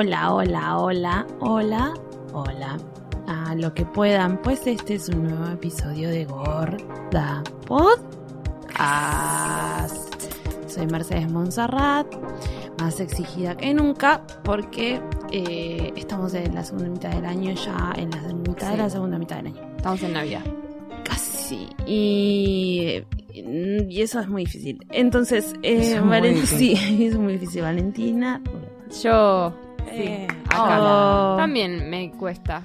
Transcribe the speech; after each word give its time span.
Hola, 0.00 0.32
hola, 0.32 0.78
hola, 0.78 1.26
hola, 1.40 1.92
hola. 2.32 2.78
A 3.26 3.54
lo 3.54 3.74
que 3.74 3.84
puedan, 3.84 4.40
pues 4.40 4.66
este 4.66 4.94
es 4.94 5.10
un 5.10 5.24
nuevo 5.24 5.44
episodio 5.52 6.08
de 6.08 6.24
Gorda 6.24 7.42
Podcast. 7.66 8.00
Soy 10.68 10.86
Mercedes 10.86 11.30
Monserrat, 11.30 12.06
más 12.80 12.98
exigida 13.00 13.58
que 13.58 13.74
nunca, 13.74 14.22
porque 14.42 15.02
eh, 15.32 15.92
estamos 15.96 16.32
en 16.32 16.54
la 16.54 16.64
segunda 16.64 16.88
mitad 16.88 17.10
del 17.10 17.26
año, 17.26 17.52
ya 17.52 17.92
en 17.96 18.10
la 18.10 18.22
mitad 18.32 18.70
de 18.70 18.76
la 18.78 18.88
segunda 18.88 19.18
mitad 19.18 19.36
del 19.36 19.48
año. 19.48 19.60
Estamos 19.76 20.02
en 20.02 20.14
Navidad. 20.14 20.44
Casi. 21.04 21.68
Y, 21.86 23.02
y 23.34 24.00
eso 24.00 24.18
es 24.20 24.28
muy 24.28 24.44
difícil. 24.44 24.82
Entonces, 24.92 25.52
eh, 25.62 25.92
Es 25.96 26.02
muy 26.02 26.10
Valen- 26.16 26.34
difícil. 26.40 26.78
sí, 26.78 27.04
es 27.08 27.18
muy 27.18 27.34
difícil. 27.34 27.60
Valentina. 27.62 28.40
Yo 29.02 29.52
Eh, 29.92 30.26
acá 30.48 30.80
hola. 30.80 31.36
también 31.38 31.88
me 31.90 32.10
cuesta. 32.12 32.62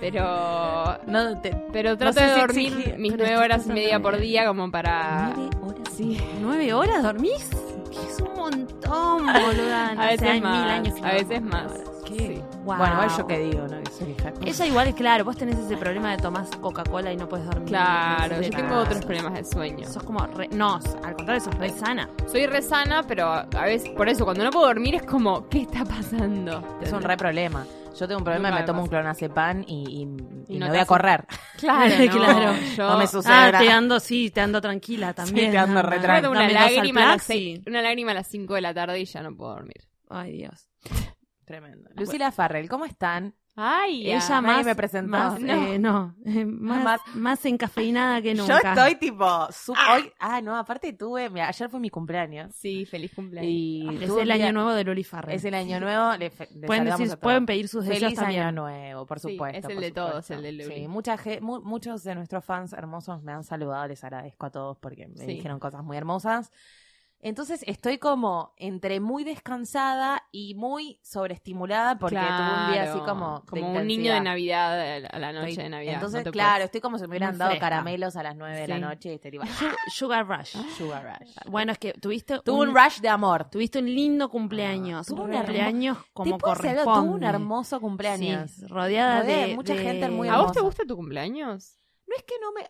Pero 0.00 0.98
No, 1.06 1.38
te, 1.40 1.54
pero 1.72 1.90
No 1.90 1.96
trato 1.98 2.14
sé 2.20 2.24
de 2.26 2.34
si 2.34 2.40
dormir 2.40 2.66
exigir, 2.72 2.98
mis 2.98 3.16
nueve 3.16 3.36
horas 3.36 3.66
y 3.66 3.70
media 3.72 4.00
por 4.00 4.16
día 4.18 4.46
como 4.46 4.70
para 4.70 5.32
¿Nueve 5.36 5.50
horas? 5.62 5.94
sí. 5.94 6.18
¿Nueve 6.40 6.72
horas 6.72 7.02
dormís? 7.02 7.50
Que 7.90 7.98
es 8.10 8.18
un 8.20 8.34
montón, 8.34 9.26
boluda. 9.46 9.94
No 9.94 10.00
a 10.02 10.06
veces 10.06 10.28
hay 10.28 10.40
más, 10.40 10.58
mil 10.58 10.70
años 10.70 10.94
a 11.02 11.06
no 11.08 11.12
veces 11.12 11.42
más. 11.42 11.70
horas. 11.72 11.88
Sí. 12.08 12.42
Wow. 12.64 12.76
Bueno, 12.76 13.16
yo 13.16 13.26
qué 13.26 13.38
digo, 13.38 13.66
¿no? 13.66 13.82
Que 13.82 13.90
soy 13.90 14.10
hija. 14.10 14.32
Ella 14.44 14.66
igual, 14.66 14.94
claro, 14.94 15.24
vos 15.24 15.36
tenés 15.36 15.58
ese 15.58 15.76
problema 15.76 16.10
de 16.10 16.18
tomás 16.18 16.50
Coca-Cola 16.60 17.10
y 17.12 17.16
no 17.16 17.28
puedes 17.28 17.46
dormir. 17.46 17.68
Claro, 17.68 18.40
yo 18.40 18.50
tengo 18.50 18.76
otros 18.76 19.04
problemas 19.04 19.34
de 19.34 19.44
sueño. 19.44 19.88
Sos 19.88 20.02
como, 20.02 20.26
re- 20.26 20.48
no, 20.52 20.74
al 21.02 21.14
contrario, 21.16 21.40
sos 21.40 21.54
re 21.56 21.70
sana. 21.70 22.08
Soy 22.30 22.46
re 22.46 22.60
sana, 22.62 23.02
pero 23.02 23.26
a 23.28 23.64
veces 23.64 23.88
por 23.90 24.08
eso 24.08 24.24
cuando 24.24 24.44
no 24.44 24.50
puedo 24.50 24.66
dormir 24.66 24.94
es 24.96 25.02
como 25.04 25.48
¿qué 25.48 25.62
está 25.62 25.84
pasando? 25.84 26.78
Es 26.82 26.92
un 26.92 27.02
re 27.02 27.16
problema. 27.16 27.66
Yo 27.98 28.06
tengo 28.06 28.18
un 28.18 28.24
problema 28.24 28.48
y 28.48 28.52
Nunca 28.52 28.60
me 28.62 28.66
tomo 28.66 28.82
un 28.82 28.88
clonazepam 28.88 29.64
y, 29.66 30.06
y, 30.46 30.52
y 30.52 30.56
Y 30.56 30.58
no 30.58 30.66
me 30.66 30.70
voy 30.72 30.78
a 30.80 30.86
correr. 30.86 31.26
Claro, 31.58 31.94
no, 32.06 32.12
Claro. 32.12 32.52
Yo 32.76 32.88
No 32.88 32.98
me 32.98 33.06
sucede 33.06 33.32
Ah, 33.34 33.58
te 33.58 33.68
ando, 33.70 33.98
sí, 34.00 34.30
te 34.30 34.40
ando 34.40 34.60
tranquila 34.60 35.12
también. 35.12 35.50
te 35.50 35.58
ando 35.58 35.82
re 35.82 35.98
tomo 35.98 36.30
una 36.30 36.48
lágrima, 36.48 37.04
a 37.04 37.06
las 37.16 37.22
seis- 37.22 37.60
una 37.66 37.82
lágrima 37.82 38.12
a 38.12 38.14
las 38.14 38.26
5 38.28 38.54
de 38.54 38.60
la 38.60 38.72
tarde 38.74 39.00
y 39.00 39.04
ya 39.06 39.22
no 39.22 39.34
puedo 39.34 39.54
dormir. 39.54 39.82
Ay, 40.08 40.32
Dios. 40.32 40.68
Tremendo. 41.50 41.90
Lucila 41.96 42.30
Farrell, 42.30 42.68
¿cómo 42.68 42.84
están? 42.84 43.34
Ay, 43.56 44.06
Ella 44.06 44.20
ya. 44.20 44.40
más, 44.40 44.64
me 44.64 44.74
presentó. 44.76 45.10
más, 45.10 45.40
No. 45.40 45.52
eh, 45.52 45.78
no, 45.80 46.14
eh, 46.24 46.44
más, 46.46 46.84
Más- 46.84 47.00
más 47.16 47.44
encafeinada 47.44 48.22
que 48.22 48.34
Yo 48.36 48.46
nunca. 48.46 48.72
estoy 48.72 48.94
tipo, 48.94 49.48
su- 49.50 49.72
hoy, 49.72 50.10
ah, 50.20 50.40
no, 50.40 50.56
aparte 50.56 50.92
tuve, 50.92 51.28
mira, 51.28 51.48
ayer 51.48 51.68
fue 51.68 51.80
mi 51.80 51.90
cumpleaños 51.90 52.54
Sí, 52.54 52.86
feliz 52.86 53.12
cumpleaños. 53.12 53.50
y 53.52 53.98
Es 54.00 54.10
el 54.16 54.30
año 54.30 54.52
nuevo 54.52 54.70
de 54.70 54.84
Loli 54.84 55.02
Farrell. 55.02 55.34
Es 55.34 55.44
el 55.44 55.54
año 55.54 55.80
nuevo, 55.80 56.16
le, 56.16 56.30
fe- 56.30 56.48
le 56.54 56.66
pueden, 56.68 56.84
decir, 56.84 57.18
pedir 57.44 57.68
sus 57.68 57.84
deseos 57.84 58.00
Feliz 58.04 58.18
también. 58.18 58.42
año 58.44 58.52
nuevo, 58.52 59.04
por 59.04 59.18
Sí, 59.18 59.32
supuesto. 59.32 59.58
es 59.58 59.64
el 59.64 59.74
por 59.74 59.82
de 59.82 59.90
todos, 59.90 60.30
el 60.30 60.42
de 60.42 60.52
Luli. 60.52 60.74
Sí, 60.82 60.88
mucha 60.88 61.16
mu- 61.40 61.60
muchos 61.60 62.04
de 62.04 62.14
nuestros 62.14 62.44
fans 62.44 62.72
hermosos 62.72 63.20
me 63.24 63.32
han 63.32 63.42
saludado, 63.42 63.88
les 63.88 64.02
agradezco 64.04 64.46
a 64.46 64.50
todos 64.50 64.78
porque 64.78 65.08
me 65.08 65.16
Sí. 65.18 65.26
dijeron 65.26 65.58
cosas 65.58 65.82
muy 65.82 65.96
hermosas. 65.96 66.52
Entonces 67.22 67.62
estoy 67.66 67.98
como 67.98 68.54
entre 68.56 68.98
muy 68.98 69.24
descansada 69.24 70.22
y 70.32 70.54
muy 70.54 70.98
sobreestimulada 71.02 71.98
porque 71.98 72.16
tuve 72.16 72.24
un 72.26 72.72
día 72.72 72.82
así 72.84 72.92
Claro, 72.92 73.04
como 73.06 73.40
de 73.40 73.46
como 73.60 73.72
un 73.78 73.86
niño 73.86 74.14
de. 74.14 74.20
Navidad 74.22 75.04
a 75.12 75.18
la 75.18 75.32
noche 75.32 75.50
Estoy- 75.50 75.64
de 75.64 75.68
Navidad. 75.68 75.94
Entonces, 75.94 76.20
no 76.20 76.24
te 76.24 76.30
claro, 76.30 76.64
estoy 76.64 76.80
como 76.80 76.96
si 76.96 77.02
me 77.02 77.08
hubieran 77.10 77.36
dado 77.36 77.58
caramelos 77.58 78.16
a 78.16 78.22
las 78.22 78.36
9 78.36 78.60
de 78.60 78.68
la 78.68 78.78
noche 78.78 79.12
y 79.14 79.18
tipo, 79.18 79.44
Su- 79.46 79.66
Sugar 80.06 80.26
Rush. 80.26 80.56
sugar 80.78 81.18
rush. 81.20 81.32
Bueno, 81.46 81.72
es 81.72 81.78
que 81.78 81.92
tuviste 81.92 82.38
Tuve 82.40 82.68
un 82.68 82.74
rush 82.74 83.00
de 83.00 83.08
amor. 83.10 83.50
Tuviste 83.50 83.80
un 83.80 83.86
lindo 83.86 84.30
cumpleaños. 84.30 85.06
Tuve 85.06 85.20
un 85.22 85.30
cumpleaños 85.32 85.98
como 86.14 86.36
¿Te 86.38 86.42
corresponde. 86.42 86.84
Tuve 86.84 87.16
un 87.16 87.24
hermoso 87.24 87.80
cumpleaños. 87.80 88.50
Sí, 88.50 88.66
rodeada 88.66 89.20
Rodeada 89.20 89.22
de, 89.42 89.46
de 89.48 89.54
mucha 89.56 89.74
de- 89.74 89.82
gente 89.82 90.08
muy 90.08 90.28
¿A 90.28 90.38
vos 90.38 90.52
te 90.52 90.58
hermosa. 90.58 90.60
gusta 90.62 90.84
tu 90.86 90.96
cumpleaños? 90.96 91.76
No 92.06 92.16
es 92.16 92.22
que 92.24 92.34
no 92.40 92.52
me... 92.52 92.62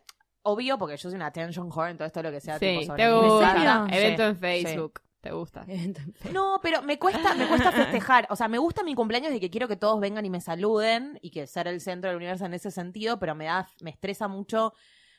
Obvio, 0.43 0.79
porque 0.79 0.97
yo 0.97 1.11
soy 1.11 1.17
una 1.17 1.27
attention 1.27 1.71
whore 1.71 1.91
en 1.91 1.97
todo 1.99 2.07
esto 2.07 2.23
lo 2.23 2.31
que 2.31 2.41
sea 2.41 2.59
Sí, 2.59 2.67
tipo 2.67 2.87
sobre 2.87 3.05
te 3.05 3.13
gusta. 3.13 3.87
Evento 3.91 4.23
Sí, 4.23 4.29
en 4.29 4.37
Facebook. 4.37 5.01
¿Te 5.21 5.33
gusta? 5.33 5.67
No, 6.33 6.61
pero 6.63 6.81
me 6.81 6.99
cuesta, 6.99 7.35
me 7.35 7.47
cuesta 7.47 7.71
festejar. 7.73 8.27
O 8.31 8.37
sea, 8.37 8.49
me 8.49 8.57
gusta 8.57 8.83
mi 8.83 8.95
cumpleaños 8.95 9.31
de 9.31 9.39
que 9.39 9.51
quiero 9.51 9.69
que 9.69 9.77
todos 9.77 10.01
vengan 10.01 10.25
y 10.25 10.31
me 10.31 10.41
saluden 10.41 11.19
y 11.21 11.31
que 11.31 11.47
ser 11.47 11.69
el 11.69 11.83
centro 11.83 12.09
del 12.09 12.17
universo 12.17 12.47
en 12.47 12.55
ese 12.55 12.71
sentido, 12.71 13.19
pero 13.19 13.35
me 13.35 13.45
da, 13.45 13.69
me 13.83 13.91
estresa 13.91 14.29
mucho 14.29 14.73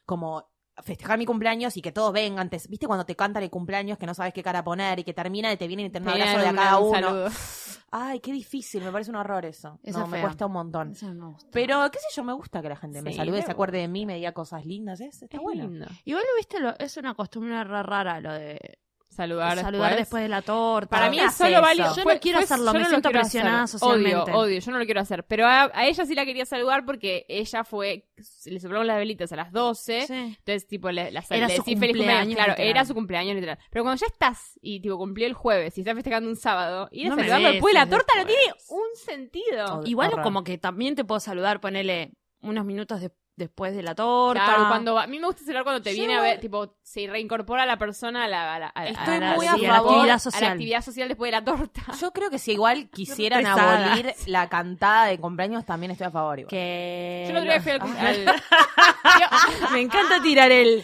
como 0.06 0.51
festejar 0.82 1.18
mi 1.18 1.26
cumpleaños 1.26 1.76
y 1.78 1.82
que 1.82 1.92
todos 1.92 2.12
vengan. 2.14 2.50
Te- 2.50 2.62
¿Viste 2.70 2.88
cuando 2.88 3.06
te 3.06 3.16
cantan 3.16 3.44
el 3.44 3.50
cumpleaños 3.50 3.98
que 3.98 4.06
no 4.06 4.14
sabes 4.14 4.34
qué 4.34 4.44
cara 4.44 4.64
poner 4.64 5.00
y 5.00 5.04
que 5.04 5.14
termina 5.14 5.52
y 5.52 5.58
te 5.58 5.68
vienen 5.68 5.88
y 5.88 5.90
te 5.90 6.00
dan 6.00 6.08
un 6.08 6.22
abrazo 6.22 6.38
de 6.40 6.48
a 6.48 6.54
cada 6.54 6.80
un 6.80 6.96
uno? 6.98 7.26
Ay, 7.94 8.22
qué 8.22 8.32
difícil, 8.32 8.84
me 8.84 8.92
parece 8.92 9.10
un 9.12 9.18
horror 9.18 9.44
eso. 9.46 9.78
Eso 9.84 10.00
no, 10.00 10.08
me 10.08 10.22
cuesta 10.22 10.46
un 10.46 10.54
montón. 10.54 10.92
Eso 10.92 11.14
me 11.14 11.26
gusta. 11.28 11.50
Pero, 11.52 11.90
qué 11.92 12.00
sé 12.00 12.06
yo, 12.16 12.24
me 12.24 12.32
gusta 12.34 12.62
que 12.62 12.70
la 12.70 12.78
gente 12.78 13.02
me 13.02 13.12
salude, 13.14 13.42
se 13.42 13.52
acuerde 13.52 13.80
de 13.80 13.88
mí, 13.90 14.06
me 14.06 14.16
diga 14.16 14.32
cosas 14.32 14.66
lindas. 14.66 15.02
Es, 15.02 15.22
está 15.22 15.36
Es 15.38 15.44
bueno. 15.44 15.64
lindo. 15.68 15.88
Igual 16.06 16.24
viste, 16.38 16.60
lo- 16.62 16.78
es 16.80 16.96
una 16.96 17.14
costumbre 17.16 17.62
re 17.64 17.84
rara 17.84 18.22
lo 18.22 18.32
de 18.32 18.80
Saludar, 19.12 19.58
saludar 19.60 19.90
después. 19.90 19.98
después. 19.98 20.24
de 20.24 20.30
la 20.30 20.42
torta. 20.42 20.90
Para 20.90 21.10
mí 21.12 21.18
¿Qué 21.18 21.26
es 21.26 21.34
solo 21.36 21.62
válido. 21.62 21.94
Yo 21.96 22.04
fue- 22.04 22.14
no 22.16 22.20
quiero 22.22 22.38
fue- 22.40 22.44
hacerlo, 22.46 22.66
yo 22.68 22.72
me 22.74 22.80
no 22.80 22.84
lo 22.86 22.90
siento 22.90 23.10
presionada 23.12 23.64
hacer. 23.64 23.80
socialmente. 23.80 24.16
Odio, 24.32 24.38
odio, 24.38 24.60
yo 24.60 24.72
no 24.72 24.80
lo 24.80 24.86
quiero 24.86 25.02
hacer. 25.02 25.24
Pero 25.26 25.46
a, 25.46 25.70
a 25.74 25.86
ella 25.86 26.06
sí 26.06 26.16
la 26.16 26.26
quería 26.26 26.46
saludar 26.46 26.86
porque 26.86 27.26
ella 27.28 27.64
fue, 27.66 28.08
le 28.46 28.60
soplaron 28.60 28.88
las 28.88 28.98
velitas 28.98 29.32
a 29.34 29.36
las 29.36 29.52
12. 29.52 30.08
Sí. 30.08 30.14
Entonces, 30.14 30.66
tipo, 30.66 30.90
le, 30.92 31.12
la, 31.12 31.24
Era 31.30 31.48
le 31.48 31.56
su 31.56 31.62
decí 31.62 31.76
feliz 31.76 31.96
cumpleaños. 31.98 31.98
cumpleaños, 31.98 32.36
Claro, 32.36 32.52
literal. 32.54 32.70
era 32.70 32.86
su 32.86 32.94
cumpleaños 32.94 33.36
literal. 33.36 33.60
Pero 33.70 33.84
cuando 33.84 34.00
ya 34.00 34.08
estás 34.08 34.58
y, 34.62 34.80
tipo, 34.80 34.98
cumplió 34.98 35.28
el 35.28 35.34
jueves 35.34 35.78
y 35.78 35.82
estás 35.82 35.94
festejando 35.96 36.30
un 36.30 36.38
sábado, 36.38 36.88
ir 36.92 37.08
a 37.08 37.10
No 37.10 37.16
saludarlo 37.18 37.50
después 37.52 37.74
de 37.74 37.80
la 37.80 37.90
torta 37.90 38.14
no 38.18 38.26
tiene 38.26 38.42
después. 38.44 38.66
un 38.70 38.96
sentido. 38.96 39.82
Igual 39.86 40.10
Horror. 40.14 40.24
como 40.24 40.44
que 40.44 40.58
también 40.58 40.96
te 40.96 41.04
puedo 41.04 41.20
saludar, 41.20 41.60
ponele 41.60 42.14
unos 42.42 42.66
minutos 42.66 43.02
de- 43.02 43.12
después 43.42 43.76
de 43.76 43.84
la 43.84 43.94
torta. 43.96 44.46
Claro, 44.46 44.68
cuando 44.70 44.94
va- 44.96 45.04
a 45.04 45.08
mí 45.08 45.20
me 45.20 45.26
gusta 45.28 45.44
saludar 45.44 45.64
cuando 45.64 45.82
te 45.82 45.92
Yo- 45.92 45.98
viene 45.98 46.16
a 46.18 46.22
ver, 46.22 46.40
tipo, 46.40 46.76
se 46.84 47.08
reincorpora 47.08 47.66
la 47.66 47.78
persona 47.78 48.24
a 48.24 48.28
la, 48.28 48.56
a 48.56 48.60
la, 48.60 48.68
a 48.68 48.84
la- 48.86 48.90
Estoy 48.90 49.16
a 49.16 49.20
la- 49.20 49.36
muy 49.36 49.48
sí, 49.48 49.54
a 49.54 49.58
la 49.68 49.74
favor 49.76 49.90
actividad 49.92 50.04
a 50.04 50.08
la 50.14 50.20
social. 50.20 50.44
A 50.44 50.48
la 50.48 50.52
actividad 50.54 50.82
social 50.84 51.08
después 51.10 51.28
de 51.28 51.32
la 51.40 51.44
torta. 51.44 51.82
Yo 52.00 52.12
creo 52.12 52.30
que 52.30 52.40
si 52.40 52.52
igual 52.54 52.90
quisieran 52.90 53.46
abolir 53.46 54.14
la 54.28 54.48
cantada 54.50 55.06
de 55.08 55.20
cumpleaños, 55.20 55.66
también 55.66 55.92
estoy 55.92 56.08
a 56.08 56.12
favor. 56.12 56.40
igual. 56.40 56.50
que 56.50 57.32
Yo 57.34 57.42
día 57.42 57.62
fui 57.62 57.72
al, 57.74 57.82
al- 57.82 58.42
me 59.74 59.82
encanta 59.82 60.22
tirar 60.22 60.52
el 60.52 60.84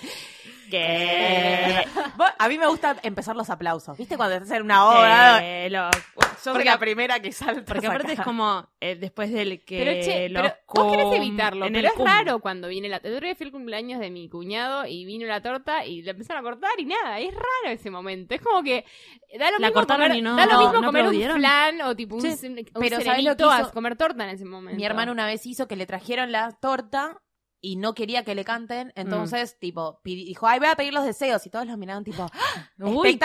Vos- 2.18 2.28
a 2.38 2.48
mí 2.50 2.58
me 2.58 2.68
gusta 2.68 2.98
empezar 3.04 3.36
los 3.36 3.50
aplausos. 3.50 3.98
¿Viste 3.98 4.18
cuando 4.18 4.36
estás 4.36 4.52
en 4.52 4.64
una 4.64 4.88
obra? 4.88 5.68
Yo 5.70 5.90
soy 6.42 6.54
porque- 6.54 6.66
la 6.66 6.78
primera 6.80 7.20
que 7.20 7.32
salta. 7.32 7.64
porque 7.74 7.88
aparte 7.88 8.14
es 8.14 8.22
como 8.22 8.68
eh, 8.80 8.96
después 8.96 9.32
del 9.32 9.64
que 9.66 9.80
Pero 9.80 9.92
che, 10.04 10.30
los 10.30 10.42
pero 10.44 10.56
vos 10.86 10.92
querés 10.96 11.14
evitarlo, 11.14 11.66
en 11.66 11.74
pero 11.74 11.80
el 11.88 11.92
es 11.92 11.98
cum. 11.98 12.06
raro 12.06 12.40
cuando 12.40 12.68
viene 12.68 12.90
la... 12.90 12.98
El 12.98 13.14
otro 13.16 13.26
día 13.26 13.36
fui 13.36 13.46
al 13.48 13.52
cumpleaños 13.52 14.00
de 14.00 14.10
mi 14.12 14.30
cuñado 14.30 14.86
y 14.86 15.06
vino 15.06 15.26
la 15.28 15.42
torta 15.42 15.86
y 15.86 16.02
la 16.04 16.12
empezaron 16.12 16.42
a 16.46 16.50
cortar 16.50 16.72
y 16.78 16.86
nada, 16.86 17.20
es 17.20 17.34
raro 17.34 17.74
ese 17.74 17.90
momento. 17.90 18.36
Es 18.36 18.42
como 18.42 18.62
que 18.64 18.86
da 19.38 19.52
lo 19.52 19.58
La 19.60 19.68
mismo 19.68 19.74
cortaron 19.74 20.04
comer, 20.08 20.18
y 20.18 20.22
no- 20.22 20.36
da 20.36 20.46
lo 20.46 20.54
no- 20.54 20.60
mismo 20.60 20.82
no 20.82 20.88
comer 20.88 21.08
un 21.08 21.32
flan 21.40 21.82
o 21.82 21.96
tipo 21.96 22.16
un, 22.16 22.22
Sí, 22.22 22.48
un 22.48 22.56
pero 22.80 23.02
¿sabés 23.02 23.24
lo 23.24 23.36
que 23.36 23.44
a 23.44 23.70
comer 23.72 23.96
torta 23.98 24.24
en 24.24 24.30
ese 24.30 24.46
momento. 24.46 24.78
Mi 24.78 24.86
hermano 24.86 25.12
una 25.12 25.26
vez 25.26 25.46
hizo 25.46 25.68
que 25.68 25.76
le 25.76 25.86
trajeron 25.86 26.32
la 26.32 26.52
torta 26.52 27.22
y 27.60 27.76
no 27.76 27.94
quería 27.94 28.24
que 28.24 28.36
le 28.36 28.46
canten, 28.46 28.94
entonces, 28.96 29.56
Mm. 29.56 29.60
tipo, 29.60 30.02
pidi- 30.04 30.26
dijo, 30.26 30.48
ay, 30.48 30.60
voy 30.60 30.68
a 30.68 30.76
pedir 30.76 30.94
los 30.94 31.04
deseos, 31.06 31.46
y 31.46 31.50
todos 31.50 31.66
los 31.66 31.78
miraron, 31.78 32.04
tipo, 32.04 32.24
¡ah! 32.32 32.70
Uy, 32.80 33.20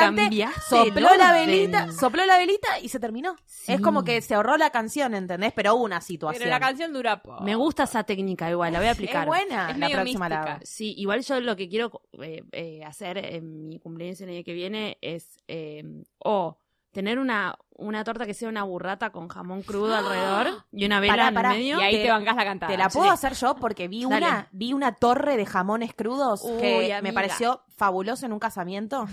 sopló 0.68 1.14
la 1.16 1.32
velita, 1.32 1.92
sopló 1.92 2.24
la 2.26 2.38
velita 2.38 2.78
y 2.80 2.88
se 2.88 2.98
terminó. 2.98 3.36
Sí. 3.44 3.72
Es 3.72 3.80
como 3.80 4.04
que 4.04 4.20
se 4.20 4.34
ahorró 4.34 4.56
la 4.56 4.70
canción, 4.70 5.14
¿entendés? 5.14 5.52
Pero 5.54 5.74
hubo 5.74 5.84
una 5.84 6.00
situación. 6.00 6.38
Pero 6.40 6.50
la 6.50 6.60
canción 6.60 6.92
dura 6.92 7.22
poco. 7.22 7.42
Me 7.42 7.54
gusta 7.54 7.84
esa 7.84 8.04
técnica 8.04 8.50
igual, 8.50 8.72
la 8.72 8.78
voy 8.78 8.88
a 8.88 8.92
aplicar. 8.92 9.22
Es 9.22 9.26
buena, 9.28 9.70
Es 9.70 9.78
la 9.78 9.86
medio 9.86 9.96
próxima 10.00 10.28
la 10.28 10.36
mística. 10.40 10.60
Sí, 10.64 10.94
igual 10.96 11.22
yo 11.22 11.40
lo 11.40 11.56
que 11.56 11.68
quiero 11.68 12.02
eh, 12.22 12.42
eh, 12.52 12.84
hacer 12.84 13.18
en 13.18 13.68
mi 13.68 13.78
cumpleaños 13.78 14.20
el 14.22 14.30
año 14.30 14.44
que 14.44 14.52
viene 14.54 14.98
es 15.02 15.36
eh, 15.48 15.84
o 16.18 16.58
tener 16.92 17.18
una, 17.18 17.56
una 17.76 18.04
torta 18.04 18.26
que 18.26 18.34
sea 18.34 18.48
una 18.48 18.62
burrata 18.64 19.10
con 19.10 19.28
jamón 19.28 19.62
crudo 19.62 19.94
alrededor 19.96 20.64
y 20.72 20.84
una 20.86 21.00
vela 21.00 21.12
Pará, 21.14 21.28
en 21.28 21.34
pará. 21.34 21.50
el 21.52 21.58
medio. 21.58 21.80
Y 21.80 21.82
ahí 21.82 21.96
Te- 21.96 22.02
te 22.04 22.10
bancás 22.10 22.36
la 22.36 22.44
cantada. 22.44 22.70
Te 22.72 22.78
la 22.78 22.88
puedo 22.88 23.06
Sí. 23.06 23.12
hacer 23.14 23.34
yo 23.34 23.56
porque 23.56 23.88
vi 23.88 24.04
Dale. 24.04 24.26
una, 24.26 24.48
vi 24.52 24.72
una 24.72 24.94
torre 24.94 25.36
de 25.36 25.46
jamones 25.46 25.94
crudos 25.94 26.42
Uy, 26.44 26.60
que 26.60 27.00
me 27.02 27.12
pareció 27.12 27.62
fabuloso 27.76 28.26
en 28.26 28.32
un 28.32 28.38
casamiento. 28.38 29.06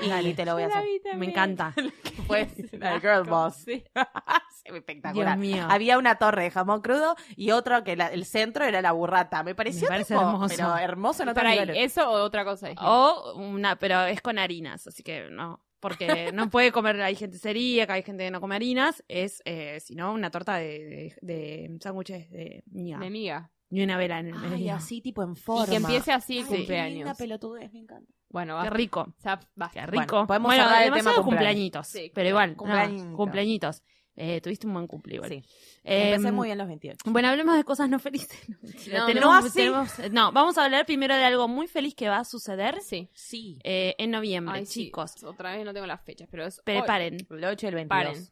Y 0.00 0.08
Dale. 0.08 0.34
te 0.34 0.44
lo 0.44 0.54
voy 0.54 0.64
a 0.64 0.66
hacer. 0.66 0.82
Me 1.16 1.26
encanta. 1.26 1.72
Fue 2.26 2.48
la 2.72 2.98
Girl 3.00 3.22
Boss. 3.24 3.54
Sí. 3.64 3.84
Espectacular. 4.64 5.38
Dios 5.38 5.54
mío. 5.56 5.66
Había 5.70 5.98
una 5.98 6.16
torre 6.16 6.44
de 6.44 6.50
jamón 6.50 6.80
crudo 6.80 7.16
y 7.36 7.50
otro 7.52 7.84
que 7.84 7.96
la- 7.96 8.08
el 8.08 8.24
centro 8.24 8.64
era 8.64 8.80
la 8.82 8.92
burrata. 8.92 9.42
Me 9.42 9.54
pareció 9.54 9.82
Me 9.82 9.88
parece 9.88 10.14
tipo, 10.14 10.26
hermoso. 10.26 10.54
pero 10.56 10.76
hermoso 10.78 11.22
en 11.22 11.38
ahí, 11.38 11.60
niveles. 11.60 11.76
¿eso 11.92 12.10
o 12.10 12.22
otra 12.24 12.44
cosa? 12.44 12.70
O 12.80 13.34
una, 13.36 13.76
pero 13.76 14.02
es 14.04 14.20
con 14.20 14.38
harinas, 14.38 14.86
así 14.86 15.02
que 15.02 15.28
no. 15.30 15.60
Porque 15.88 16.32
no 16.32 16.48
puede 16.48 16.72
comer, 16.72 17.00
hay 17.02 17.14
gente 17.14 17.38
celíaca, 17.38 17.92
hay 17.92 18.02
gente 18.02 18.24
que 18.24 18.30
no 18.30 18.40
come 18.40 18.56
harinas, 18.56 19.04
es, 19.06 19.42
eh, 19.44 19.78
sino 19.80 20.12
una 20.14 20.30
torta 20.30 20.56
de, 20.56 21.14
de, 21.20 21.68
de 21.68 21.78
sándwiches 21.80 22.30
de 22.30 22.64
miga. 22.70 22.98
De 22.98 23.10
miga. 23.10 23.50
Y 23.70 23.82
una 23.82 23.98
vela 23.98 24.20
en 24.20 24.28
el 24.28 24.34
Ay, 24.34 24.50
medio. 24.50 24.74
así 24.74 25.00
tipo 25.02 25.22
en 25.22 25.36
forma. 25.36 25.66
Y 25.66 25.70
que 25.70 25.76
empiece 25.76 26.12
así 26.12 26.38
el 26.38 26.44
Ay, 26.44 26.50
qué 26.50 26.56
cumpleaños. 26.56 26.94
linda 26.96 27.14
pelotudez, 27.14 27.72
me 27.72 27.80
encanta. 27.80 28.10
Bueno, 28.30 28.54
Qué 28.54 28.62
basta. 28.62 28.70
rico. 28.70 29.14
Ya, 29.24 29.40
basta. 29.54 29.80
Qué 29.84 29.86
Bueno, 29.90 30.02
rico. 30.02 30.26
podemos 30.26 30.48
bueno, 30.48 30.62
cerrar 30.64 30.82
el 30.82 30.88
tema 30.88 30.96
cumpleaños. 31.14 31.24
cumpleañitos. 31.24 31.86
Sí, 31.86 32.10
pero 32.14 32.28
igual, 32.30 32.56
no, 32.56 33.16
cumpleañitos. 33.16 33.82
Eh, 34.16 34.40
tuviste 34.40 34.66
un 34.66 34.74
buen 34.74 34.86
cumple 34.86 35.16
igual. 35.16 35.28
Sí. 35.30 35.42
Eh, 35.82 36.10
Empecé 36.14 36.30
muy 36.32 36.48
bien 36.48 36.58
los 36.58 36.68
28. 36.68 36.98
Bueno, 37.06 37.28
hablemos 37.28 37.56
de 37.56 37.64
cosas 37.64 37.88
no 37.90 37.98
felices. 37.98 38.30
No. 38.92 38.98
No, 39.00 39.06
Tenemos- 39.06 39.20
no 39.20 39.32
así. 39.34 39.50
tenemos- 39.58 39.98
no, 40.12 40.32
vamos 40.32 40.56
a 40.58 40.64
hablar 40.64 40.86
primero 40.86 41.14
de 41.16 41.24
algo 41.24 41.48
muy 41.48 41.66
feliz 41.66 41.94
que 41.94 42.08
va 42.08 42.18
a 42.18 42.24
suceder 42.24 42.80
Sí. 42.80 43.08
Sí. 43.12 43.58
eh, 43.64 43.94
en 43.98 44.10
noviembre, 44.12 44.58
Ay, 44.58 44.66
sí. 44.66 44.84
chicos. 44.86 45.22
Otra 45.24 45.56
vez 45.56 45.64
no 45.64 45.72
tengo 45.74 45.86
las 45.86 46.00
fechas, 46.02 46.28
pero 46.30 46.46
es. 46.46 46.60
Preparen. 46.64 47.26
El 47.28 47.44
8 47.44 47.66
y 47.66 47.68
el 47.68 47.74
22. 47.74 47.88
Paren. 47.88 48.28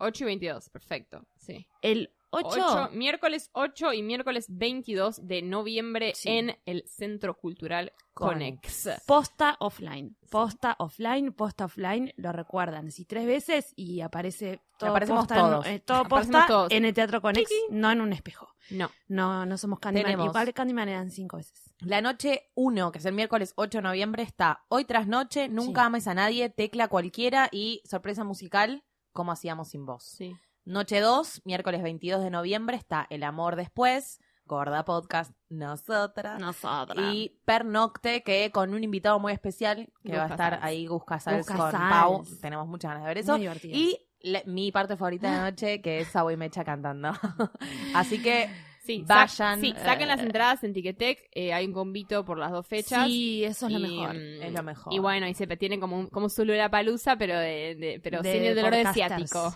8 0.00 0.24
y 0.24 0.26
22, 0.26 0.70
perfecto. 0.70 1.26
Sí. 1.36 1.66
El 1.82 2.10
8, 2.30 2.48
Ocho- 2.48 2.88
miércoles 2.92 3.50
8 3.52 3.92
y 3.94 4.02
miércoles 4.02 4.46
22 4.48 5.26
de 5.26 5.42
noviembre 5.42 6.12
Sí. 6.14 6.28
en 6.28 6.58
el 6.66 6.84
Centro 6.86 7.34
Cultural 7.38 7.92
Conex. 8.12 8.88
posta 9.06 9.56
offline. 9.60 10.16
Posta 10.30 10.74
offline, 10.78 11.32
posta 11.32 11.64
offline, 11.66 12.12
lo 12.16 12.32
recuerdan. 12.32 12.90
Si 12.90 13.04
tres 13.04 13.26
veces 13.26 13.72
y 13.76 14.00
aparece 14.00 14.60
todo 14.78 14.90
Aparecemos 14.90 15.26
posta, 15.26 15.66
en- 15.68 15.74
eh, 15.74 15.80
todo 15.80 15.98
Aparecemos 15.98 16.40
posta 16.40 16.46
todos. 16.46 16.72
en 16.72 16.84
el 16.84 16.92
Teatro 16.94 17.22
Conex, 17.22 17.50
no 17.70 17.90
en 17.90 18.00
un 18.00 18.12
espejo. 18.12 18.48
No. 18.70 18.90
No, 19.06 19.46
no 19.46 19.56
somos 19.56 19.78
Candyman. 19.78 20.20
Igual 20.20 20.52
Candyman 20.52 20.88
eran 20.88 21.10
cinco 21.10 21.38
veces. 21.38 21.72
La 21.80 22.02
noche 22.02 22.50
1, 22.54 22.92
que 22.92 22.98
es 22.98 23.04
el 23.06 23.14
miércoles 23.14 23.52
8 23.56 23.78
de 23.78 23.82
noviembre, 23.82 24.22
está 24.22 24.64
Hoy 24.68 24.84
tras 24.84 25.06
noche, 25.06 25.48
Nunca 25.48 25.82
Sí. 25.82 25.86
ames 25.86 26.06
a 26.08 26.14
nadie, 26.14 26.50
Tecla 26.50 26.88
cualquiera 26.88 27.48
y 27.52 27.80
Sorpresa 27.84 28.24
musical, 28.24 28.84
Como 29.12 29.32
hacíamos 29.32 29.68
sin 29.70 29.84
vos. 29.86 30.04
Sí. 30.04 30.36
Noche 30.68 31.00
2, 31.00 31.42
miércoles 31.46 31.82
22 31.82 32.22
de 32.22 32.28
noviembre, 32.30 32.76
está 32.76 33.06
El 33.08 33.22
amor 33.22 33.56
después, 33.56 34.20
Gorda 34.44 34.84
Podcast, 34.84 35.32
Nosotras. 35.48 36.38
Nosotras. 36.38 37.14
Y 37.14 37.40
Pernocte, 37.46 38.22
que 38.22 38.50
con 38.50 38.74
un 38.74 38.84
invitado 38.84 39.18
muy 39.18 39.32
especial, 39.32 39.88
que 40.04 40.10
Gus 40.10 40.18
va 40.18 40.22
a 40.24 40.26
estar 40.26 40.50
Casals. 40.52 40.64
ahí, 40.64 40.86
Gus 40.86 41.04
Casals 41.06 41.38
Gus 41.38 41.46
con 41.46 41.56
Casals. 41.70 41.90
Pau. 41.90 42.24
Tenemos 42.42 42.66
muchas 42.68 42.90
ganas 42.90 43.04
de 43.04 43.08
ver 43.08 43.18
eso. 43.18 43.32
Muy 43.32 43.40
divertido. 43.40 43.74
Y 43.78 43.98
la- 44.20 44.42
mi 44.44 44.70
parte 44.70 44.96
favorita 44.98 45.30
de 45.30 45.36
la 45.38 45.50
noche, 45.50 45.80
que 45.80 46.00
es 46.00 46.08
Sabo 46.08 46.30
y 46.30 46.36
Mecha 46.36 46.64
cantando. 46.64 47.12
Así 47.94 48.20
que 48.22 48.50
Sí, 48.84 49.04
Vayan, 49.06 49.28
sa- 49.28 49.56
sí, 49.60 49.74
saquen 49.84 50.08
las 50.08 50.20
eh, 50.20 50.24
entradas 50.24 50.64
en 50.64 50.72
Ticketek. 50.72 51.28
eh, 51.32 51.52
hay 51.52 51.66
un 51.66 51.74
convito 51.74 52.24
por 52.24 52.38
las 52.38 52.50
dos 52.50 52.66
fechas. 52.66 53.06
Sí, 53.06 53.44
eso 53.44 53.66
es 53.66 53.72
lo 53.74 53.80
mejor. 53.80 54.14
mm, 54.14 54.42
Es 54.42 54.52
lo 54.54 54.62
mejor. 54.62 54.94
Y 54.94 54.98
bueno, 54.98 55.26
y 55.28 55.34
se 55.34 55.46
tienen 55.58 55.78
como, 55.78 55.98
un- 55.98 56.06
como 56.08 56.28
su 56.30 56.42
la 56.46 56.70
palusa, 56.70 57.16
pero, 57.16 57.38
de, 57.38 57.74
de- 57.74 58.00
pero 58.02 58.22
De 58.22 58.32
sin 58.32 58.44
el 58.44 58.54
dolor 58.56 58.72
de 58.74 58.92
ciático. 58.94 59.54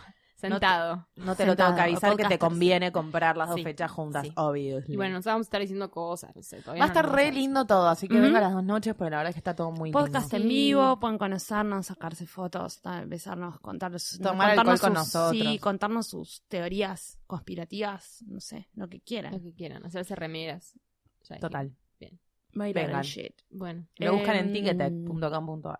Sentado. 0.50 1.09
no 1.17 1.35
te 1.37 1.47
lo 1.47 1.56
tengo 1.56 1.75
que 1.75 1.81
avisar 1.81 2.17
que 2.17 2.25
te 2.25 2.39
conviene 2.39 2.91
comprar 2.93 3.37
las 3.37 3.49
dos 3.49 3.56
Sí, 3.56 3.62
fechas 3.65 3.91
juntas, 3.91 4.23
sí. 4.27 4.33
obviously. 4.37 4.94
Y 4.94 4.97
bueno, 4.97 5.15
nos 5.17 5.25
vamos 5.25 5.41
a 5.41 5.49
estar 5.49 5.61
diciendo 5.61 5.91
cosas. 5.91 6.35
No 6.37 6.43
sé, 6.43 6.61
todavía 6.61 6.81
Va 6.81 6.85
a 6.85 6.89
no 6.89 6.93
estar 7.00 7.12
re 7.15 7.33
lindo 7.33 7.65
todo, 7.67 7.89
así 7.89 8.09
que 8.09 8.15
Ujú. 8.15 8.25
venga 8.25 8.41
las 8.41 8.53
dos 8.53 8.65
noches, 8.65 8.94
porque 8.94 9.11
la 9.11 9.17
verdad 9.19 9.31
es 9.31 9.35
que 9.37 9.41
está 9.41 9.55
todo 9.55 9.71
muy 9.71 9.91
Podcast 9.93 10.33
lindo. 10.33 10.44
en 10.44 10.49
vivo, 10.49 11.00
pueden 11.00 11.19
conocernos, 11.19 11.87
sacarse 11.87 12.27
fotos, 12.27 12.81
besarnos, 13.06 13.61
contarnos, 13.61 14.19
Tomar 14.23 14.50
alcohol 14.50 14.67
contarnos 14.67 14.81
con 14.81 14.91
sus, 15.05 15.15
nosotros. 15.15 15.43
Sí, 15.53 15.59
contarnos 15.59 16.06
sus 16.09 16.43
teorías 16.49 17.19
conspirativas, 17.27 18.23
no 18.27 18.41
sé, 18.41 18.69
lo 18.75 18.89
que 18.89 18.99
Lo 18.99 19.05
quieran. 19.05 19.41
que 19.41 19.55
quieran, 19.55 19.87
hacerse 19.87 20.15
remeras. 20.15 20.75
Total. 21.41 21.73
Vengan. 22.55 23.03
shit. 23.03 23.33
Bueno. 23.49 23.87
Me 23.99 24.11
buscan 24.11 24.37
en 24.37 24.47
Em, 24.49 24.53
ticketek.com.ar. 24.53 25.79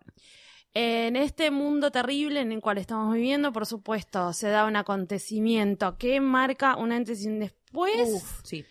En 0.75 1.15
este 1.15 1.51
mundo 1.51 1.91
terrible 1.91 2.39
en 2.41 2.51
el 2.51 2.59
cual 2.61 2.79
estamos 2.79 3.13
viviendo, 3.13 3.51
por 3.53 3.65
supuesto, 3.67 4.33
se 4.33 4.47
da 4.49 4.65
un 4.65 4.75
acontecimiento 4.75 5.97
que 5.99 6.19
marca 6.19 6.75
un 6.77 6.91
antes 6.91 7.23
y 7.23 7.27
un 7.27 7.39
después 7.39 8.09
Uf, 8.11 8.41
sí. 8.43 8.65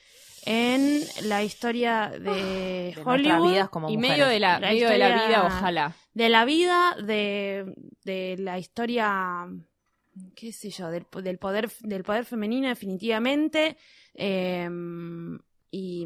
en 0.44 1.00
la 1.28 1.44
historia 1.44 2.10
de, 2.10 2.18
De 2.18 2.82
nuestras 2.96 3.06
Hollywood. 3.06 3.50
vidas 3.52 3.68
como 3.68 3.88
Y 3.88 3.96
medio 3.98 4.26
de 4.26 4.40
la, 4.40 4.58
La 4.58 4.70
medio 4.70 4.88
de 4.88 4.98
la 4.98 5.08
historia- 5.10 5.26
vida, 5.28 5.46
ojalá. 5.46 5.96
de 6.14 6.28
la 6.28 6.44
vida, 6.44 6.96
de, 7.04 7.72
de 8.04 8.36
la 8.38 8.58
historia, 8.58 9.46
qué 10.34 10.52
sé 10.52 10.70
yo, 10.70 10.88
del, 10.90 11.06
del 11.22 11.38
poder, 11.38 11.70
del 11.82 12.02
poder 12.02 12.24
femenino 12.24 12.66
definitivamente, 12.68 13.76
eh, 14.14 14.68
y 15.70 16.04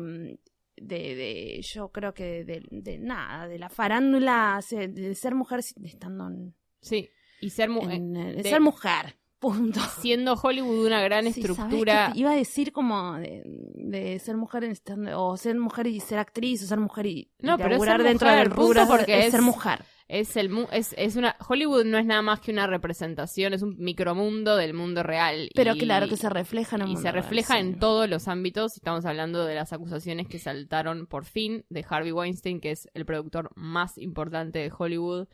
de, 0.76 1.14
de, 1.14 1.61
yo 1.62 1.88
creo 1.90 2.12
que 2.14 2.44
de, 2.44 2.62
de 2.70 2.99
nada, 2.99 3.49
de 3.49 3.58
la 3.58 3.69
farándula, 3.69 4.61
de 4.70 5.14
ser 5.14 5.34
mujer 5.34 5.61
estando 5.61 6.26
en, 6.28 6.55
Sí. 6.81 7.08
Y 7.40 7.50
ser, 7.50 7.69
mu- 7.69 7.88
en- 7.90 8.12
de 8.14 8.32
de- 8.34 8.43
ser 8.44 8.61
mujer, 8.61 9.17
punto. 9.38 9.81
siendo 10.00 10.34
Hollywood 10.34 10.87
una 10.87 11.00
gran 11.02 11.25
Sí, 11.32 11.43
¿sabés 11.43 11.50
estructura. 11.50 12.12
iba 12.14 12.31
a 12.31 12.34
decir 12.37 12.73
como 12.73 13.14
de, 13.17 13.43
de 13.75 14.19
ser 14.19 14.37
mujer 14.37 14.64
estando, 14.64 15.23
o 15.23 15.37
ser 15.37 15.56
mujer 15.58 15.87
y 15.87 16.00
ser 16.00 16.19
actriz, 16.19 16.62
o 16.62 16.67
ser 16.67 16.78
mujer 16.78 17.06
y, 17.06 17.11
y 17.38 17.46
No, 17.46 17.56
pero 17.58 17.70
dentro 17.78 18.28
mujer, 18.28 18.49
del 18.49 18.50
rubro, 18.50 18.87
porque 18.87 19.19
es 19.19 19.25
es- 19.26 19.31
ser 19.32 19.43
mujer. 19.43 19.84
Es 20.08 20.37
el 20.37 20.50
mu- 20.50 20.69
es, 20.70 20.94
es 20.97 21.17
una 21.17 21.35
Hollywood 21.49 21.85
no 21.85 21.99
es 21.99 22.06
nada 22.06 22.23
más 22.23 22.38
que 22.41 22.53
una 22.53 22.69
representación, 22.69 23.55
es 23.55 23.62
un 23.62 23.76
micromundo 23.79 24.57
del 24.57 24.73
mundo 24.73 25.02
real. 25.02 25.50
Pero 25.54 25.75
y- 25.75 25.78
claro 25.81 26.09
que 26.09 26.16
se 26.16 26.28
refleja 26.28 26.76
en 26.76 26.83
el 26.83 26.88
y 26.88 26.90
mundo 26.92 27.02
se 27.02 27.11
real, 27.12 27.25
refleja 27.25 27.54
sí. 27.54 27.61
en 27.61 27.78
todos 27.81 28.09
los 28.09 28.28
ámbitos. 28.28 28.76
Estamos 28.76 29.04
hablando 29.04 29.45
de 29.45 29.57
las 29.57 29.73
acusaciones 29.73 30.28
que 30.28 30.38
saltaron 30.38 31.07
por 31.09 31.25
fin 31.25 31.64
de 31.71 31.85
Harvey 31.88 32.12
Weinstein, 32.12 32.61
que 32.61 32.71
es 32.71 32.88
el 32.95 33.04
productor 33.04 33.50
más 33.57 33.99
importante 33.99 34.61
de 34.61 34.73
Hollywood 34.76 35.26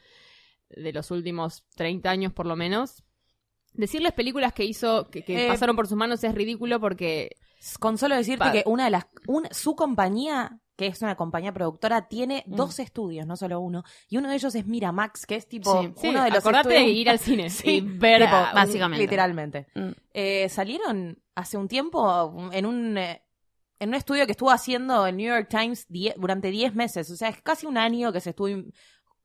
de 0.71 0.93
los 0.95 1.11
últimos 1.11 1.65
30 1.77 2.09
años 2.09 2.33
por 2.33 2.47
lo 2.47 2.57
menos. 2.57 3.03
Decirles 3.75 4.13
películas 4.15 4.55
que 4.55 4.65
hizo, 4.65 5.11
que, 5.11 5.23
que 5.23 5.45
Eh, 5.45 5.49
pasaron 5.49 5.77
por 5.77 5.87
sus 5.87 5.99
manos 5.99 6.25
es 6.25 6.35
ridículo 6.35 6.81
porque 6.81 7.37
Con 7.79 7.99
solo 7.99 8.17
decirte 8.17 8.51
que 8.53 8.63
una 8.65 8.85
de 8.87 8.91
las. 8.91 9.05
un- 9.27 9.49
su 9.51 9.77
compañía, 9.77 10.59
que 10.89 10.93
es 10.97 11.03
una 11.03 11.17
compañía 11.17 11.53
productora, 11.53 12.09
tiene 12.09 12.45
Mm. 12.47 12.55
dos 12.57 12.79
estudios, 12.79 13.27
no 13.27 13.37
solo 13.37 13.61
uno. 13.61 13.85
Y 14.09 14.17
uno 14.17 14.29
de 14.29 14.37
ellos 14.37 14.55
es 14.55 14.67
Miramax, 14.67 15.27
que 15.27 15.37
es 15.37 15.49
tipo 15.49 15.81
Sí. 15.83 15.93
sí, 15.97 16.09
uno 16.09 16.25
de 16.25 16.31
los 16.31 16.39
acordate 16.39 16.69
de 16.71 16.75
estudios- 16.77 16.97
ir 16.99 17.11
al 17.11 17.19
cine 17.19 17.51
Sí, 17.51 17.71
y 17.77 17.81
ver 17.81 18.23
tipo, 18.23 18.35
a 18.37 18.49
un- 18.51 18.55
básicamente. 18.55 19.03
Literalmente. 19.03 19.67
Mm. 19.75 19.91
Eh, 20.15 20.49
salieron 20.49 21.19
hace 21.35 21.57
un 21.57 21.69
tiempo 21.69 22.51
en 22.53 22.67
un. 22.67 22.99
eh, 22.99 23.23
en 23.79 23.89
un 23.89 23.95
estudio 23.97 24.27
que 24.27 24.33
estuvo 24.33 24.51
haciendo 24.53 25.07
el 25.09 25.17
New 25.17 25.27
York 25.27 25.49
Times 25.51 25.87
die- 25.89 26.15
durante 26.17 26.53
10 26.53 26.73
meses. 26.75 27.11
O 27.11 27.17
sea, 27.17 27.29
es 27.31 27.43
casi 27.43 27.67
un 27.67 27.77
año 27.77 28.13
que 28.13 28.21
se 28.21 28.31
estuvo 28.31 28.47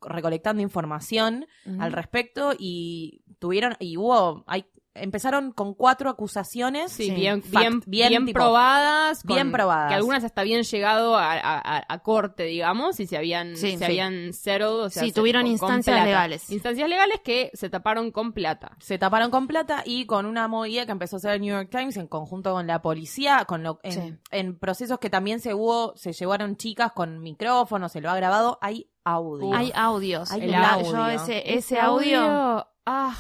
recolectando 0.02 0.62
información 0.62 1.46
al 1.80 1.92
respecto 1.92 2.54
y 2.58 3.24
tuvieron. 3.40 3.76
Y 3.80 3.98
hubo. 3.98 4.44
Hay, 4.48 4.66
empezaron 5.00 5.52
con 5.52 5.74
cuatro 5.74 6.10
acusaciones. 6.10 6.92
Sí, 6.92 7.06
Sí. 7.08 7.12
bien, 7.12 7.42
Fact, 7.42 7.52
bien, 7.60 7.84
bien 7.86 8.10
bien, 8.10 8.26
tipo- 8.26 8.40
probadas. 8.40 9.24
bien 9.24 9.52
probadas. 9.52 9.90
Que 9.90 9.96
algunas 9.96 10.24
hasta 10.24 10.42
habían 10.42 10.64
llegado 10.64 11.18
a, 11.18 11.34
a- 11.34 11.78
a- 11.78 11.86
a 11.88 12.00
corte, 12.00 12.44
digamos, 12.44 13.00
y 13.00 13.08
se 13.08 13.18
habían, 13.18 13.56
Sí, 13.56 13.72
se 13.72 13.78
sí. 13.80 13.84
habían 13.86 14.34
settled, 14.34 14.68
o 14.86 14.90
sea, 14.90 15.04
Sí, 15.04 15.10
se- 15.10 15.16
tuvieron 15.16 15.44
con- 15.44 15.52
instancias 15.52 16.04
legales. 16.04 16.50
Instancias 16.50 16.90
legales 16.90 17.20
que 17.24 17.52
se 17.54 17.70
taparon 17.70 18.12
con 18.12 18.34
plata. 18.34 18.72
se 18.80 18.98
taparon 18.98 19.32
con 19.32 19.48
plata 19.48 19.84
y 19.86 20.06
con 20.06 20.26
una 20.26 20.48
movida 20.48 20.86
que 20.86 20.92
empezó 20.92 21.16
a 21.16 21.18
hacer 21.18 21.32
el 21.32 21.42
New 21.42 21.54
York 21.56 21.70
Times 21.72 21.98
en 21.98 22.08
conjunto 22.08 22.52
con 22.54 22.68
la 22.68 22.82
policía, 22.82 23.46
con 23.46 23.64
lo, 23.64 23.80
en, 23.84 23.92
Sí. 23.92 24.16
en 24.32 24.58
procesos 24.58 25.00
que 25.00 25.10
también 25.10 25.40
se 25.40 25.54
hubo, 25.54 25.94
se 25.96 26.14
llevaron 26.14 26.56
chicas 26.58 26.92
con 26.94 27.22
micrófonos, 27.22 27.92
se 27.92 28.02
lo 28.02 28.10
ha 28.10 28.16
grabado, 28.16 28.58
hay 28.62 28.90
audio. 29.04 29.54
Hay 29.54 29.72
audios. 29.76 30.32
Hay 30.32 30.42
El 30.42 30.52
yo 30.52 30.58
audio. 30.58 31.08
ese, 31.08 31.54
ese 31.54 31.80
audio, 31.80 32.68
Ah, 32.86 33.16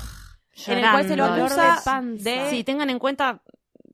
en 0.66 0.78
el 0.80 0.92
cual 0.92 1.08
se 1.08 1.16
lo 1.16 1.26
acusa 1.26 1.76
de 1.76 1.82
panza. 1.86 2.30
de 2.30 2.50
Sí, 2.50 2.64
tengan 2.64 2.90
en 2.90 3.00
cuenta 3.00 3.42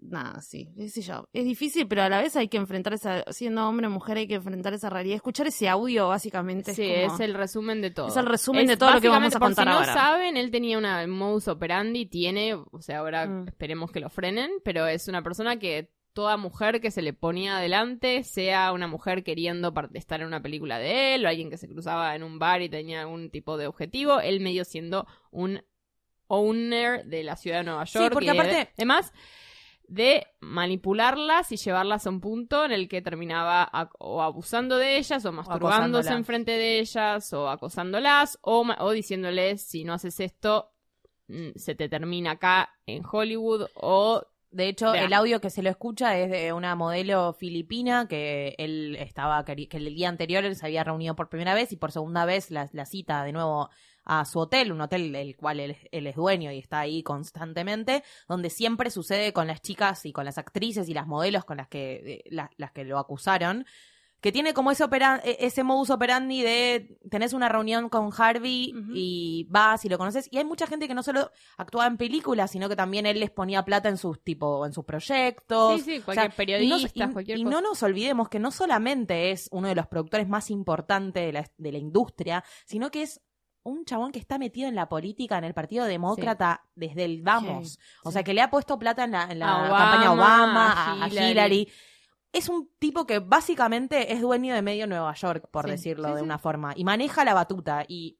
nada, 0.01 0.41
sí, 0.41 0.69
qué 0.75 0.89
sé 0.89 1.01
yo. 1.01 1.27
Es 1.33 1.45
difícil, 1.45 1.87
pero 1.87 2.03
a 2.03 2.09
la 2.09 2.21
vez 2.21 2.35
hay 2.35 2.47
que 2.47 2.57
enfrentar 2.57 2.93
esa, 2.93 3.23
siendo 3.31 3.67
hombre 3.67 3.87
o 3.87 3.89
mujer, 3.89 4.17
hay 4.17 4.27
que 4.27 4.35
enfrentar 4.35 4.73
esa 4.73 4.89
realidad. 4.89 5.15
Escuchar 5.15 5.47
ese 5.47 5.67
audio, 5.69 6.09
básicamente. 6.09 6.73
Sí, 6.73 6.83
es, 6.83 7.13
es 7.13 7.19
el 7.21 7.33
resumen 7.33 7.81
de 7.81 7.89
todo. 7.91 8.09
Es 8.09 8.17
el 8.17 8.25
resumen 8.25 8.67
de 8.67 8.77
todo 8.77 8.91
lo 8.93 9.01
que 9.01 9.09
vamos 9.09 9.35
a 9.35 9.39
contar 9.39 9.65
por 9.65 9.73
si 9.73 9.79
ahora. 9.79 9.93
no 9.93 9.99
saben, 9.99 10.37
él 10.37 10.51
tenía 10.51 10.77
una 10.77 11.07
modus 11.07 11.47
operandi, 11.47 12.05
tiene, 12.05 12.53
o 12.53 12.81
sea, 12.81 12.99
ahora 12.99 13.25
Mm. 13.25 13.47
esperemos 13.47 13.91
que 13.91 14.01
lo 14.01 14.09
frenen, 14.09 14.51
pero 14.63 14.85
es 14.87 15.07
una 15.07 15.23
persona 15.23 15.57
que 15.57 15.89
toda 16.11 16.37
mujer 16.37 16.79
que 16.79 16.91
se 16.91 17.01
le 17.01 17.13
ponía 17.13 17.57
adelante, 17.57 18.23
sea 18.23 18.71
una 18.71 18.87
mujer 18.87 19.23
queriendo 19.23 19.73
estar 19.93 20.21
en 20.21 20.27
una 20.27 20.43
película 20.43 20.77
de 20.77 21.15
él, 21.15 21.25
o 21.25 21.29
alguien 21.29 21.49
que 21.49 21.57
se 21.57 21.67
cruzaba 21.67 22.13
en 22.15 22.21
un 22.23 22.37
bar 22.37 22.61
y 22.61 22.69
tenía 22.69 23.01
algún 23.01 23.31
tipo 23.31 23.57
de 23.57 23.65
objetivo, 23.65 24.19
él 24.19 24.39
medio 24.41 24.63
siendo 24.63 25.07
un 25.31 25.63
owner 26.27 27.05
de 27.05 27.23
la 27.23 27.35
ciudad 27.35 27.57
de 27.59 27.63
Nueva 27.65 27.85
Sí, 27.85 27.99
York. 27.99 28.13
porque 28.13 28.27
y 28.27 28.29
aparte- 28.29 28.69
Además, 28.77 29.11
de 29.87 30.25
manipularlas 30.39 31.51
y 31.51 31.57
llevarlas 31.57 32.07
a 32.07 32.09
un 32.09 32.21
punto 32.21 32.65
en 32.65 32.71
el 32.71 32.87
que 32.87 33.01
terminaba 33.01 33.69
o 33.99 34.21
abusando 34.21 34.77
de 34.77 34.97
ellas 34.97 35.25
o 35.25 35.31
masturbándose 35.31 35.75
acosándolas. 35.75 36.11
enfrente 36.11 36.51
de 36.51 36.79
ellas 36.79 37.33
o 37.33 37.49
acosándolas 37.49 38.39
o, 38.41 38.65
o 38.79 38.91
diciéndoles 38.91 39.61
si 39.61 39.83
no 39.83 39.93
haces 39.93 40.19
esto 40.21 40.71
mm, 41.27 41.49
se 41.55 41.75
te 41.75 41.89
termina 41.89 42.31
acá 42.31 42.69
en 42.85 43.03
Hollywood 43.09 43.67
o 43.75 44.23
De 44.51 44.67
hecho, 44.69 44.91
Vean. 44.91 45.05
el 45.07 45.13
audio 45.13 45.41
que 45.41 45.49
se 45.49 45.61
lo 45.63 45.69
escucha 45.69 46.17
es 46.17 46.29
de 46.31 46.53
una 46.53 46.75
modelo 46.75 47.33
filipina 47.33 48.07
que 48.07 48.53
él 48.59 48.95
estaba, 48.99 49.43
que 49.45 49.53
el 49.71 49.95
día 49.95 50.09
anterior 50.09 50.45
él 50.45 50.55
se 50.55 50.65
había 50.65 50.83
reunido 50.83 51.15
por 51.15 51.27
primera 51.27 51.53
vez 51.55 51.71
y 51.71 51.75
por 51.75 51.91
segunda 51.91 52.23
vez 52.25 52.51
la, 52.51 52.69
la 52.71 52.85
cita 52.85 53.23
de 53.23 53.31
nuevo 53.33 53.69
a 54.05 54.25
su 54.25 54.39
hotel, 54.39 54.71
un 54.71 54.81
hotel 54.81 55.11
del 55.11 55.35
cual 55.37 55.59
él, 55.59 55.77
él 55.91 56.07
es 56.07 56.15
dueño 56.15 56.51
y 56.51 56.59
está 56.59 56.79
ahí 56.81 57.03
constantemente, 57.03 58.03
donde 58.27 58.49
siempre 58.49 58.89
sucede 58.89 59.33
con 59.33 59.47
las 59.47 59.61
chicas 59.61 60.05
y 60.05 60.11
con 60.11 60.25
las 60.25 60.37
actrices 60.37 60.89
y 60.89 60.93
las 60.93 61.07
modelos 61.07 61.45
con 61.45 61.57
las 61.57 61.67
que, 61.67 62.21
eh, 62.25 62.29
las 62.57 62.71
que 62.71 62.83
lo 62.83 62.97
acusaron, 62.99 63.65
que 64.21 64.31
tiene 64.31 64.53
como 64.53 64.71
ese, 64.71 64.85
opera- 64.85 65.19
e- 65.25 65.35
ese 65.41 65.63
modus 65.63 65.89
operandi 65.89 66.41
de 66.43 66.97
tenés 67.11 67.33
una 67.33 67.49
reunión 67.49 67.89
con 67.89 68.09
Harvey 68.17 68.73
y 68.93 69.45
vas 69.49 69.83
y 69.83 69.89
lo 69.89 69.97
conoces. 69.97 70.29
Y 70.31 70.37
hay 70.37 70.45
mucha 70.45 70.65
gente 70.65 70.87
que 70.87 70.93
no 70.93 71.03
solo 71.03 71.29
actuaba 71.57 71.87
en 71.87 71.97
películas, 71.97 72.49
sino 72.51 72.69
que 72.69 72.77
también 72.77 73.05
él 73.05 73.19
les 73.19 73.31
ponía 73.31 73.65
plata 73.65 73.89
en 73.89 73.97
sus 73.97 74.23
tipo, 74.23 74.65
en 74.65 74.71
sus 74.71 74.85
proyectos. 74.85 75.81
Sí, 75.81 75.95
sí, 75.95 75.97
O 75.99 76.05
cualquier 76.05 76.31
sea, 76.31 76.37
periodista, 76.37 76.77
y 76.93 76.99
no, 76.99 77.09
y- 77.09 77.13
cualquier 77.13 77.37
y 77.37 77.43
cosa. 77.43 77.53
no 77.55 77.61
nos 77.61 77.83
olvidemos 77.83 78.29
que 78.29 78.39
no 78.39 78.51
solamente 78.51 79.31
es 79.31 79.49
uno 79.51 79.67
de 79.67 79.75
los 79.75 79.87
productores 79.87 80.29
más 80.29 80.49
importantes 80.51 81.25
de 81.25 81.33
la, 81.33 81.51
de 81.57 81.71
la 81.73 81.77
industria, 81.77 82.45
sino 82.65 82.91
que 82.91 83.01
es 83.01 83.19
un 83.63 83.85
chabón 83.85 84.11
que 84.11 84.19
está 84.19 84.37
metido 84.37 84.67
en 84.67 84.75
la 84.75 84.89
política, 84.89 85.37
en 85.37 85.45
el 85.45 85.53
Partido 85.53 85.85
Demócrata, 85.85 86.65
desde 86.75 87.05
el 87.05 87.21
vamos. 87.21 87.73
Sí, 87.73 87.79
o 88.03 88.09
sí. 88.09 88.13
sea, 88.13 88.23
que 88.23 88.33
le 88.33 88.41
ha 88.41 88.49
puesto 88.49 88.77
plata 88.77 89.05
en 89.05 89.11
la, 89.11 89.23
en 89.31 89.39
la 89.39 89.51
A 89.51 89.69
Obama, 89.69 89.77
campaña 89.77 90.11
Obama, 90.13 90.71
a 90.71 90.91
a, 90.91 91.03
a 91.03 91.07
Hillary. 91.07 91.31
Hillary. 91.31 91.71
Es 92.31 92.49
un 92.49 92.69
tipo 92.79 93.05
que 93.05 93.19
básicamente 93.19 94.11
es 94.11 94.21
dueño 94.21 94.55
de 94.55 94.61
medio 94.61 94.87
Nueva 94.87 95.13
York, 95.13 95.47
por 95.51 95.67
decirlo 95.69 96.15
de 96.15 96.21
una 96.21 96.39
forma, 96.39 96.73
y 96.75 96.83
maneja 96.83 97.23
la 97.23 97.33
batuta. 97.35 97.85
Y 97.87 98.17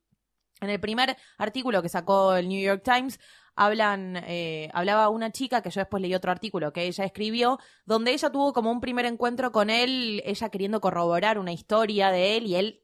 en 0.60 0.70
el 0.70 0.80
primer 0.80 1.16
artículo 1.36 1.82
que 1.82 1.88
sacó 1.88 2.36
el 2.36 2.48
New 2.48 2.62
York 2.62 2.82
Times, 2.84 3.18
hablan, 3.56 4.16
eh, 4.26 4.70
hablaba 4.72 5.08
una 5.08 5.30
chica 5.30 5.62
que 5.62 5.70
yo 5.70 5.80
después 5.80 6.00
leí 6.00 6.14
otro 6.14 6.30
artículo 6.30 6.72
que 6.72 6.84
ella 6.84 7.04
escribió, 7.04 7.58
donde 7.86 8.12
ella 8.12 8.30
tuvo 8.30 8.52
como 8.52 8.70
un 8.70 8.80
primer 8.80 9.04
encuentro 9.04 9.50
con 9.52 9.68
él, 9.68 10.22
ella 10.24 10.48
queriendo 10.48 10.80
corroborar 10.80 11.38
una 11.38 11.52
historia 11.52 12.10
de 12.10 12.36
él 12.36 12.46
y 12.46 12.54
él 12.54 12.83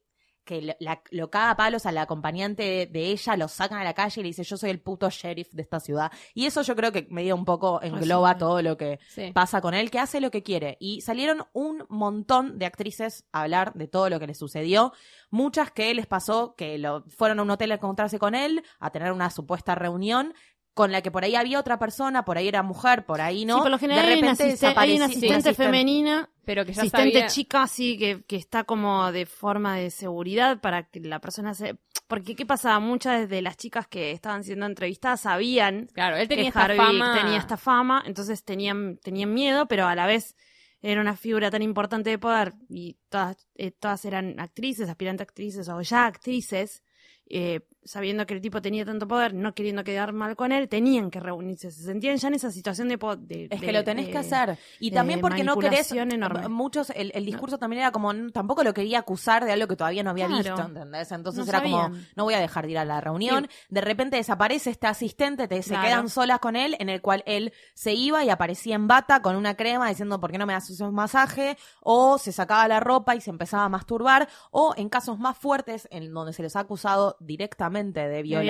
que 0.51 0.63
lo- 0.63 0.75
la- 0.81 1.01
lo 1.13 1.31
caga 1.31 1.51
a 1.53 1.57
palos 1.57 1.87
al 1.87 1.97
acompañante 1.99 2.89
de 2.91 3.07
ella, 3.07 3.37
lo 3.37 3.47
sacan 3.47 3.79
a 3.79 3.85
la 3.85 3.95
calle 3.95 4.21
y 4.21 4.25
le 4.25 4.29
dice 4.31 4.43
yo 4.43 4.57
soy 4.57 4.71
el 4.71 4.81
puto 4.81 5.09
sheriff 5.09 5.53
de 5.53 5.63
esta 5.63 5.79
ciudad. 5.79 6.11
Y 6.35 6.47
eso 6.47 6.63
yo 6.63 6.75
creo 6.75 6.91
que 6.91 7.07
medio 7.09 7.37
un 7.37 7.45
poco 7.45 7.81
engloba 7.83 8.37
todo 8.37 8.61
lo 8.61 8.77
que 8.77 8.99
Sí. 9.11 9.31
pasa 9.33 9.61
con 9.61 9.75
él, 9.75 9.93
que 9.93 10.01
hace 10.01 10.21
lo 10.21 10.33
que 10.33 10.43
quiere. 10.43 10.77
Y 10.81 11.03
salieron 11.03 11.45
un 11.53 11.85
montón 11.89 12.59
de 12.59 12.67
actrices 12.67 13.25
a 13.31 13.43
hablar 13.43 13.75
de 13.75 13.87
todo 13.87 14.11
lo 14.11 14.19
que 14.19 14.27
le 14.27 14.35
sucedió. 14.35 14.93
Muchas 15.31 15.71
que 15.71 15.95
les 15.95 16.07
pasó 16.09 16.55
que 16.57 16.79
lo, 16.79 17.05
fueron 17.09 17.39
a 17.39 17.43
un 17.43 17.51
hotel 17.51 17.71
a 17.71 17.77
encontrarse 17.77 18.19
con 18.19 18.35
él, 18.35 18.65
a 18.81 18.91
tener 18.91 19.13
una 19.13 19.31
supuesta 19.31 19.77
reunión 19.77 20.35
con 20.81 20.93
la 20.93 21.03
que 21.03 21.11
por 21.11 21.25
ahí 21.25 21.35
había 21.35 21.61
otra 21.61 21.79
persona, 21.79 22.25
por 22.25 22.39
ahí 22.39 22.49
era 22.49 22.63
mujer, 22.63 23.05
por 23.05 23.21
ahí 23.21 23.45
no. 23.45 23.57
Sí, 23.57 23.61
por 23.63 23.71
lo 23.71 23.79
general 23.79 24.07
de 24.07 24.13
hay, 24.13 24.19
una 24.21 24.31
repente 24.33 24.55
asisten- 24.55 24.75
hay 24.79 24.97
una 24.97 25.07
desapareci- 25.07 25.11
asistente 25.11 25.51
asisten- 25.51 25.65
femenina, 25.67 26.31
pero 26.45 26.65
que 26.65 26.73
ya 26.73 26.81
asistente 26.83 27.13
sabía- 27.13 27.27
chica, 27.29 27.67
sí, 27.67 27.99
que, 27.99 28.23
que 28.27 28.37
está 28.37 28.65
como 28.65 29.13
de 29.13 29.27
forma 29.27 29.77
de 29.77 29.91
seguridad 29.91 30.61
para 30.61 30.85
que 30.85 31.01
la 31.01 31.21
persona 31.21 31.53
se... 31.55 31.77
Porque, 32.09 32.35
¿qué 32.35 32.47
pasaba? 32.47 32.81
Muchas 32.81 33.29
de 33.29 33.43
las 33.43 33.57
chicas 33.57 33.87
que 33.87 34.11
estaban 34.13 34.43
siendo 34.43 34.67
entrevistadas 34.67 35.21
sabían 35.21 35.87
claro 35.93 36.17
él 36.17 36.27
tenía 36.29 36.45
que 36.45 36.49
esta 36.49 36.65
Harvey 36.65 36.79
fama 36.79 37.19
tenía 37.21 37.39
esta 37.39 37.57
fama, 37.57 38.03
entonces 38.07 38.43
tenían, 38.45 38.97
tenían 38.99 39.33
miedo, 39.35 39.67
pero 39.67 39.87
a 39.87 39.95
la 39.95 40.07
vez 40.07 40.35
era 40.83 41.01
una 41.03 41.15
figura 41.15 41.51
tan 41.51 41.61
importante 41.63 42.09
de 42.11 42.19
poder 42.19 42.55
y 42.71 42.97
todas, 43.11 43.37
eh, 43.55 43.71
todas 43.71 44.03
eran 44.07 44.41
actrices, 44.41 44.89
aspirantes 44.89 45.27
actrices 45.29 45.69
o 45.69 45.81
ya 45.83 46.07
actrices, 46.07 46.83
eh, 47.27 47.61
sabiendo 47.85 48.27
que 48.27 48.35
el 48.35 48.41
tipo 48.41 48.61
tenía 48.61 48.85
tanto 48.85 49.09
poder, 49.09 49.33
no 49.35 49.55
queriendo 49.55 49.83
quedar 49.85 50.13
mal 50.13 50.37
con 50.37 50.53
él, 50.53 50.69
tenían 50.69 51.11
que 51.11 51.19
reunirse, 51.21 51.71
se 51.71 51.83
sentían 51.83 52.17
ya 52.19 52.29
en 52.29 52.35
esa 52.35 52.51
situación 52.51 52.89
de... 52.89 52.95
Es 52.95 53.61
de- 53.61 53.67
que 53.67 53.73
lo 53.73 53.83
tenés 53.85 54.07
de- 54.07 54.13
que 54.13 54.19
hacer. 54.19 54.59
Y 54.79 54.91
también 54.91 55.21
porque 55.21 55.43
no 55.45 55.57
querés. 55.57 55.91
enorme. 55.93 56.49
Muchos, 56.49 56.91
el, 56.91 57.11
el 57.15 57.25
discurso 57.25 57.59
también 57.59 57.81
era 57.83 57.91
como. 57.93 58.13
Tampoco 58.33 58.63
lo 58.65 58.75
quería 58.75 58.99
acusar 58.99 59.45
de 59.45 59.53
algo 59.53 59.67
que 59.67 59.77
todavía 59.77 60.03
no 60.03 60.11
había 60.11 60.27
Claro. 60.27 60.43
visto, 60.43 60.61
¿entendés? 60.69 61.11
Entonces 61.13 61.45
No 61.47 61.51
era 61.51 61.63
como. 61.63 61.91
No 62.17 62.25
voy 62.25 62.35
a 62.35 62.41
dejar 62.41 62.67
de 62.67 62.73
ir 62.73 62.79
a 62.79 62.85
la 62.85 63.01
reunión. 63.01 63.49
De 63.69 63.81
repente 63.81 64.17
desaparece 64.17 64.71
este 64.71 64.87
asistente, 64.87 65.49
te, 65.49 65.63
se 65.63 65.71
Claro. 65.71 65.89
quedan 65.89 66.09
solas 66.11 66.39
con 66.41 66.57
él, 66.57 66.77
en 66.81 66.89
el 66.91 67.01
cual 67.01 67.23
él 67.27 67.53
se 67.75 67.95
iba 67.95 68.25
y 68.25 68.31
aparecía 68.31 68.75
en 68.75 68.87
bata 68.89 69.23
con 69.23 69.37
una 69.37 69.55
crema 69.57 69.89
diciendo, 69.89 70.21
¿por 70.21 70.31
qué 70.33 70.39
no 70.39 70.47
me 70.47 70.55
haces 70.55 70.81
un 70.81 70.95
masaje? 70.95 71.57
O 71.83 72.19
se 72.19 72.33
sacaba 72.33 72.69
la 72.69 72.81
ropa 72.81 73.15
y 73.17 73.21
se 73.21 73.31
empezaba 73.31 73.65
a 73.65 73.69
masturbar. 73.69 74.29
O 74.51 74.75
en 74.77 74.89
casos 74.89 75.19
más 75.19 75.39
fuertes, 75.39 75.89
en 75.91 76.13
donde 76.13 76.33
se 76.33 76.43
les 76.43 76.57
ha 76.57 76.61
acusado 76.61 77.17
directamente 77.21 77.70
de 77.73 78.23
violación. 78.23 78.43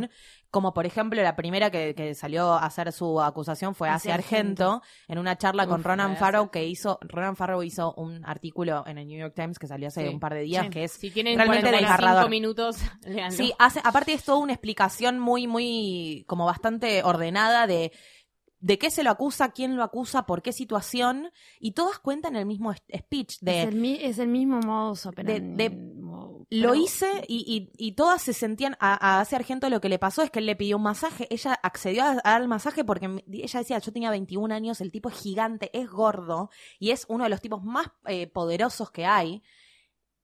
violación. 0.00 0.10
Como 0.50 0.74
por 0.74 0.84
ejemplo 0.84 1.22
la 1.22 1.36
primera 1.36 1.70
que, 1.70 1.94
que 1.94 2.12
salió 2.14 2.54
a 2.54 2.66
hacer 2.66 2.90
su 2.90 3.20
acusación 3.20 3.74
fue 3.76 3.88
Hacia 3.88 4.14
Argento, 4.14 4.82
en 5.06 5.18
una 5.18 5.36
charla 5.38 5.64
con 5.68 5.84
Ronan 5.84 6.16
Farrow 6.16 6.50
que 6.50 6.66
hizo, 6.66 6.98
Ronan 7.02 7.36
Farrow 7.36 7.62
hizo 7.62 7.94
un 7.94 8.24
artículo 8.24 8.82
en 8.86 8.98
el 8.98 9.06
New 9.06 9.16
York 9.20 9.32
Times 9.36 9.60
que 9.60 9.68
salió 9.68 9.86
hace 9.88 10.08
Sí. 10.08 10.12
un 10.12 10.18
par 10.18 10.34
de 10.34 10.40
días 10.40 10.64
Sí. 10.64 10.70
que 10.70 10.84
es 10.84 10.92
si 10.92 11.10
tienen 11.12 11.36
realmente 11.36 11.68
45 11.68 11.96
desgarrador. 12.02 12.30
minutos. 12.30 12.78
Sí, 13.30 13.52
hace, 13.60 13.80
aparte 13.84 14.12
es 14.12 14.24
toda 14.24 14.38
una 14.38 14.52
explicación 14.52 15.20
muy, 15.20 15.46
muy, 15.46 16.24
como 16.26 16.46
bastante 16.46 17.02
ordenada 17.04 17.68
de 17.68 17.92
de 18.62 18.76
qué 18.78 18.90
se 18.90 19.02
lo 19.02 19.08
acusa, 19.10 19.52
quién 19.52 19.74
lo 19.74 19.82
acusa, 19.82 20.26
por 20.26 20.42
qué 20.42 20.52
situación, 20.52 21.30
y 21.60 21.72
todas 21.72 21.98
cuentan 21.98 22.36
el 22.36 22.44
mismo 22.44 22.70
speech 22.74 23.38
de 23.40 23.62
es, 23.62 23.68
el, 23.68 23.74
mi- 23.76 23.98
es 24.02 24.18
el 24.18 24.28
mismo 24.28 24.60
modus 24.60 25.06
operandi. 25.06 25.56
de- 25.56 25.70
Mo- 25.70 26.29
lo 26.50 26.70
pero- 26.70 26.74
hice 26.82 27.24
y, 27.28 27.70
y, 27.78 27.86
y 27.88 27.92
todas 27.92 28.22
se 28.22 28.32
sentían 28.32 28.76
a, 28.80 29.18
a 29.18 29.22
ese 29.22 29.36
Argento 29.36 29.68
lo 29.70 29.80
que 29.80 29.88
le 29.88 29.98
pasó 29.98 30.22
es 30.22 30.30
que 30.30 30.40
él 30.40 30.46
le 30.46 30.56
pidió 30.56 30.76
un 30.78 30.82
masaje, 30.82 31.26
ella 31.30 31.54
accedió 31.62 32.02
a- 32.04 32.18
al 32.24 32.48
masaje 32.48 32.84
porque 32.84 33.22
ella 33.30 33.58
decía, 33.60 33.78
yo 33.78 33.92
tenía 33.92 34.10
21 34.10 34.52
años, 34.54 34.80
el 34.80 34.90
tipo 34.90 35.08
es 35.08 35.16
gigante, 35.20 35.70
es 35.78 35.88
gordo 35.88 36.50
y 36.78 36.90
es 36.90 37.06
uno 37.08 37.24
de 37.24 37.30
los 37.30 37.40
tipos 37.40 37.62
más 37.62 37.86
eh, 38.06 38.26
poderosos 38.26 38.90
que 38.90 39.06
hay. 39.06 39.42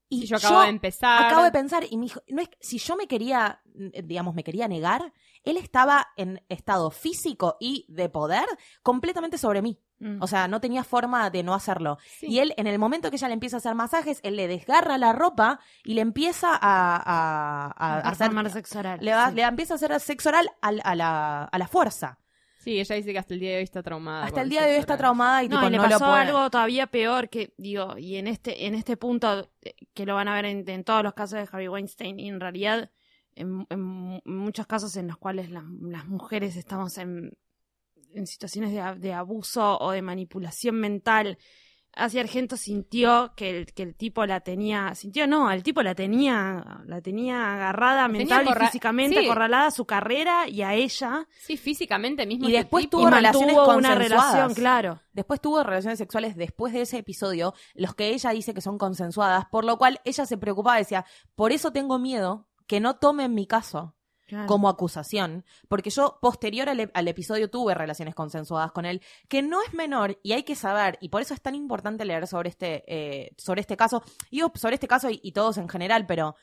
Y 0.09 0.25
yo 0.27 0.37
acabo 0.37 0.61
de 0.61 0.69
empezar. 0.69 1.25
Acabo 1.27 1.43
de 1.43 1.51
pensar 1.51 1.85
y 1.91 1.97
me 1.97 2.05
dijo, 2.05 2.23
no 2.29 2.41
es, 2.41 2.49
si 2.61 2.79
yo 2.79 2.95
me 2.95 3.09
quería, 3.09 3.61
digamos, 4.05 4.35
me 4.37 4.45
quería 4.45 4.69
negar, 4.69 5.13
él 5.43 5.57
estaba 5.57 6.07
en 6.17 6.41
estado 6.49 6.93
físico 6.93 7.57
y 7.59 7.87
de 7.89 8.09
poder 8.09 8.47
completamente 8.83 9.37
sobre 9.37 9.63
mí. 9.63 9.81
Mm. 9.99 10.23
O 10.23 10.27
sea, 10.27 10.47
no 10.47 10.61
tenía 10.61 10.85
forma 10.85 11.31
de 11.31 11.43
no 11.43 11.55
hacerlo. 11.55 11.97
Sí. 12.19 12.27
Y 12.29 12.39
él, 12.41 12.53
en 12.59 12.67
el 12.67 12.79
momento 12.79 13.09
que 13.11 13.17
ella 13.17 13.29
le 13.29 13.35
empieza 13.35 13.57
a 13.57 13.59
hacer 13.59 13.75
masajes, 13.75 14.21
él 14.23 14.37
le 14.37 14.47
desgarra 14.47 14.99
la 14.99 15.13
ropa 15.15 15.59
y 15.85 15.95
le 15.95 16.03
empieza 16.03 16.49
a, 16.53 16.97
a- 16.97 17.67
a 17.77 17.95
A 18.01 18.11
hacer. 18.11 18.51
sexo 18.51 18.79
oral, 18.81 18.99
Le, 19.01 19.13
va- 19.13 19.31
sí. 19.31 19.37
le 19.37 19.43
empieza 19.43 19.75
a 19.75 19.77
hacer 19.77 19.99
sexo 20.01 20.29
oral 20.29 20.51
al- 20.61 20.83
a, 20.85 20.95
la, 20.95 21.45
a 21.45 21.59
la 21.59 21.67
fuerza. 21.69 22.19
Sí, 22.59 22.81
ella 22.81 22.97
dice 22.97 23.13
que 23.13 23.19
hasta 23.19 23.33
el 23.33 23.41
día 23.41 23.51
de 23.53 23.57
hoy 23.59 23.63
está 23.63 23.83
traumada. 23.83 24.25
Hasta 24.25 24.43
el 24.43 24.49
día 24.51 24.63
de 24.67 24.73
hoy 24.73 24.81
está 24.81 24.97
traumada 24.97 25.45
y 25.45 25.49
No, 25.49 25.57
tipo, 25.57 25.69
y 25.69 25.71
le 25.71 25.77
no 25.77 25.83
lo 25.85 25.89
pasó 25.89 26.05
puede. 26.11 26.23
algo 26.23 26.51
todavía 26.51 26.89
peor 26.89 27.29
que, 27.31 27.55
digo, 27.57 27.97
y 27.97 28.17
en 28.17 28.27
este, 28.27 28.67
en 28.67 28.75
este 28.75 28.97
punto, 28.97 29.49
eh, 29.63 29.75
que 29.95 30.05
lo 30.05 30.17
van 30.17 30.27
a 30.29 30.35
ver 30.35 30.47
en, 30.47 30.69
en 30.69 30.83
todos 30.83 31.05
los 31.05 31.15
casos 31.15 31.39
de 31.39 31.49
Harvey 31.51 31.69
Weinstein, 31.69 32.19
y 32.19 32.29
en 32.29 32.41
realidad, 32.41 32.91
en, 33.37 33.67
en 33.71 33.81
mu- 33.83 34.21
muchos 34.25 34.67
casos 34.67 34.97
en 34.97 35.07
los 35.07 35.17
cuales 35.17 35.51
las, 35.51 35.63
las 35.81 36.07
mujeres 36.07 36.57
estamos 36.57 36.99
en, 36.99 37.39
en 38.17 38.27
situaciones 38.27 38.73
de, 39.01 39.13
abuso 39.13 39.79
o 39.79 39.91
de 39.91 40.03
manipulación 40.03 40.77
mental, 40.77 41.39
Hacia 41.99 42.21
Argento 42.21 42.59
sintió 42.59 43.33
que 43.35 43.49
el, 43.49 43.73
que 43.73 43.83
el 43.83 43.95
tipo 43.95 44.27
la 44.27 44.41
tenía, 44.41 44.95
sintió 44.95 45.27
no, 45.27 45.51
el 45.51 45.63
tipo 45.63 45.83
la 45.83 45.95
tenía, 45.95 46.83
la 46.85 47.01
tenía 47.01 47.55
agarrada 47.55 48.03
La 48.03 48.13
tenía 48.13 48.37
mental 48.37 48.55
y 48.55 48.65
físicamente, 48.67 49.19
sí. 49.19 49.25
acorralada 49.25 49.69
a 49.69 49.71
su 49.71 49.87
carrera 49.87 50.47
y 50.47 50.61
a 50.61 50.75
ella, 50.75 51.27
Sí, 51.39 51.57
físicamente 51.57 52.27
mismo. 52.27 52.45
Y 52.45 52.49
este 52.51 52.65
después 52.65 52.85
tipo. 52.85 52.99
tuvo 52.99 53.09
y 53.09 53.13
relaciones 53.13 53.57
una 53.57 53.95
relación, 53.95 54.53
claro. 54.53 55.01
Después 55.15 55.41
tuvo 55.41 55.63
relaciones 55.63 55.97
sexuales 55.97 56.37
después 56.37 56.75
de 56.75 56.83
ese 56.83 56.99
episodio, 56.99 57.55
los 57.73 57.95
que 57.95 58.11
ella 58.11 58.29
dice 58.29 58.53
que 58.53 58.61
son 58.61 58.77
consensuadas, 58.77 59.47
por 59.47 59.65
lo 59.65 59.79
cual 59.79 59.99
ella 60.05 60.27
se 60.27 60.37
preocupaba, 60.37 60.77
decía, 60.77 61.07
por 61.35 61.51
eso 61.51 61.73
tengo 61.73 61.99
miedo 61.99 62.47
que 62.67 62.79
no 62.79 62.97
tomen 62.97 63.33
mi 63.33 63.47
caso. 63.47 63.96
Como 64.47 64.69
acusación, 64.69 65.45
porque 65.69 65.91
yo 65.91 66.19
posterior 66.21 66.69
al, 66.69 66.81
e- 66.81 66.91
al 66.95 67.09
episodio 67.09 67.49
tuve 67.49 67.75
relaciones 67.75 68.15
consensuadas 68.15 68.73
con 68.73 68.85
él, 68.85 69.01
que 69.29 69.43
no 69.43 69.63
es 69.63 69.73
menor 69.73 70.19
y 70.23 70.33
hay 70.33 70.43
que 70.43 70.57
saber, 70.57 70.99
y 71.01 71.09
por 71.09 71.23
eso 71.23 71.33
es 71.35 71.41
tan 71.41 71.55
importante 71.55 72.05
leer 72.05 72.27
sobre 72.27 72.49
este, 72.49 72.83
eh, 72.87 73.35
sobre 73.37 73.61
este 73.61 73.77
caso, 73.77 74.03
y 74.31 74.41
sobre 74.55 74.75
este 74.75 74.89
caso 74.89 75.09
y 75.11 75.33
todos 75.33 75.59
en 75.59 75.69
general, 75.69 76.07
pero 76.07 76.35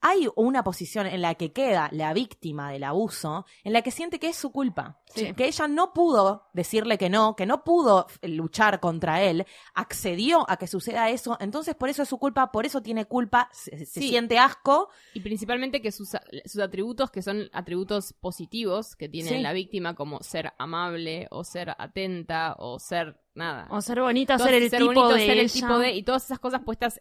hay 0.00 0.28
una 0.36 0.62
posición 0.62 1.06
en 1.06 1.22
la 1.22 1.34
que 1.34 1.52
queda 1.52 1.88
la 1.92 2.12
víctima 2.12 2.70
del 2.70 2.84
abuso, 2.84 3.46
en 3.64 3.72
la 3.72 3.82
que 3.82 3.90
siente 3.90 4.18
que 4.18 4.28
es 4.28 4.36
su 4.36 4.52
culpa, 4.52 5.00
Sí. 5.14 5.32
que 5.34 5.46
ella 5.46 5.66
no 5.68 5.92
pudo 5.92 6.48
decirle 6.52 6.98
que 6.98 7.08
no, 7.08 7.34
que 7.34 7.46
no 7.46 7.64
pudo 7.64 8.06
f- 8.08 8.28
luchar 8.28 8.78
contra 8.80 9.22
él, 9.22 9.46
accedió 9.74 10.48
a 10.50 10.56
que 10.58 10.66
suceda 10.66 11.10
eso, 11.10 11.36
entonces 11.40 11.74
por 11.74 11.88
eso 11.88 12.02
es 12.02 12.08
su 12.08 12.18
culpa, 12.18 12.52
por 12.52 12.66
eso 12.66 12.82
tiene 12.82 13.06
culpa, 13.06 13.48
se, 13.52 13.78
se 13.86 14.00
Sí. 14.00 14.08
siente 14.08 14.38
asco, 14.38 14.90
Y 15.14 15.20
principalmente 15.20 15.80
que 15.80 15.90
sus, 15.92 16.10
sus 16.44 16.60
atributos, 16.60 17.10
que 17.10 17.22
son 17.22 17.48
atributos 17.52 18.12
positivos 18.12 18.94
que 18.96 19.08
tiene 19.08 19.28
Sí. 19.30 19.38
la 19.40 19.52
víctima, 19.52 19.94
como 19.94 20.20
ser 20.22 20.52
amable, 20.58 21.26
o 21.30 21.42
ser 21.44 21.74
atenta, 21.78 22.54
o 22.58 22.78
ser 22.78 23.18
nada. 23.34 23.66
O 23.70 23.80
ser 23.80 24.00
bonita, 24.00 24.38
ser 24.38 24.54
el 24.54 24.70
tipo 24.70 24.86
bonito, 24.86 25.08
de 25.08 25.26
ser 25.26 25.38
el 25.38 25.50
tipo 25.52 25.78
de. 25.78 25.92
Y 25.92 26.02
todas 26.02 26.24
esas 26.24 26.38
cosas 26.38 26.62
puestas 26.64 27.00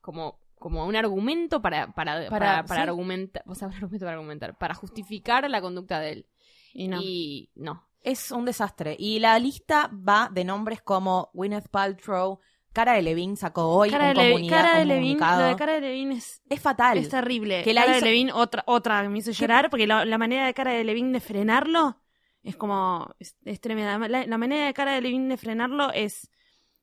como, 0.00 0.38
como 0.58 0.86
un 0.86 0.96
argumento 0.96 1.60
para, 1.62 1.92
para, 1.92 2.28
para, 2.28 2.64
para 2.64 2.82
sí. 2.82 2.88
argumentar. 2.88 3.42
O 3.46 3.54
sea, 3.54 3.68
un 3.68 3.74
argumento 3.74 4.04
para 4.04 4.12
argumentar. 4.16 4.58
Para 4.58 4.74
justificar 4.74 5.48
la 5.48 5.60
conducta 5.60 6.00
de 6.00 6.12
él. 6.12 6.26
Y 6.72 6.88
no. 6.88 6.98
Y 7.00 7.50
no. 7.54 7.88
Es 8.02 8.30
un 8.30 8.44
desastre. 8.44 8.96
Y 8.98 9.18
la 9.18 9.38
lista 9.38 9.90
va 9.92 10.30
de 10.32 10.44
nombres 10.44 10.80
como 10.82 11.30
Gwyneth 11.34 11.68
Paltrow, 11.68 12.40
Cara 12.72 12.92
de 12.92 13.00
Levine 13.00 13.36
sacó 13.36 13.68
hoy 13.68 13.88
cara, 13.88 14.10
un, 14.10 14.14
de, 14.16 14.20
Levi- 14.22 14.32
comunica- 14.32 14.56
cara 14.56 14.78
de 14.80 14.84
lo 14.84 15.46
de 15.48 15.56
cara 15.56 15.72
de 15.72 15.80
Levine 15.80 16.14
es, 16.16 16.42
Es 16.46 16.60
fatal. 16.60 16.98
es 16.98 17.08
terrible. 17.08 17.62
Que 17.62 17.72
la 17.72 17.86
cara 17.86 17.96
hizo- 17.96 18.04
de 18.04 18.10
Levine, 18.12 18.32
otra, 18.34 18.64
otra 18.66 19.00
que 19.02 19.08
me 19.08 19.18
hizo 19.18 19.30
llorar, 19.30 19.70
porque 19.70 19.86
la, 19.86 20.04
la 20.04 20.18
manera 20.18 20.44
de 20.44 20.52
cara 20.52 20.72
de 20.72 20.84
Levine 20.84 21.10
de 21.14 21.20
frenarlo 21.20 21.96
es 22.42 22.54
como, 22.54 23.14
es, 23.18 23.34
es 23.46 23.62
tremenda. 23.62 23.96
La, 24.08 24.26
la 24.26 24.36
manera 24.38 24.66
de 24.66 24.74
cara 24.74 24.92
de 24.92 25.00
Levine 25.00 25.26
de 25.30 25.36
frenarlo 25.38 25.90
es 25.90 26.30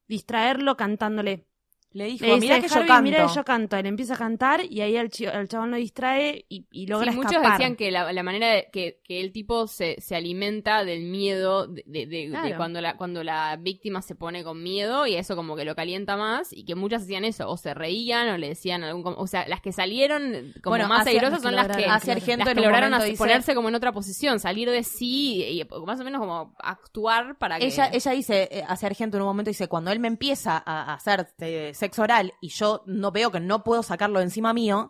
distraerlo 0.07 0.75
cantándole. 0.77 1.45
Le 1.93 2.05
dijo, 2.05 2.25
Le 2.25 2.31
dice, 2.35 2.41
mira 2.41 2.59
que 2.59 2.67
yo 2.67 2.73
Harvey, 2.75 2.87
canto. 2.87 3.03
mira 3.03 3.27
que 3.27 3.35
yo 3.35 3.45
canto. 3.45 3.77
Él 3.77 3.85
empieza 3.85 4.15
a 4.15 4.17
cantar 4.17 4.61
y 4.67 4.81
ahí 4.81 4.95
el, 4.97 5.09
chi- 5.11 5.25
el 5.25 5.47
chabón 5.47 5.69
lo 5.69 5.77
distrae 5.77 6.43
y, 6.49 6.65
y 6.71 6.87
logra 6.87 7.11
Sí, 7.11 7.17
muchos 7.17 7.33
escapar. 7.33 7.51
decían 7.59 7.75
que 7.75 7.91
la, 7.91 8.11
la 8.11 8.23
manera 8.23 8.47
de, 8.47 8.67
que, 8.73 8.99
que 9.03 9.21
el 9.21 9.31
tipo 9.31 9.67
se, 9.67 10.01
se 10.01 10.15
alimenta 10.15 10.83
del 10.83 11.03
miedo, 11.03 11.67
de, 11.67 11.83
de- 11.85 12.05
de- 12.07 12.23
de 12.23 12.29
Claro. 12.29 12.57
cuando, 12.57 12.81
la, 12.81 12.97
cuando 12.97 13.23
la 13.23 13.57
víctima 13.57 14.01
se 14.01 14.15
pone 14.15 14.43
con 14.43 14.63
miedo 14.63 15.05
y 15.05 15.13
eso 15.15 15.35
como 15.35 15.55
que 15.55 15.65
lo 15.65 15.75
calienta 15.75 16.17
más 16.17 16.51
y 16.51 16.65
que 16.65 16.73
muchas 16.73 17.03
hacían 17.03 17.25
eso, 17.25 17.47
o 17.47 17.57
se 17.57 17.75
reían 17.75 18.27
o 18.29 18.37
le 18.39 18.49
decían 18.49 18.83
algún... 18.83 19.13
O 19.15 19.27
sea, 19.27 19.47
las 19.47 19.61
que 19.61 19.71
salieron 19.71 20.51
como 20.63 20.71
Bueno, 20.73 20.87
más 20.87 21.01
hacia- 21.01 21.11
airosas 21.19 21.43
son 21.43 21.55
las 21.55 21.67
que, 21.77 21.85
hacia 21.85 22.13
Argento 22.13 22.45
las 22.45 22.55
que 22.55 22.61
lograron 22.61 22.89
momento 22.89 23.03
as- 23.03 23.09
dice- 23.11 23.17
ponerse 23.19 23.53
como 23.53 23.69
en 23.69 23.75
otra 23.75 23.91
posición, 23.91 24.39
salir 24.39 24.67
de 24.71 24.81
sí 24.83 25.43
y, 25.43 25.61
y 25.61 25.67
más 25.85 25.99
o 25.99 26.03
menos 26.03 26.19
como 26.19 26.55
actuar 26.57 27.37
para 27.37 27.59
que... 27.59 27.65
Ella, 27.67 27.89
ella 27.93 28.11
dice, 28.13 28.49
eh, 28.51 28.63
hace 28.67 28.87
Argento 28.87 29.17
en 29.17 29.21
un 29.23 29.27
momento, 29.29 29.51
dice, 29.51 29.67
cuando 29.67 29.91
él 29.91 29.99
me 29.99 30.07
empieza 30.07 30.57
a, 30.57 30.91
a 30.91 30.93
hacer 30.95 31.27
sexo 31.83 32.03
oral 32.03 32.33
y 32.39 32.47
yo 32.47 32.81
no 32.85 33.11
veo 33.11 33.29
que 33.29 33.41
no 33.41 33.61
puedo 33.61 33.83
sacarlo 33.83 34.19
de 34.19 34.25
encima 34.25 34.53
mío, 34.53 34.89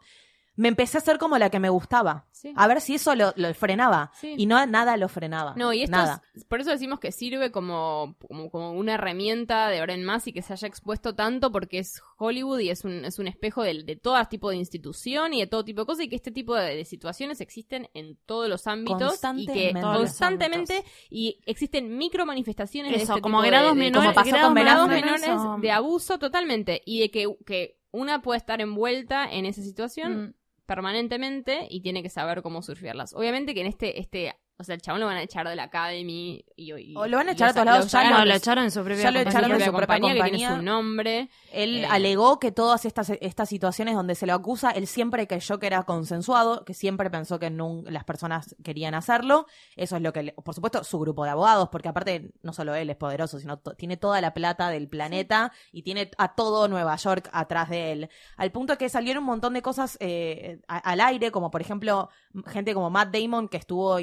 me 0.56 0.68
empecé 0.68 0.98
a 0.98 1.02
hacer 1.02 1.18
como 1.18 1.38
la 1.38 1.50
que 1.50 1.60
me 1.60 1.70
gustaba. 1.70 2.28
Sí. 2.32 2.54
A 2.58 2.68
ver 2.68 2.82
si 2.82 2.96
eso 2.96 3.16
lo, 3.16 3.34
lo 3.38 3.54
frenaba. 3.54 4.12
Sí. 4.20 4.34
Y 4.38 4.46
no 4.46 4.64
nada 4.66 4.98
lo 4.98 5.08
frenaba. 5.08 5.54
No, 5.56 5.72
y 5.74 5.84
esto 5.84 5.96
nada. 5.96 6.22
es- 6.36 6.44
por 6.46 6.60
eso 6.62 6.70
decimos 6.72 7.00
que 7.00 7.12
sirve 7.12 7.52
como, 7.52 8.16
como, 8.28 8.50
como 8.52 8.72
una 8.74 8.96
herramienta 8.96 9.70
de 9.70 9.80
ahora 9.80 9.94
en 9.94 10.04
más 10.04 10.28
y 10.28 10.34
que 10.34 10.42
se 10.42 10.52
haya 10.54 10.68
expuesto 10.68 11.16
tanto 11.16 11.52
porque 11.52 11.80
es 11.80 12.02
Hollywood 12.18 12.60
y 12.60 12.70
es 12.70 12.84
un, 12.84 13.06
es 13.06 13.18
un 13.18 13.28
espejo 13.28 13.64
de, 13.64 13.84
de 13.84 13.96
todo 13.96 14.22
tipo 14.26 14.50
de 14.50 14.58
institución 14.58 15.34
y 15.34 15.40
de 15.40 15.48
todo 15.48 15.64
tipo 15.64 15.82
de 15.82 15.86
cosas 15.88 16.06
y 16.06 16.10
que 16.10 16.16
este 16.18 16.32
tipo 16.32 16.54
de, 16.56 16.76
de 16.76 16.86
situaciones 16.86 17.40
existen 17.42 17.90
en 17.94 18.18
todos 18.26 18.50
los 18.50 18.68
ámbitos 18.68 19.20
y 19.36 19.46
que 19.48 19.72
Constantemente. 19.74 19.82
constantemente 19.98 20.84
y 21.10 21.40
existen 21.46 21.98
micro 21.98 22.26
manifestaciones 22.26 22.92
de 22.92 22.98
Eso, 23.04 23.14
este 23.14 23.22
como 23.22 23.38
tipo 23.38 23.44
de- 23.44 23.48
grados 23.50 23.74
de, 23.76 23.80
menores, 23.80 24.06
como 24.10 24.16
pasó 24.16 24.30
grados 24.30 24.54
grados 24.54 24.90
menores 24.90 25.62
de 25.62 25.72
abuso 25.72 26.20
totalmente 26.20 26.82
y 26.86 27.00
de 27.00 27.12
que, 27.12 27.28
que 27.46 27.80
una 27.92 28.22
puede 28.22 28.38
estar 28.40 28.60
envuelta 28.62 29.32
en 29.32 29.46
esa 29.46 29.62
situación 29.62 30.26
Mm. 30.26 30.34
Permanentemente 30.66 31.68
y 31.70 31.82
tiene 31.82 32.04
que 32.04 32.10
saber 32.10 32.42
cómo 32.42 32.62
surfearlas. 32.62 33.14
Obviamente 33.14 33.54
que 33.54 33.62
en 33.62 33.68
este, 33.68 34.00
este, 34.00 34.34
o 34.58 34.64
sea, 34.64 34.76
el 34.76 34.82
chabón 34.82 35.02
lo 35.02 35.08
van 35.08 35.18
a 35.18 35.22
echar 35.24 35.48
de 35.48 35.56
la 35.56 35.64
Academy 35.64 36.46
y, 36.56 36.74
y- 36.74 36.96
O 36.96 37.08
lo 37.08 37.18
van 37.18 37.28
a 37.30 37.32
echar 37.32 37.50
a 37.50 37.54
todos 37.54 37.66
lados, 37.66 37.92
ya 37.92 38.10
No, 38.10 38.24
lo 38.26 38.34
echaron 38.34 38.64
en 38.66 38.72
su 38.72 38.84
propia 38.84 39.04
ya 39.04 39.12
lo 39.12 39.20
compañía. 39.20 39.30
echaron 39.32 39.50
de 39.50 39.56
propia 39.56 39.66
su 39.66 39.72
propia 39.72 39.88
compañía, 39.88 40.14
que 40.14 40.20
compañía. 40.20 40.48
tiene 40.48 40.56
su 40.58 40.62
nombre. 40.64 41.30
Él 41.52 41.78
Eh, 41.84 41.88
alegó 41.90 42.40
que 42.40 42.52
todas 42.52 42.86
estas, 42.86 43.10
estas 43.20 43.50
situaciones 43.50 43.96
donde 43.96 44.16
se 44.16 44.26
lo 44.28 44.34
acusa, 44.34 44.72
él 44.72 44.88
siempre 44.88 45.28
creyó 45.28 45.60
que 45.60 45.68
era 45.68 45.84
consensuado, 45.84 46.64
que 46.66 46.74
siempre 46.74 47.10
pensó 47.10 47.40
que 47.40 47.50
nun- 47.52 47.84
las 47.90 48.04
personas 48.04 48.56
querían 48.64 48.94
hacerlo. 48.94 49.48
Eso 49.76 49.96
es 49.98 50.02
lo 50.02 50.14
que, 50.14 50.34
por 50.44 50.54
supuesto, 50.54 50.84
su 50.84 51.00
grupo 51.00 51.24
de 51.26 51.32
abogados, 51.32 51.70
porque 51.72 51.90
aparte 51.90 52.32
no 52.44 52.54
solo 52.54 52.76
él 52.76 52.90
es 52.90 52.96
poderoso, 52.96 53.40
sino 53.40 53.58
tiene 53.58 53.98
toda 53.98 54.22
la 54.22 54.34
plata 54.34 54.70
del 54.70 54.88
planeta 54.88 55.52
y 55.72 55.82
tiene 55.82 56.12
a 56.18 56.36
todo 56.36 56.68
Nueva 56.68 56.96
York 56.96 57.28
atrás 57.34 57.70
de 57.70 57.92
él. 57.92 58.10
Al 58.38 58.52
punto 58.52 58.78
que 58.78 58.88
salieron 58.90 59.24
un 59.24 59.28
montón 59.30 59.54
de 59.54 59.62
cosas 59.62 59.98
eh, 60.00 60.60
al 60.68 61.02
aire, 61.02 61.32
como 61.32 61.50
por 61.50 61.62
ejemplo 61.62 62.10
gente 62.48 62.74
como 62.74 62.90
Matt 62.90 63.16
Damon, 63.16 63.48
que 63.48 63.58
estuvo 63.58 64.00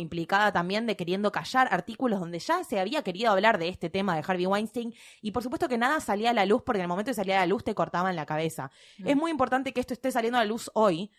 también 0.52 0.86
de 0.86 0.96
queriendo 0.96 1.30
callar 1.32 1.68
artículos 1.70 2.20
donde 2.20 2.38
ya 2.38 2.64
se 2.64 2.80
había 2.80 3.02
querido 3.02 3.30
hablar 3.30 3.58
de 3.58 3.68
este 3.68 3.90
tema 3.90 4.14
de 4.16 4.22
Harvey 4.26 4.46
Weinstein 4.46 4.94
y 5.20 5.30
por 5.32 5.42
supuesto 5.42 5.68
que 5.68 5.78
nada 5.78 6.00
salía 6.00 6.30
a 6.30 6.32
la 6.34 6.46
luz 6.46 6.62
porque 6.64 6.78
en 6.78 6.82
el 6.84 6.88
momento 6.88 7.10
de 7.10 7.14
salir 7.14 7.34
a 7.34 7.40
la 7.40 7.46
luz 7.46 7.62
te 7.64 7.74
cortaban 7.74 8.16
la 8.16 8.26
cabeza. 8.26 8.70
Es 9.04 9.16
muy 9.16 9.30
importante 9.30 9.72
que 9.72 9.80
esto 9.80 9.94
esté 9.94 10.10
saliendo 10.10 10.38
a 10.38 10.42
la 10.42 10.48
luz 10.48 10.70
hoy 10.74 11.10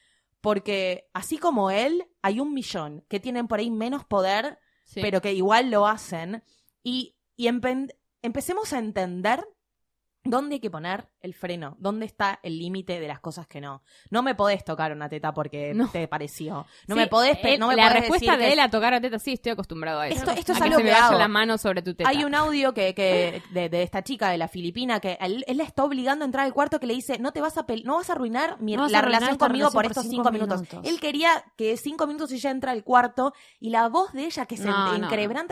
porque 0.42 1.10
así 1.14 1.38
como 1.38 1.70
él, 1.72 2.08
hay 2.22 2.40
un 2.40 2.54
millón 2.54 3.06
que 3.08 3.20
tienen 3.20 3.48
por 3.48 3.60
ahí 3.60 3.70
menos 3.72 4.06
poder, 4.06 4.58
Sí. 4.84 5.00
pero 5.02 5.22
que 5.22 5.32
igual 5.34 5.70
lo 5.72 5.88
hacen 5.88 6.44
y, 6.84 7.16
y 7.38 7.48
empecemos 8.22 8.74
a 8.74 8.80
entender 8.80 9.46
dónde 10.24 10.56
hay 10.56 10.60
que 10.60 10.70
poner 10.70 11.08
el 11.22 11.34
freno, 11.34 11.76
dónde 11.80 12.06
está 12.06 12.40
el 12.44 12.60
límite 12.60 13.00
de 13.00 13.08
las 13.08 13.20
cosas 13.20 13.48
que 13.48 13.60
no. 13.60 13.82
No 14.10 14.22
me 14.22 14.36
podés 14.36 14.64
tocar 14.64 14.92
una 14.92 15.10
teta 15.10 15.34
porque 15.34 15.74
No. 15.76 15.90
te 15.90 16.08
pareció. 16.08 16.66
No 16.88 16.96
Sí, 16.96 17.02
me 17.02 17.08
podés, 17.08 17.38
él- 17.44 17.60
no 17.60 17.68
me 17.70 17.76
la 17.76 17.84
podés 17.88 18.00
respuesta 18.02 18.32
decir 18.38 18.46
de 18.48 18.54
él 18.54 18.60
a 18.60 18.70
tocar 18.70 18.94
a 18.94 19.02
teta, 19.02 19.18
sí, 19.20 19.34
estoy 19.34 19.54
acostumbrado 19.54 20.00
a 20.02 20.08
eso. 20.08 20.20
Esto- 20.20 20.32
esto 20.32 20.52
A 20.54 20.56
es 20.56 20.62
que 20.62 20.68
algo 20.68 20.78
se 20.78 20.84
que 20.86 20.92
vaya 20.92 21.08
hago. 21.08 21.18
la 21.18 21.28
mano 21.28 21.58
sobre 21.58 21.82
tu 21.82 21.94
teta. 21.96 22.10
Hay 22.10 22.24
un 22.24 22.36
audio 22.36 22.74
que, 22.74 22.94
que 22.94 23.42
de, 23.52 23.70
de 23.70 23.84
esta 23.84 24.04
chica 24.04 24.30
de 24.30 24.38
la 24.38 24.48
Filipina 24.48 25.00
que 25.00 25.18
él, 25.22 25.44
él 25.48 25.58
la 25.58 25.64
está 25.64 25.84
obligando 25.84 26.24
a 26.24 26.28
entrar 26.28 26.46
al 26.46 26.54
cuarto 26.54 26.80
que 26.80 26.86
le 26.88 26.94
dice 26.94 27.18
no 27.18 27.32
te 27.32 27.42
vas 27.42 27.58
a 27.58 27.66
no 27.84 27.96
vas 27.96 28.10
a 28.10 28.14
arruinar 28.14 28.62
mi- 28.62 28.76
No 28.76 28.88
la 28.88 29.00
arruinar 29.00 29.22
relación 29.22 29.38
conmigo 29.40 29.68
por 29.72 29.84
por 29.84 29.92
estos 29.92 30.06
cinco 30.08 30.32
minutos. 30.32 30.62
minutos. 30.62 30.82
Él 30.92 31.00
quería 31.00 31.44
que 31.58 31.78
cinco 31.78 32.06
minutos 32.06 32.32
y 32.32 32.38
ya 32.38 32.52
entra 32.52 32.72
al 32.72 32.84
cuarto 32.84 33.34
y 33.60 33.70
la 33.72 33.90
voz 33.90 34.12
de 34.14 34.26
ella 34.26 34.46
que 34.46 34.58
se 34.58 34.66
No, 34.66 34.72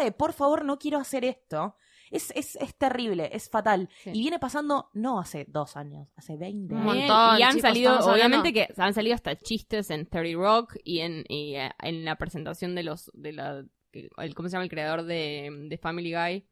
de 0.03 0.11
por 0.11 0.33
favor 0.33 0.63
no 0.65 0.77
quiero 0.77 0.99
hacer 0.99 1.25
esto. 1.25 1.75
Es, 2.11 2.31
es, 2.35 2.55
es 2.55 2.75
terrible, 2.75 3.29
es 3.33 3.49
fatal. 3.49 3.89
Sí. 4.03 4.09
Y 4.13 4.19
viene 4.21 4.39
pasando 4.39 4.89
no 4.93 5.19
hace 5.19 5.45
dos 5.47 5.77
años, 5.77 6.07
hace 6.15 6.37
20 6.37 6.73
Un 6.73 6.81
años. 6.81 6.93
Bien, 6.93 7.07
montón, 7.07 7.39
y 7.39 7.43
han 7.43 7.49
chicos, 7.55 7.61
salido, 7.61 7.99
obviamente 7.99 8.49
hablando- 8.49 8.53
que 8.75 8.81
han 8.81 8.93
salido 8.93 9.15
hasta 9.15 9.35
chistes 9.35 9.89
en 9.91 10.05
30 10.07 10.37
Rock 10.41 10.75
y 10.83 10.99
en, 10.99 11.23
y, 11.27 11.55
eh, 11.55 11.69
en 11.81 12.05
la 12.05 12.15
presentación 12.17 12.75
de 12.75 12.83
los, 12.83 13.11
de 13.13 13.33
la, 13.33 13.63
que- 13.91 14.09
el, 14.17 14.35
¿cómo 14.35 14.49
se 14.49 14.53
llama? 14.53 14.63
El 14.63 14.69
creador 14.69 15.03
de, 15.03 15.49
de 15.69 15.77
Family 15.77 16.13
Guy. 16.13 16.45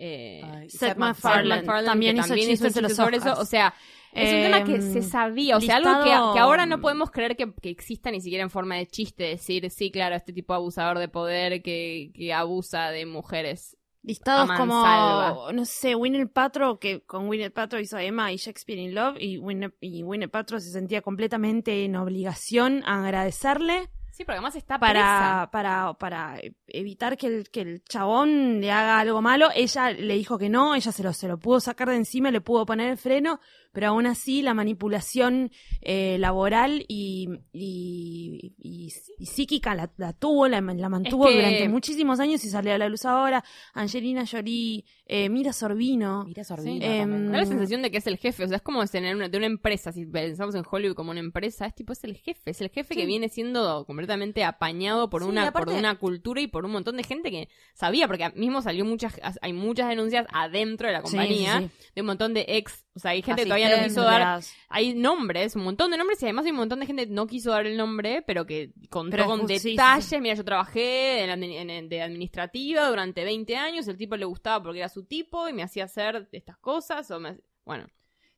Eh, 0.00 0.42
Ay, 0.44 0.70
Seth 0.70 0.90
Seth 0.90 0.96
MacFarlane. 0.96 1.62
También 1.84 2.16
hizo 2.18 2.28
también 2.28 2.48
chistes 2.50 2.70
hizo 2.70 2.76
de 2.76 2.82
los 2.82 2.90
chistes 2.92 2.96
sobre 3.04 3.16
eso. 3.16 3.40
O 3.40 3.44
sea, 3.44 3.74
es 4.12 4.32
un 4.32 4.40
tema 4.42 4.64
que 4.64 4.74
Em, 4.76 4.92
se 4.92 5.02
sabía. 5.02 5.56
O 5.56 5.60
sea, 5.60 5.76
algo 5.76 6.04
que, 6.04 6.10
que 6.34 6.38
ahora 6.38 6.66
no 6.66 6.80
podemos 6.80 7.10
creer 7.10 7.36
que, 7.36 7.52
que 7.52 7.70
exista 7.70 8.10
ni 8.12 8.20
siquiera 8.20 8.44
en 8.44 8.50
forma 8.50 8.76
de 8.76 8.86
chiste. 8.86 9.24
Decir, 9.24 9.68
sí, 9.70 9.90
claro, 9.90 10.14
este 10.14 10.32
tipo 10.32 10.54
abusador 10.54 10.98
de 10.98 11.08
poder 11.08 11.62
que, 11.62 12.12
que 12.14 12.32
abusa 12.32 12.90
de 12.90 13.06
mujeres. 13.06 13.76
Listados 14.08 14.50
como, 14.56 15.52
no 15.52 15.64
sé, 15.66 15.94
Winnet 15.94 16.32
Patro, 16.32 16.78
que 16.78 17.02
con 17.02 17.28
Winnet 17.28 17.52
Patro 17.52 17.78
hizo 17.78 17.98
Emma 17.98 18.32
y 18.32 18.36
Shakespeare 18.36 18.80
in 18.80 18.94
Love, 18.94 19.16
y 19.20 19.36
Winnet, 19.36 19.74
y 19.80 20.02
Gwyneth 20.02 20.30
Paltrow 20.30 20.58
se 20.58 20.70
sentía 20.70 21.02
completamente 21.02 21.84
en 21.84 21.94
obligación 21.94 22.82
a 22.86 23.04
agradecerle 23.04 23.90
Sí, 24.18 24.24
porque 24.24 24.38
además 24.38 24.56
está 24.56 24.80
presa. 24.80 25.48
para, 25.52 25.94
para, 25.94 25.94
para 25.94 26.40
evitar 26.68 27.16
que 27.16 27.26
el, 27.26 27.50
que 27.50 27.60
el 27.62 27.82
chabón 27.84 28.60
le 28.60 28.70
haga 28.70 28.98
algo 29.00 29.20
malo. 29.22 29.48
Ella 29.54 29.90
le 29.90 30.14
dijo 30.14 30.38
que 30.38 30.48
no, 30.48 30.74
ella 30.74 30.92
se 30.92 31.02
lo, 31.02 31.12
se 31.12 31.28
lo 31.28 31.38
pudo 31.38 31.60
sacar 31.60 31.88
de 31.88 31.96
encima, 31.96 32.30
le 32.30 32.40
pudo 32.40 32.64
poner 32.66 32.90
el 32.90 32.96
freno, 32.98 33.40
pero 33.72 33.88
aún 33.88 34.06
así 34.06 34.42
la 34.42 34.54
manipulación 34.54 35.50
eh, 35.82 36.16
laboral 36.18 36.84
y, 36.88 37.28
y, 37.52 38.54
y- 38.58 38.92
y 39.18 39.26
psíquica 39.26 39.74
la, 39.74 39.90
la 39.96 40.12
tuvo, 40.12 40.48
la, 40.48 40.60
la 40.60 40.88
mantuvo 40.88 41.26
que- 41.26 41.34
durante 41.34 41.68
muchísimos 41.68 42.20
años 42.20 42.44
y 42.44 42.48
salió 42.50 42.74
a 42.74 42.78
la 42.78 42.88
luz 42.88 43.04
ahora. 43.04 43.44
Angelina 43.74 44.24
Jolie, 44.26 44.84
eh, 45.06 45.28
Mira 45.28 45.52
Sorbino. 45.52 46.24
Mira 46.24 46.44
Sorbino 46.44 46.68
Sí. 46.68 46.78
Em. 46.82 47.30
Da 47.30 47.38
la 47.38 47.46
sensación 47.46 47.82
de 47.82 47.90
que 47.90 47.98
es 47.98 48.06
el 48.06 48.16
jefe, 48.18 48.44
o 48.44 48.48
sea, 48.48 48.56
es 48.56 48.62
como 48.62 48.84
tener 48.86 49.14
una, 49.14 49.28
de 49.28 49.36
una 49.38 49.46
empresa, 49.46 49.92
si 49.92 50.06
pensamos 50.06 50.54
en 50.54 50.64
Hollywood 50.68 50.94
como 50.94 51.10
una 51.10 51.20
empresa, 51.20 51.66
es 51.66 51.74
tipo, 51.74 51.92
es 51.92 52.02
el 52.04 52.16
jefe, 52.16 52.50
es 52.50 52.60
el 52.60 52.70
jefe 52.70 52.94
que 52.94 53.06
viene 53.06 53.28
siendo 53.28 53.84
completamente 53.86 54.44
apañado 54.44 55.08
por 55.10 55.22
Sí, 55.22 55.28
una, 55.28 55.48
aparte- 55.48 55.70
por 55.72 55.78
una 55.78 55.94
cultura 55.98 56.40
y 56.40 56.46
por 56.46 56.57
un 56.64 56.72
montón 56.72 56.96
de 56.96 57.02
gente 57.04 57.30
que 57.30 57.48
sabía, 57.74 58.06
porque 58.06 58.30
mismo 58.34 58.62
salió 58.62 58.84
muchas, 58.84 59.18
hay 59.42 59.52
muchas 59.52 59.88
denuncias 59.88 60.26
adentro 60.32 60.86
de 60.86 60.92
la 60.94 61.02
compañía, 61.02 61.58
sí, 61.60 61.68
sí. 61.78 61.90
de 61.94 62.00
un 62.00 62.06
montón 62.06 62.34
de 62.34 62.44
ex, 62.48 62.84
o 62.94 62.98
sea, 63.00 63.12
hay 63.12 63.22
gente 63.22 63.42
que 63.42 63.46
todavía 63.46 63.76
no 63.76 63.82
quiso 63.84 64.02
dar. 64.02 64.40
Hay 64.68 64.94
nombres, 64.94 65.54
un 65.56 65.64
montón 65.64 65.90
de 65.90 65.96
nombres 65.96 66.20
y 66.22 66.26
además 66.26 66.44
hay 66.44 66.50
un 66.50 66.56
montón 66.58 66.80
de 66.80 66.86
gente 66.86 67.06
que 67.06 67.12
no 67.12 67.26
quiso 67.26 67.50
dar 67.50 67.66
el 67.66 67.76
nombre, 67.76 68.22
pero 68.26 68.46
que 68.46 68.72
contó 68.90 69.10
Pero 69.16 69.26
con 69.26 69.46
sí, 69.48 69.70
detalles. 69.70 70.20
Mira, 70.20 70.34
yo 70.34 70.44
trabajé 70.44 71.24
en, 71.24 71.30
admi- 71.30 71.54
en- 71.56 71.70
en- 71.70 71.88
de 71.88 72.02
administrativa 72.02 72.88
durante 72.88 73.24
20 73.24 73.56
años, 73.56 73.86
el 73.88 73.96
tipo 73.96 74.16
le 74.16 74.24
gustaba 74.24 74.62
porque 74.62 74.78
era 74.80 74.88
su 74.88 75.04
tipo 75.04 75.48
y 75.48 75.52
me 75.52 75.62
hacía 75.62 75.84
hacer 75.84 76.28
estas 76.32 76.58
cosas. 76.58 77.10
O 77.10 77.20
me... 77.20 77.38
Bueno, 77.64 77.86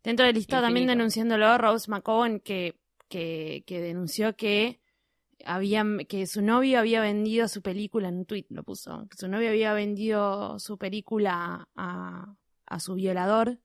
Dentro 0.03 0.25
del 0.25 0.35
listado 0.35 0.63
también 0.63 0.87
denunciándolo 0.87 1.59
Rose 1.59 1.91
McCowan 1.91 2.41
que, 2.41 2.81
que, 3.09 3.65
que 3.67 3.81
denunció 3.81 4.35
que 4.35 4.80
había, 5.45 5.85
que 6.09 6.27
su 6.27 6.43
novio 6.43 6.79
había 6.79 7.01
vendido 7.01 7.49
su 7.49 7.63
película 7.63 8.09
en 8.09 8.19
un 8.19 8.25
tweet, 8.27 8.47
lo 8.51 8.63
puso, 8.63 9.07
que 9.11 9.17
su 9.17 9.29
novio 9.29 9.49
había 9.51 9.73
vendido 9.73 10.59
su 10.59 10.79
película 10.79 11.69
a, 11.77 12.35
a 12.67 12.81
su 12.81 12.95
violador. 12.95 13.59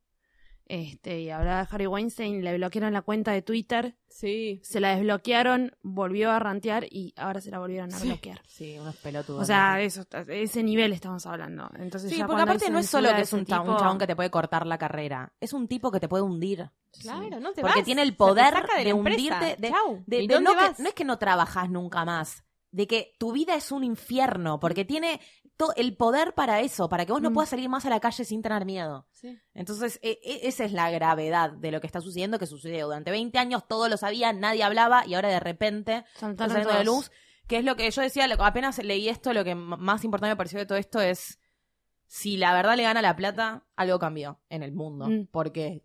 Este, 0.67 1.21
y 1.21 1.29
hablaba 1.29 1.59
de 1.61 1.67
Harry 1.69 1.85
Weinstein, 1.85 2.43
le 2.43 2.57
bloquearon 2.57 2.91
la 2.91 3.03
cuenta 3.03 3.31
de 3.31 3.43
Twitter, 3.43 3.95
sí. 4.09 4.59
se 4.63 4.79
la 4.79 4.95
desbloquearon, 4.95 5.75
volvió 5.83 6.31
a 6.31 6.39
rantear 6.39 6.87
y 6.89 7.13
ahora 7.17 7.39
se 7.39 7.51
la 7.51 7.59
volvieron 7.59 7.93
a 7.93 7.99
Sí. 7.99 8.07
bloquear. 8.07 8.41
Sí, 8.47 8.75
unos 8.79 8.95
pelotudos. 8.95 9.43
O 9.43 9.45
sea, 9.45 9.73
¿no? 9.73 9.77
eso, 9.81 10.03
ese 10.27 10.63
nivel 10.63 10.91
estamos 10.91 11.23
hablando. 11.27 11.69
Entonces, 11.77 12.09
Sí, 12.09 12.17
ya 12.17 12.25
porque 12.25 12.41
aparte 12.41 12.71
no 12.71 12.79
es 12.79 12.87
solo 12.89 13.09
que 13.09 13.15
de 13.15 13.21
es 13.21 13.33
un, 13.33 13.41
un 13.41 13.45
chabón 13.45 13.99
que 13.99 14.07
te 14.07 14.15
puede 14.15 14.31
cortar 14.31 14.65
la 14.65 14.79
carrera, 14.79 15.33
es 15.39 15.53
un 15.53 15.67
tipo 15.67 15.91
que 15.91 15.99
te 15.99 16.07
puede 16.07 16.23
hundir. 16.23 16.71
Claro, 17.01 17.39
no 17.39 17.53
te 17.53 17.61
Porque 17.61 17.79
vas. 17.79 17.85
tiene 17.85 18.01
el 18.01 18.15
O 18.17 18.33
sea, 18.35 18.51
te 18.51 18.61
poder 18.61 18.85
de, 18.85 18.93
hundirte. 18.93 19.55
De, 19.59 19.71
de- 20.07 20.23
¿Y 20.23 20.27
de 20.27 20.33
dónde 20.35 20.53
no, 20.53 20.59
que- 20.75 20.81
no 20.83 20.89
es 20.89 20.95
que 20.95 21.05
no 21.05 21.17
trabajas 21.17 21.69
nunca 21.69 22.05
más, 22.05 22.43
de 22.71 22.87
que 22.87 23.15
tu 23.19 23.31
vida 23.31 23.55
es 23.55 23.71
un 23.71 23.83
infierno, 23.83 24.59
porque 24.59 24.83
tiene 24.85 25.21
to- 25.57 25.73
el 25.77 25.95
poder 25.95 26.33
para 26.33 26.59
eso, 26.59 26.89
para 26.89 27.05
que 27.05 27.13
vos 27.13 27.21
no 27.21 27.29
Mm. 27.29 27.33
puedas 27.33 27.49
salir 27.49 27.69
más 27.69 27.85
a 27.85 27.89
la 27.89 28.01
calle 28.01 28.25
sin 28.25 28.41
tener 28.41 28.65
miedo. 28.65 29.07
Sí. 29.13 29.39
Entonces, 29.53 29.99
e- 30.01 30.19
e- 30.21 30.47
esa 30.47 30.65
es 30.65 30.73
la 30.73 30.89
gravedad 30.91 31.51
de 31.51 31.71
lo 31.71 31.79
que 31.79 31.87
está 31.87 32.01
sucediendo, 32.01 32.37
que 32.39 32.45
sucedió 32.47 32.87
durante 32.87 33.11
20 33.11 33.37
años, 33.39 33.65
todos 33.67 33.89
lo 33.89 33.95
sabían, 33.95 34.41
nadie 34.41 34.63
hablaba, 34.63 35.05
y 35.07 35.13
ahora 35.13 35.29
de 35.29 35.39
repente 35.39 36.03
está 36.13 36.49
saliendo 36.49 36.73
de 36.73 36.83
luz, 36.83 37.09
que 37.47 37.57
es 37.59 37.63
lo 37.63 37.77
que 37.77 37.89
yo 37.89 38.01
decía, 38.01 38.27
lo- 38.27 38.43
apenas 38.43 38.77
leí 38.83 39.07
esto, 39.07 39.31
lo 39.31 39.45
que 39.45 39.55
más 39.55 40.03
importante 40.03 40.31
me 40.33 40.35
pareció 40.35 40.59
de 40.59 40.65
todo 40.65 40.77
esto 40.77 40.99
es, 40.99 41.39
si 42.07 42.35
la 42.35 42.53
verdad 42.53 42.75
le 42.75 42.83
gana 42.83 43.01
la 43.01 43.15
plata, 43.15 43.63
algo 43.77 43.97
cambió 43.99 44.41
en 44.49 44.61
el 44.63 44.73
mundo, 44.73 45.07
Mm. 45.07 45.27
porque... 45.31 45.84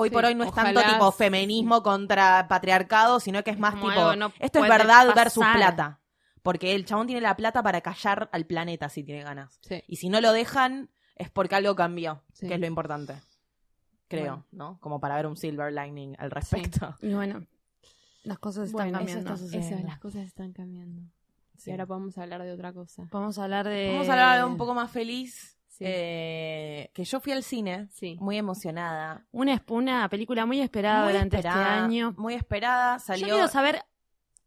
Hoy 0.00 0.10
Sí, 0.10 0.14
por 0.14 0.24
hoy 0.26 0.34
no 0.36 0.44
es 0.44 0.52
tanto 0.54 0.80
tipo 0.80 1.10
feminismo 1.10 1.82
contra 1.82 2.46
patriarcado, 2.48 3.18
sino 3.18 3.42
que 3.42 3.50
es 3.50 3.58
más 3.58 3.74
como 3.74 3.88
tipo, 3.88 4.00
algo 4.00 4.14
no 4.16 4.32
esto 4.38 4.62
es 4.62 4.68
verdad 4.68 5.06
pasar. 5.08 5.14
versus 5.16 5.44
plata. 5.54 6.00
Porque 6.42 6.74
el 6.76 6.84
chabón 6.84 7.08
tiene 7.08 7.20
la 7.20 7.34
plata 7.36 7.62
para 7.64 7.80
callar 7.80 8.28
al 8.32 8.46
planeta 8.46 8.88
si 8.88 9.02
tiene 9.02 9.24
ganas. 9.24 9.58
Sí. 9.62 9.82
Y 9.88 9.96
si 9.96 10.08
no 10.08 10.20
lo 10.20 10.32
dejan, 10.32 10.88
es 11.16 11.30
porque 11.30 11.56
algo 11.56 11.74
cambió, 11.74 12.22
Sí. 12.32 12.46
que 12.46 12.54
es 12.54 12.60
lo 12.60 12.66
importante. 12.66 13.20
Creo, 14.06 14.22
Bueno. 14.22 14.46
¿no? 14.52 14.78
Como 14.80 15.00
para 15.00 15.16
ver 15.16 15.26
un 15.26 15.36
silver 15.36 15.72
lining 15.72 16.14
al 16.18 16.30
respecto. 16.30 16.96
Y 17.02 17.12
bueno, 17.14 17.44
las 18.22 18.38
cosas 18.38 18.68
están 18.68 18.90
Bueno, 18.92 18.98
eso 19.00 19.06
cambiando. 19.18 19.34
está 19.34 19.44
Eso, 19.44 19.52
sucediendo. 19.58 19.88
las 19.88 19.98
cosas 19.98 20.22
están 20.26 20.52
cambiando. 20.52 21.02
Sí. 21.56 21.70
Y 21.70 21.72
ahora 21.72 21.86
podemos 21.86 22.16
hablar 22.16 22.42
de 22.44 22.52
otra 22.52 22.72
cosa. 22.72 23.08
Vamos 23.10 23.36
a 23.36 23.42
hablar 23.44 23.66
de. 23.66 23.90
Vamos 23.94 24.08
a 24.08 24.12
hablar 24.12 24.28
de 24.34 24.38
algo 24.42 24.48
un 24.52 24.56
poco 24.56 24.74
más 24.74 24.92
feliz. 24.92 25.57
Sí. 25.78 25.84
eh, 25.86 26.90
que 26.92 27.04
yo 27.04 27.20
fui 27.20 27.32
al 27.32 27.42
cine, 27.44 27.88
Sí. 27.92 28.16
muy 28.20 28.36
emocionada. 28.36 29.24
Una, 29.30 29.62
una 29.68 30.08
película 30.08 30.44
muy 30.44 30.60
esperada 30.60 31.04
muy 31.04 31.12
durante 31.12 31.36
esperada, 31.36 31.62
este 31.76 31.84
año. 31.84 32.14
Muy 32.18 32.34
esperada. 32.34 32.96
Yo 32.96 33.04
Salió. 33.04 33.26
quiero 33.26 33.46
saber, 33.48 33.84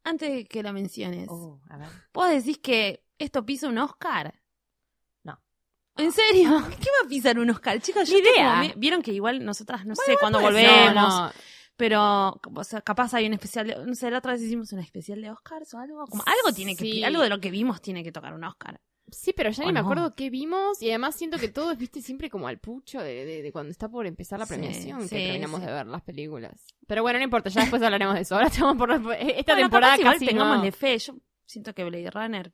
antes 0.04 0.30
de 0.30 0.46
que 0.46 0.62
la 0.62 0.74
menciones, 0.74 1.28
Oh, 1.30 1.62
a 1.70 1.78
ver. 1.78 1.88
¿vos 2.14 2.30
decís 2.30 2.58
que 2.58 3.06
esto 3.18 3.46
pisa 3.46 3.70
un 3.70 3.78
Oscar? 3.78 4.34
No. 5.24 5.40
¿En 5.96 6.12
serio? 6.12 6.50
¿Qué 6.82 6.90
va 7.00 7.06
a 7.06 7.08
pisar 7.08 7.40
un 7.40 7.50
Oscar? 7.50 7.80
Chicos, 7.80 8.10
yo 8.10 8.18
idea. 8.18 8.60
como 8.62 8.74
Vieron 8.80 9.02
que 9.02 9.14
igual 9.14 9.46
nosotras, 9.46 9.86
no 9.86 9.96
sé 9.96 10.18
cuándo 10.20 10.42
volvemos, 10.42 10.94
No, 10.94 11.28
no. 11.28 11.32
pero 11.78 12.42
o 12.56 12.64
sea, 12.66 12.82
capaz 12.82 13.14
hay 13.14 13.26
un 13.28 13.34
especial, 13.34 13.68
de, 13.68 13.86
no 13.86 13.96
sé, 13.96 14.12
la 14.12 14.18
otra 14.18 14.34
vez 14.34 14.42
hicimos 14.42 14.74
un 14.74 14.80
especial 14.80 15.22
de 15.22 15.32
Oscars 15.32 15.74
o 15.76 15.80
algo. 15.80 16.06
Como, 16.08 16.24
algo 16.26 16.54
tiene 16.54 16.76
que, 16.76 16.84
Sí. 16.84 17.04
algo 17.06 17.22
de 17.22 17.30
lo 17.30 17.40
que 17.40 17.52
vimos 17.52 17.82
tiene 17.82 18.04
que 18.04 18.12
tocar 18.12 18.34
un 18.34 18.44
Oscar. 18.44 18.82
Sí, 19.12 19.34
pero 19.36 19.50
ya 19.52 19.64
¿O 19.64 19.68
ni 19.68 19.74
me 19.74 19.80
no? 19.82 19.86
acuerdo 19.86 20.16
qué 20.16 20.30
vimos 20.30 20.82
y 20.82 20.90
además 20.90 21.16
siento 21.16 21.38
que 21.38 21.50
todo 21.50 21.72
es, 21.74 21.78
viste, 21.78 22.02
siempre 22.02 22.30
como 22.30 22.48
al 22.48 22.60
pucho 22.60 23.02
de, 23.02 23.26
de- 23.26 23.42
de 23.42 23.52
cuando 23.52 23.70
está 23.72 23.90
por 23.90 24.08
empezar 24.08 24.40
la 24.40 24.46
premiación 24.46 25.02
sí, 25.04 25.10
que 25.10 25.26
terminamos 25.28 25.60
sí. 25.60 25.66
de 25.66 25.72
ver 25.74 25.86
las 25.88 26.02
películas. 26.02 26.66
Pero 26.88 27.02
bueno, 27.04 27.20
no 27.20 27.26
importa, 27.26 27.50
ya 27.50 27.62
después 27.62 27.82
hablaremos 27.84 28.16
de 28.16 28.22
eso. 28.22 28.36
Ahora 28.36 28.48
estamos 28.48 28.78
por 28.78 28.90
esta 28.92 29.02
Bueno, 29.04 29.44
temporada 29.44 29.94
capaz 29.94 30.00
igual 30.00 30.14
casi 30.16 30.26
tengámosle 30.28 30.72
no. 30.72 30.76
fe. 30.78 30.98
Yo 30.98 31.14
siento 31.46 31.74
que 31.76 31.84
Blade 31.84 32.10
Runner. 32.10 32.54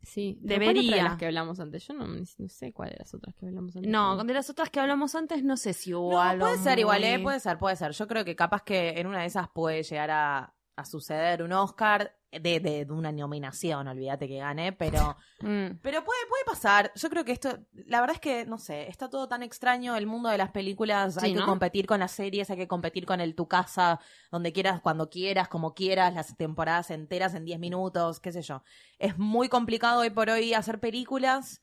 Sí, 0.00 0.38
Debería. 0.40 0.72
¿Cuál 0.72 0.86
otra 0.86 0.96
de 0.96 1.02
las 1.10 1.18
que 1.18 1.26
hablamos 1.26 1.60
antes? 1.60 1.86
Yo 1.86 1.92
no, 1.94 2.06
no 2.06 2.48
sé 2.48 2.72
cuál 2.72 2.90
de 2.90 2.96
las 3.00 3.12
otras 3.12 3.34
que 3.34 3.46
hablamos 3.46 3.76
antes. 3.76 3.90
No, 3.90 4.24
de 4.24 4.32
las 4.32 4.48
otras 4.48 4.70
que 4.70 4.80
hablamos 4.80 5.14
antes, 5.14 5.42
no 5.44 5.56
sé 5.56 5.72
si 5.74 5.92
hubo 5.92 6.12
No, 6.12 6.20
algo 6.22 6.46
puede 6.46 6.58
ser 6.58 6.78
igual, 6.78 7.02
¿eh? 7.04 7.18
Puede 7.18 7.40
ser, 7.40 7.58
puede 7.58 7.76
ser. 7.76 7.90
Yo 7.92 8.06
creo 8.06 8.24
que 8.24 8.36
capaz 8.36 8.62
que 8.62 8.90
en 8.98 9.06
una 9.08 9.20
de 9.20 9.26
esas 9.26 9.48
puede 9.50 9.82
llegar 9.82 10.10
a, 10.10 10.54
a 10.76 10.84
suceder 10.84 11.42
un 11.42 11.52
Oscar 11.52 12.16
de, 12.30 12.60
de, 12.60 12.84
de 12.84 12.92
una 12.92 13.10
nominación, 13.12 13.88
olvídate 13.88 14.28
que 14.28 14.38
gane, 14.38 14.72
pero, 14.72 15.16
Mm. 15.40 15.78
pero 15.82 16.04
puede, 16.04 16.26
puede 16.28 16.44
pasar. 16.44 16.90
Yo 16.96 17.08
creo 17.08 17.24
que 17.24 17.30
esto, 17.32 17.58
la 17.86 18.00
verdad 18.00 18.14
es 18.16 18.20
que, 18.20 18.44
no 18.44 18.58
sé, 18.58 18.88
está 18.88 19.08
todo 19.08 19.28
tan 19.28 19.42
extraño, 19.44 19.94
el 19.96 20.06
mundo 20.06 20.28
de 20.28 20.36
las 20.38 20.50
películas, 20.50 21.14
Sí, 21.14 21.20
hay 21.22 21.32
que 21.34 21.40
¿no? 21.40 21.46
competir 21.46 21.86
con 21.86 22.00
las 22.00 22.10
series, 22.12 22.50
hay 22.50 22.56
que 22.56 22.66
competir 22.68 23.06
con 23.06 23.20
el 23.20 23.34
tu 23.36 23.46
casa, 23.46 24.00
donde 24.32 24.52
quieras, 24.52 24.80
cuando 24.80 25.08
quieras, 25.10 25.48
como 25.48 25.74
quieras, 25.74 26.12
las 26.14 26.36
temporadas 26.36 26.90
enteras 26.90 27.34
en 27.34 27.44
10 27.44 27.58
minutos, 27.60 28.18
qué 28.20 28.32
sé 28.32 28.42
yo. 28.42 28.62
Es 28.98 29.16
muy 29.16 29.48
complicado 29.48 30.00
hoy 30.00 30.10
por 30.10 30.28
hoy 30.28 30.54
hacer 30.54 30.80
películas. 30.80 31.60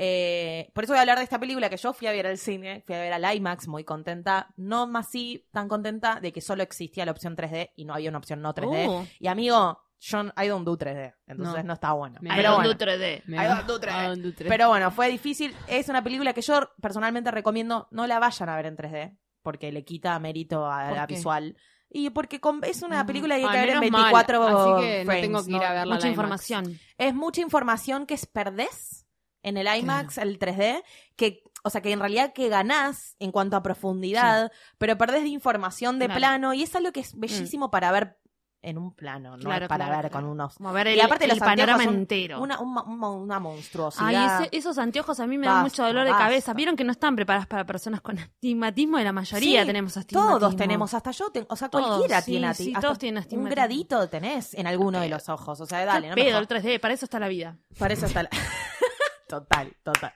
Eh, 0.00 0.70
por 0.74 0.84
eso 0.84 0.92
voy 0.92 0.98
a 0.98 1.00
hablar 1.00 1.18
de 1.18 1.24
esta 1.24 1.40
película 1.40 1.68
que 1.68 1.76
yo 1.76 1.92
fui 1.92 2.06
a 2.06 2.12
ver 2.12 2.26
al 2.26 2.38
cine, 2.38 2.82
fui 2.86 2.94
a 2.94 3.00
ver 3.00 3.12
al 3.12 3.34
IMAX, 3.36 3.66
muy 3.68 3.84
contenta. 3.84 4.54
No 4.56 4.86
más 4.86 5.10
sí 5.10 5.46
tan 5.52 5.68
contenta 5.68 6.20
de 6.20 6.32
que 6.32 6.40
solo 6.40 6.62
existía 6.62 7.04
la 7.04 7.10
opción 7.12 7.36
3D 7.36 7.72
y 7.74 7.84
no 7.84 7.94
había 7.94 8.08
una 8.08 8.18
opción 8.18 8.40
no 8.40 8.54
3D. 8.54 8.88
Uh. 8.88 9.06
Y 9.18 9.26
amigo, 9.26 9.80
yo 10.00 10.22
I 10.40 10.46
don't 10.48 10.64
do 10.64 10.76
3D, 10.78 11.14
entonces 11.26 11.62
no, 11.64 11.68
No. 11.68 11.72
está 11.74 11.92
bueno. 11.92 12.18
Me- 12.20 12.30
I 12.30 12.36
Pero 12.36 12.50
don't 12.50 12.62
bueno, 12.64 12.74
do 12.74 12.78
3D. 12.78 13.22
Me- 13.26 13.36
I 13.36 13.46
don't 13.48 13.66
do 13.66 13.80
3D. 13.80 14.04
I 14.04 14.06
don't 14.06 14.22
do 14.22 14.32
3D. 14.32 14.48
pero 14.48 14.68
bueno, 14.68 14.90
fue 14.90 15.08
difícil. 15.08 15.54
Es 15.66 15.88
una 15.88 16.02
película 16.04 16.32
que 16.32 16.42
yo 16.42 16.70
personalmente 16.80 17.30
recomiendo 17.30 17.88
no 17.90 18.06
la 18.06 18.18
vayan 18.18 18.48
a 18.48 18.56
ver 18.56 18.66
en 18.66 18.76
3D, 18.76 19.16
porque 19.42 19.72
le 19.72 19.84
quita 19.84 20.18
mérito 20.18 20.66
a 20.70 20.88
¿Por 20.88 20.96
la 20.96 21.06
visual. 21.06 21.56
Y 21.90 22.10
porque 22.10 22.38
es 22.66 22.82
una 22.82 23.02
Mm. 23.02 23.06
película 23.06 23.34
que 23.36 23.40
hay 23.42 23.46
Ay, 23.48 23.52
que 23.52 23.66
ver 23.66 23.68
en 23.76 23.80
menos 23.80 23.90
mal, 23.92 24.12
24 24.12 24.42
así 24.46 24.82
que 24.82 24.98
no 24.98 25.04
frames, 25.06 25.22
tengo 25.22 25.44
que 25.44 25.50
ir 25.50 25.56
¿no? 25.56 25.62
a 25.64 25.72
verla. 25.72 25.94
Mucha 25.94 26.06
IMAX. 26.06 26.10
información. 26.16 26.80
es 26.98 27.14
mucha 27.14 27.40
información 27.40 28.06
que 28.06 28.14
es 28.14 28.26
perdés 28.26 29.06
en 29.42 29.56
el 29.56 29.66
IMAX, 29.74 30.18
el 30.18 30.38
3D, 30.38 30.82
que, 31.16 31.42
o 31.64 31.70
sea, 31.70 31.80
que 31.80 31.90
en 31.92 32.00
realidad 32.00 32.32
que 32.34 32.48
ganás 32.48 33.16
en 33.20 33.32
cuanto 33.32 33.56
a 33.56 33.62
profundidad, 33.62 34.52
pero 34.76 34.98
perdés 34.98 35.22
de 35.22 35.28
información 35.28 35.98
de 35.98 36.06
Claro. 36.06 36.18
plano 36.18 36.54
y 36.54 36.62
es 36.62 36.74
algo 36.76 36.92
que 36.92 37.00
es 37.00 37.18
bellísimo 37.18 37.70
para 37.70 37.90
ver 37.90 38.18
en 38.60 38.76
un 38.76 38.92
plano, 38.92 39.36
no 39.36 39.42
Claro, 39.44 39.68
para 39.68 39.84
claro, 39.86 40.02
ver 40.02 40.10
claro. 40.10 40.24
con 40.26 40.32
unos 40.32 40.54
Como 40.56 40.72
ver 40.72 40.88
Y 40.88 40.94
el, 40.94 41.00
aparte 41.00 41.24
el 41.26 41.30
los 41.30 41.38
panorama 41.38 41.84
entero. 41.84 42.40
una, 42.42 42.58
un- 42.58 42.76
una, 42.76 43.08
una 43.10 43.38
monstruosidad. 43.38 44.06
Ay, 44.38 44.44
ese- 44.46 44.56
esos 44.56 44.78
anteojos 44.78 45.20
a 45.20 45.26
mí 45.26 45.38
me 45.38 45.46
dan 45.46 45.62
mucho 45.62 45.84
dolor 45.84 46.04
de 46.04 46.10
basta. 46.10 46.24
cabeza. 46.24 46.54
Vieron 46.54 46.74
que 46.74 46.82
no 46.84 46.90
están 46.92 47.14
preparados 47.14 47.46
para 47.46 47.64
personas 47.64 48.00
con 48.00 48.18
astigmatismo 48.18 48.98
y 48.98 49.04
la 49.04 49.12
mayoría 49.12 49.60
Sí, 49.60 49.66
tenemos 49.66 49.96
astigmatismo. 49.96 50.38
Todos 50.40 50.56
tenemos, 50.56 50.92
hasta 50.92 51.10
yo, 51.12 51.30
tengo, 51.30 51.46
o 51.50 51.56
sea, 51.56 51.68
Todos, 51.68 51.86
cualquiera 51.86 52.20
sí, 52.20 52.32
tiene 52.32 52.54
sí, 52.54 52.68
hasta 52.74 52.80
todos 52.86 52.98
tienen 52.98 53.18
Un 53.18 53.22
astigmatismo. 53.22 53.50
gradito 53.54 54.08
tenés 54.08 54.54
en 54.54 54.66
alguno 54.66 55.00
de 55.00 55.08
los 55.08 55.28
ojos, 55.28 55.60
o 55.60 55.66
sea, 55.66 55.84
dale, 55.84 56.08
no 56.08 56.16
me 56.16 56.22
pedo 56.22 56.36
jodas. 56.40 56.64
el 56.64 56.64
3D, 56.64 56.80
para 56.80 56.94
eso 56.94 57.04
está 57.04 57.20
la 57.20 57.28
vida. 57.28 57.56
Para 57.78 57.94
eso 57.94 58.06
está 58.06 58.24
la... 58.24 58.30
total, 59.28 59.72
total. 59.84 60.12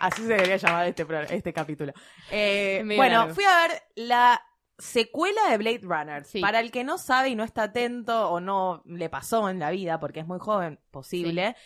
Así 0.00 0.22
se 0.22 0.28
debería 0.28 0.56
llamar 0.56 0.86
este, 0.86 1.04
este 1.30 1.52
capítulo. 1.52 1.92
Eh, 2.30 2.82
bueno, 2.84 3.18
largo. 3.18 3.34
fui 3.34 3.44
a 3.44 3.56
ver 3.66 3.82
la 3.96 4.40
secuela 4.78 5.40
de 5.50 5.58
Blade 5.58 5.80
Runner. 5.82 6.24
Sí. 6.24 6.40
Para 6.40 6.60
el 6.60 6.70
que 6.70 6.84
no 6.84 6.98
sabe 6.98 7.30
y 7.30 7.34
no 7.34 7.44
está 7.44 7.64
atento 7.64 8.30
o 8.30 8.40
no 8.40 8.82
le 8.86 9.08
pasó 9.10 9.48
en 9.50 9.58
la 9.58 9.70
vida, 9.70 9.98
porque 10.00 10.20
es 10.20 10.26
muy 10.26 10.38
joven, 10.38 10.78
posible. 10.90 11.56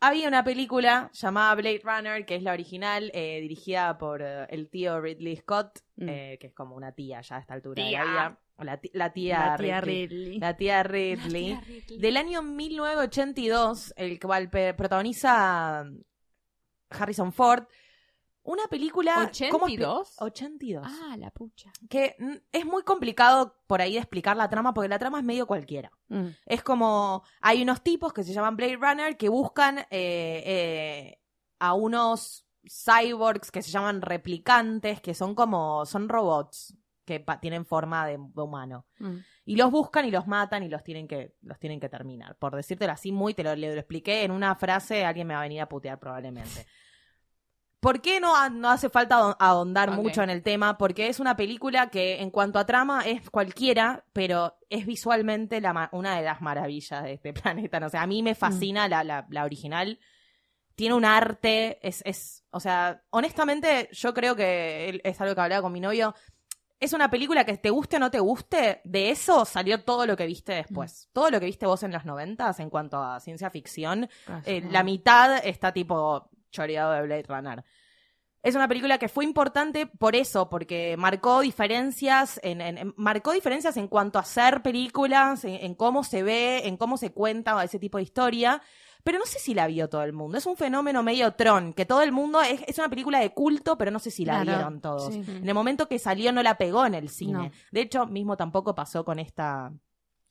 Había 0.00 0.28
una 0.28 0.44
película 0.44 1.10
llamada 1.12 1.54
Blade 1.56 1.80
Runner, 1.82 2.24
que 2.24 2.36
es 2.36 2.42
la 2.44 2.52
original, 2.52 3.10
eh, 3.14 3.40
dirigida 3.40 3.98
por 3.98 4.22
eh, 4.22 4.46
el 4.48 4.68
tío 4.70 5.00
Ridley 5.00 5.36
Scott, 5.36 5.80
Mm. 5.96 6.08
eh, 6.08 6.38
que 6.40 6.46
es 6.46 6.54
como 6.54 6.76
una 6.76 6.92
tía 6.92 7.20
ya 7.20 7.36
a 7.36 7.40
esta 7.40 7.54
altura 7.54 7.74
Tía. 7.82 8.00
de 8.00 8.06
la 8.06 8.10
vida. 8.12 8.38
La, 8.58 8.80
la 8.92 9.12
tía, 9.12 9.38
la 9.50 9.56
tía 9.56 9.80
Ridley. 9.80 10.06
Ridley. 10.06 10.38
La 10.38 10.56
tía 10.56 10.82
Ridley. 10.84 11.58
Del 11.98 12.16
año 12.16 12.42
1982, 12.42 13.92
el 13.96 14.18
cual 14.20 14.48
protagoniza 14.50 15.84
Harrison 16.90 17.32
Ford. 17.32 17.64
Una 18.48 18.66
película... 18.66 19.30
¿cómo 19.50 19.66
expli- 19.68 19.84
¿82? 19.84 20.14
82. 20.20 20.82
Ah, 20.86 21.16
la 21.18 21.30
pucha. 21.30 21.70
Que 21.90 22.16
mm, 22.18 22.34
es 22.50 22.64
muy 22.64 22.82
complicado 22.82 23.58
por 23.66 23.82
ahí 23.82 23.92
de 23.92 23.98
explicar 23.98 24.38
la 24.38 24.48
trama, 24.48 24.72
porque 24.72 24.88
la 24.88 24.98
trama 24.98 25.18
es 25.18 25.24
medio 25.24 25.46
cualquiera. 25.46 25.90
Mm. 26.08 26.28
Es 26.46 26.62
como, 26.62 27.24
hay 27.42 27.60
unos 27.62 27.82
tipos 27.82 28.14
que 28.14 28.24
se 28.24 28.32
llaman 28.32 28.56
Blade 28.56 28.76
Runner 28.76 29.16
que 29.18 29.28
buscan 29.28 29.80
eh, 29.80 29.86
eh, 29.90 31.20
a 31.58 31.74
unos 31.74 32.46
cyborgs 32.66 33.50
que 33.50 33.60
se 33.60 33.70
llaman 33.70 34.00
replicantes, 34.00 35.02
que 35.02 35.12
son 35.12 35.34
como, 35.34 35.84
son 35.84 36.08
robots 36.08 36.74
que 37.04 37.22
tienen 37.42 37.66
forma 37.66 38.06
de, 38.06 38.16
de 38.18 38.42
humano. 38.42 38.86
Mm. 38.98 39.16
Y 39.44 39.56
los 39.56 39.70
buscan 39.70 40.06
y 40.06 40.10
los 40.10 40.26
matan 40.26 40.62
y 40.62 40.70
los 40.70 40.82
tienen 40.82 41.06
que, 41.06 41.36
los 41.42 41.58
tienen 41.58 41.80
que 41.80 41.90
terminar. 41.90 42.38
Por 42.38 42.56
decírtelo 42.56 42.92
así 42.92 43.12
muy, 43.12 43.34
te 43.34 43.42
lo, 43.44 43.54
lo 43.54 43.66
expliqué 43.74 44.24
en 44.24 44.30
una 44.30 44.54
frase, 44.54 45.04
alguien 45.04 45.26
me 45.26 45.34
va 45.34 45.40
a 45.40 45.42
venir 45.42 45.60
a 45.60 45.68
putear 45.68 45.98
probablemente. 45.98 46.66
¿Por 47.80 48.00
qué 48.00 48.18
no, 48.20 48.50
no 48.50 48.70
hace 48.70 48.88
falta 48.90 49.16
ahon- 49.20 49.36
ahondar 49.38 49.90
mucho 49.92 50.22
en 50.22 50.30
el 50.30 50.42
tema? 50.42 50.76
Porque 50.78 51.06
es 51.08 51.20
una 51.20 51.36
película 51.36 51.90
que 51.90 52.20
en 52.20 52.30
cuanto 52.30 52.58
a 52.58 52.66
trama 52.66 53.02
es 53.06 53.30
cualquiera, 53.30 54.04
pero 54.12 54.56
es 54.68 54.84
visualmente 54.84 55.60
la 55.60 55.88
una 55.92 56.16
de 56.16 56.22
las 56.24 56.40
maravillas 56.40 57.04
de 57.04 57.12
este 57.14 57.32
planeta. 57.72 57.78
No 57.78 57.88
sé, 57.88 57.98
a 57.98 58.06
mí 58.06 58.22
me 58.22 58.34
fascina 58.34 58.88
la, 58.88 59.04
la- 59.04 59.26
la 59.30 59.44
original. 59.44 60.00
Tiene 60.74 60.94
un 60.94 61.04
arte, 61.04 61.78
es, 61.86 62.02
es, 62.04 62.44
o 62.50 62.60
sea, 62.60 63.02
honestamente 63.10 63.88
yo 63.92 64.14
creo 64.14 64.36
que 64.36 65.00
es 65.02 65.20
algo 65.20 65.34
que 65.34 65.40
hablaba 65.40 65.62
con 65.62 65.72
mi 65.72 65.80
novio. 65.80 66.14
Es 66.80 66.92
una 66.92 67.10
película 67.10 67.44
que 67.44 67.56
te 67.56 67.70
guste 67.70 67.96
o 67.96 67.98
no 67.98 68.10
te 68.12 68.20
guste, 68.20 68.80
de 68.84 69.10
eso 69.10 69.44
salió 69.44 69.82
todo 69.82 70.06
lo 70.06 70.16
que 70.16 70.26
viste 70.26 70.52
después. 70.52 71.08
Todo 71.12 71.30
lo 71.30 71.40
que 71.40 71.46
viste 71.46 71.66
vos 71.66 71.82
en 71.82 71.90
los 71.92 72.04
noventas 72.04 72.60
en 72.60 72.70
cuanto 72.70 73.02
a 73.02 73.18
ciencia 73.18 73.50
ficción, 73.50 74.08
eh, 74.46 74.60
la 74.70 74.84
mitad 74.84 75.44
está 75.44 75.72
tipo 75.72 76.30
choreado 76.50 76.92
de 76.92 77.02
Blade 77.02 77.24
Runner. 77.28 77.64
Es 78.42 78.54
una 78.54 78.68
película 78.68 78.98
que 78.98 79.08
fue 79.08 79.24
importante 79.24 79.86
por 79.86 80.14
eso, 80.14 80.48
porque 80.48 80.96
marcó 80.96 81.40
diferencias, 81.40 82.38
en, 82.44 82.60
en- 82.60 82.78
en- 82.78 82.94
marcó 82.96 83.32
diferencias 83.32 83.76
en 83.76 83.88
cuanto 83.88 84.18
a 84.18 84.22
hacer 84.22 84.62
películas, 84.62 85.44
en, 85.44 85.54
en 85.54 85.74
cómo 85.74 86.04
se 86.04 86.22
ve, 86.22 86.66
en 86.68 86.76
cómo 86.76 86.96
se 86.98 87.10
cuenta 87.12 87.62
ese 87.64 87.78
tipo 87.78 87.98
de 87.98 88.04
historia. 88.04 88.62
Pero 89.04 89.18
no 89.18 89.26
sé 89.26 89.38
si 89.38 89.54
la 89.54 89.66
vio 89.66 89.88
todo 89.88 90.02
el 90.02 90.12
mundo. 90.12 90.38
Es 90.38 90.46
un 90.46 90.56
fenómeno 90.56 91.02
medio 91.02 91.32
tron, 91.34 91.72
que 91.72 91.84
todo 91.86 92.02
el 92.02 92.12
mundo. 92.12 92.40
Es, 92.42 92.62
es 92.66 92.78
una 92.78 92.88
película 92.88 93.20
de 93.20 93.30
culto, 93.32 93.76
pero 93.78 93.90
no 93.90 93.98
sé 94.00 94.10
si 94.10 94.24
la 94.24 94.42
Claro, 94.42 94.58
vieron 94.58 94.80
todos. 94.80 95.12
sí. 95.14 95.24
En 95.26 95.48
el 95.48 95.54
momento 95.54 95.88
que 95.88 95.98
salió 95.98 96.30
no 96.32 96.42
la 96.42 96.58
pegó 96.58 96.84
en 96.86 96.94
el 96.94 97.08
cine. 97.08 97.32
No. 97.32 97.50
De 97.72 97.80
hecho, 97.80 98.06
mismo 98.06 98.36
tampoco 98.36 98.74
pasó 98.74 99.04
con 99.04 99.18
esta. 99.18 99.72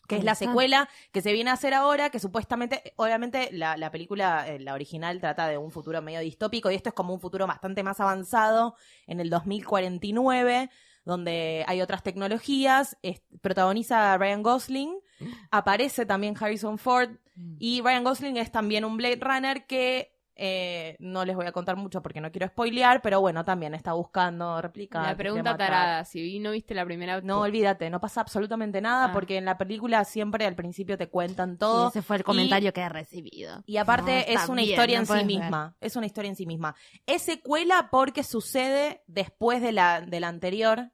Que 0.07 0.15
es 0.15 0.23
la 0.23 0.35
secuela 0.35 0.89
que 1.11 1.21
se 1.21 1.33
viene 1.33 1.49
a 1.49 1.53
hacer 1.53 1.73
ahora, 1.73 2.09
que 2.09 2.19
supuestamente, 2.19 2.93
obviamente, 2.95 3.49
la, 3.51 3.75
la 3.77 3.91
película, 3.91 4.47
eh, 4.47 4.57
la 4.59 4.73
original, 4.73 5.19
trata 5.19 5.47
de 5.47 5.57
un 5.57 5.69
futuro 5.71 6.01
medio 6.01 6.21
distópico 6.21 6.71
y 6.71 6.75
esto 6.75 6.89
es 6.89 6.95
como 6.95 7.13
un 7.13 7.19
futuro 7.19 7.45
bastante 7.45 7.83
más 7.83 7.99
avanzado 7.99 8.75
en 9.05 9.19
el 9.19 9.29
2049, 9.29 10.69
donde 11.05 11.63
hay 11.67 11.81
otras 11.81 12.03
tecnologías. 12.03 12.97
es- 13.01 13.21
protagoniza 13.41 14.13
a 14.13 14.17
Ryan 14.17 14.43
Gosling, 14.43 14.99
aparece 15.51 16.05
también 16.05 16.35
Harrison 16.39 16.77
Ford 16.77 17.11
y 17.59 17.81
Ryan 17.81 18.03
Gosling 18.03 18.37
es 18.37 18.51
también 18.51 18.83
un 18.85 18.97
Blade 18.97 19.19
Runner 19.21 19.65
que 19.67 20.16
eh, 20.37 20.95
no 20.99 21.25
les 21.25 21.35
voy 21.35 21.45
a 21.47 21.51
contar 21.51 21.75
mucho 21.75 22.01
porque 22.01 22.21
no 22.21 22.31
quiero 22.31 22.47
spoilear, 22.47 23.01
pero 23.01 23.19
bueno, 23.19 23.43
también 23.43 23.73
está 23.73 23.93
buscando 23.93 24.61
replicar. 24.61 25.03
La 25.03 25.15
pregunta 25.17 25.57
tarada, 25.57 26.05
si 26.05 26.21
vi- 26.21 26.39
no 26.39 26.51
viste 26.51 26.73
la 26.75 26.85
primera... 26.85 27.19
No, 27.21 27.41
olvídate, 27.41 27.89
no 27.89 27.99
pasa 27.99 28.21
absolutamente 28.21 28.79
nada 28.81 29.05
Ah. 29.05 29.13
porque 29.13 29.37
en 29.37 29.45
la 29.45 29.57
película 29.57 30.03
siempre 30.05 30.45
al 30.45 30.55
principio 30.55 30.97
te 30.97 31.09
cuentan 31.09 31.51
Sí, 31.53 31.57
todo. 31.57 31.89
ese 31.89 32.01
fue 32.01 32.17
el 32.17 32.23
comentario 32.23 32.71
que 32.73 32.81
he 32.81 32.89
recibido. 32.89 33.63
Y 33.65 33.77
aparte 33.77 34.25
No, 34.27 34.39
es 34.41 34.49
una 34.49 34.61
bien, 34.61 34.69
historia 34.69 34.97
no 34.97 35.01
en 35.01 35.07
sí 35.07 35.13
ver. 35.13 35.25
misma. 35.25 35.75
Es 35.81 35.95
una 35.95 36.05
historia 36.05 36.29
en 36.29 36.35
sí 36.35 36.45
misma. 36.45 36.75
Es 37.05 37.23
secuela 37.23 37.89
porque 37.91 38.23
sucede 38.23 39.01
después 39.07 39.61
de 39.61 39.71
la, 39.71 40.01
de 40.01 40.19
la 40.19 40.27
anterior 40.27 40.91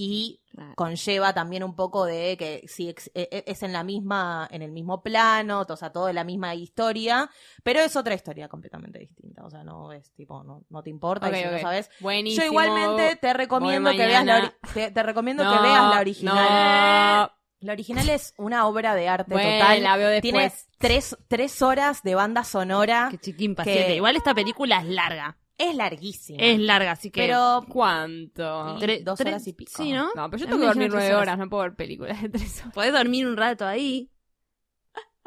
y 0.00 0.40
Claro. 0.52 0.74
conlleva 0.76 1.32
también 1.34 1.64
un 1.64 1.74
poco 1.74 2.04
de 2.04 2.36
que 2.36 2.62
si 2.68 2.88
e- 2.88 2.94
e- 3.14 3.44
es 3.46 3.62
en 3.64 3.72
la 3.72 3.82
misma, 3.82 4.46
en 4.52 4.62
el 4.62 4.70
mismo 4.70 5.02
plano, 5.02 5.66
o 5.68 5.76
sea, 5.76 5.90
todo 5.90 6.06
de 6.06 6.12
la 6.12 6.22
misma 6.22 6.54
historia, 6.54 7.28
pero 7.64 7.80
es 7.80 7.96
otra 7.96 8.14
historia 8.14 8.48
completamente 8.48 9.00
distinta. 9.00 9.44
O 9.44 9.50
sea, 9.50 9.64
no 9.64 9.92
es 9.92 10.12
tipo, 10.14 10.44
no, 10.44 10.64
no 10.70 10.82
te 10.84 10.90
importa 10.90 11.26
Ok, 11.28 11.34
y 11.34 11.36
si 11.38 11.44
no 11.46 11.50
ok. 11.56 11.60
sabes. 11.60 11.90
Buenísimo. 11.98 12.44
Yo 12.44 12.50
igualmente 12.50 13.16
te 13.16 13.32
recomiendo 13.32 13.90
que 13.90 13.96
veas 14.06 14.24
la 14.24 14.54
te, 14.72 14.90
te 14.92 15.02
recomiendo 15.02 15.42
No, 15.42 15.52
que 15.56 15.62
veas 15.62 15.90
la 15.94 16.00
original. 16.00 17.28
no. 17.28 17.38
La 17.60 17.72
original 17.72 18.08
es 18.08 18.34
una 18.38 18.68
obra 18.68 18.94
de 18.94 19.08
arte 19.08 19.32
Bueno, 19.34 19.58
total. 19.58 19.82
la 19.82 19.96
veo 19.96 20.08
después. 20.10 20.22
Tienes 20.32 20.68
tres, 20.78 21.16
tres 21.26 21.60
horas 21.60 22.04
de 22.04 22.14
banda 22.14 22.44
sonora. 22.44 23.08
Qué 23.10 23.18
chiquín 23.18 23.56
paciente. 23.56 23.86
que- 23.88 23.96
Igual 23.96 24.14
esta 24.14 24.32
película 24.32 24.78
es 24.78 24.86
larga. 24.86 25.36
Es 25.58 25.74
larguísima. 25.74 26.38
Es 26.40 26.58
larga, 26.60 26.92
así 26.92 27.10
que. 27.10 27.20
pero 27.20 27.64
¿Cuánto? 27.68 28.78
Tre- 28.78 29.02
dos 29.02 29.20
horas 29.20 29.44
y 29.48 29.52
pico. 29.52 29.72
Sí, 29.74 29.92
¿no? 29.92 30.10
No, 30.14 30.30
pero 30.30 30.38
yo 30.38 30.46
tengo 30.46 30.60
que 30.60 30.66
dormir 30.66 30.90
nueve 30.92 31.14
horas, 31.16 31.36
no 31.36 31.48
puedo 31.50 31.64
ver 31.64 31.74
películas 31.74 32.22
de 32.22 32.28
tres 32.28 32.60
horas. 32.60 32.74
Podés 32.74 32.92
dormir 32.92 33.26
un 33.26 33.36
rato 33.36 33.66
ahí. 33.66 34.08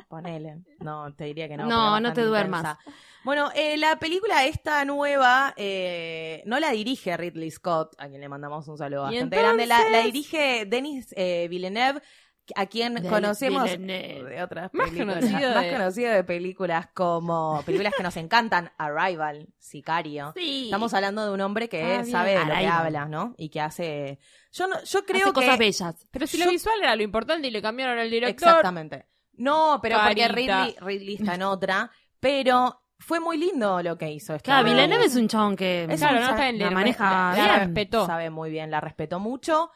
ponele. 0.07 0.61
No, 0.79 1.13
te 1.13 1.25
diría 1.25 1.47
que 1.47 1.57
no. 1.57 1.65
No, 1.67 1.99
no 1.99 2.13
te 2.13 2.21
duermas. 2.23 2.77
Bueno, 3.23 3.51
eh, 3.53 3.77
la 3.77 3.99
película 3.99 4.45
esta 4.45 4.83
nueva 4.83 5.53
eh, 5.55 6.41
no 6.47 6.59
la 6.59 6.71
dirige 6.71 7.15
Ridley 7.15 7.51
Scott, 7.51 7.93
a 7.99 8.07
quien 8.07 8.19
le 8.19 8.27
mandamos 8.27 8.67
un 8.67 8.77
saludo 8.77 9.03
¿Y 9.03 9.13
bastante 9.13 9.37
grande. 9.37 9.67
La, 9.67 9.87
la 9.89 10.01
dirige 10.01 10.65
Denis 10.65 11.13
eh, 11.15 11.47
Villeneuve, 11.49 12.01
a 12.56 12.65
quien 12.65 13.08
conocemos 13.08 13.63
de 13.69 14.39
otras 14.43 14.73
Más 14.73 14.89
películas. 14.89 15.19
conocido 15.19 15.54
más 15.56 15.63
de- 15.63 15.71
conocido 15.71 16.12
de 16.12 16.23
películas 16.23 16.88
como 16.93 17.62
películas 17.65 17.93
que 17.95 18.04
nos 18.04 18.17
encantan, 18.17 18.71
Arrival, 18.77 19.47
Sicario. 19.60 20.34
Sí. 20.36 20.65
Estamos 20.65 20.93
hablando 20.93 21.25
de 21.25 21.32
un 21.34 21.41
hombre 21.41 21.69
que 21.69 21.82
Ah, 21.82 21.88
bien. 22.01 22.06
sabe 22.08 22.32
de 22.38 22.45
lo 22.45 22.54
que 22.54 22.67
habla, 22.67 23.06
¿no? 23.06 23.36
Y 23.38 23.49
que 23.49 23.62
hace. 23.62 24.19
Yo 24.51 24.67
no, 24.67 24.84
yo 24.84 25.06
creo 25.06 25.17
Hace 25.17 25.25
que. 25.27 25.34
cosas 25.34 25.58
bellas. 25.58 26.08
Pero 26.12 26.27
si 26.27 26.38
Yo- 26.38 26.45
lo 26.45 26.51
visual 26.51 26.75
era 26.82 26.95
lo 26.95 27.04
importante 27.04 27.47
y 27.47 27.51
le 27.51 27.62
cambiaron 27.62 27.97
al 27.99 28.10
director. 28.10 28.47
Exactamente. 28.49 29.08
No, 29.34 29.80
pero 29.82 29.99
porque. 30.06 30.27
Ridley, 30.27 30.75
Ridley 30.82 31.15
está 31.15 31.36
en 31.36 31.43
otra. 31.43 31.89
Pero 32.19 32.82
fue 32.99 33.19
muy 33.19 33.38
lindo 33.38 33.82
lo 33.82 33.97
que 33.97 34.12
hizo. 34.12 34.36
esta 34.36 34.43
Claro, 34.45 34.65
vez. 34.65 34.73
Villeneuve 34.73 35.06
es 35.06 35.15
un 35.15 35.27
chabón 35.27 35.56
que. 35.56 35.88
Es 35.89 35.99
Claro, 35.99 36.15
un 36.17 36.21
no 36.21 36.25
sa- 36.27 36.32
está 36.34 36.49
en 36.49 36.60
la 36.60 36.69
le- 36.69 36.75
maneja 36.75 37.04
la, 37.06 37.36
la 37.38 37.43
bien. 37.56 37.65
respetó. 37.67 38.06
Sabe 38.06 38.30
muy 38.30 38.49
bien, 38.51 38.69
la 38.71 38.82
respeto 38.82 39.19
mucho. 39.19 39.71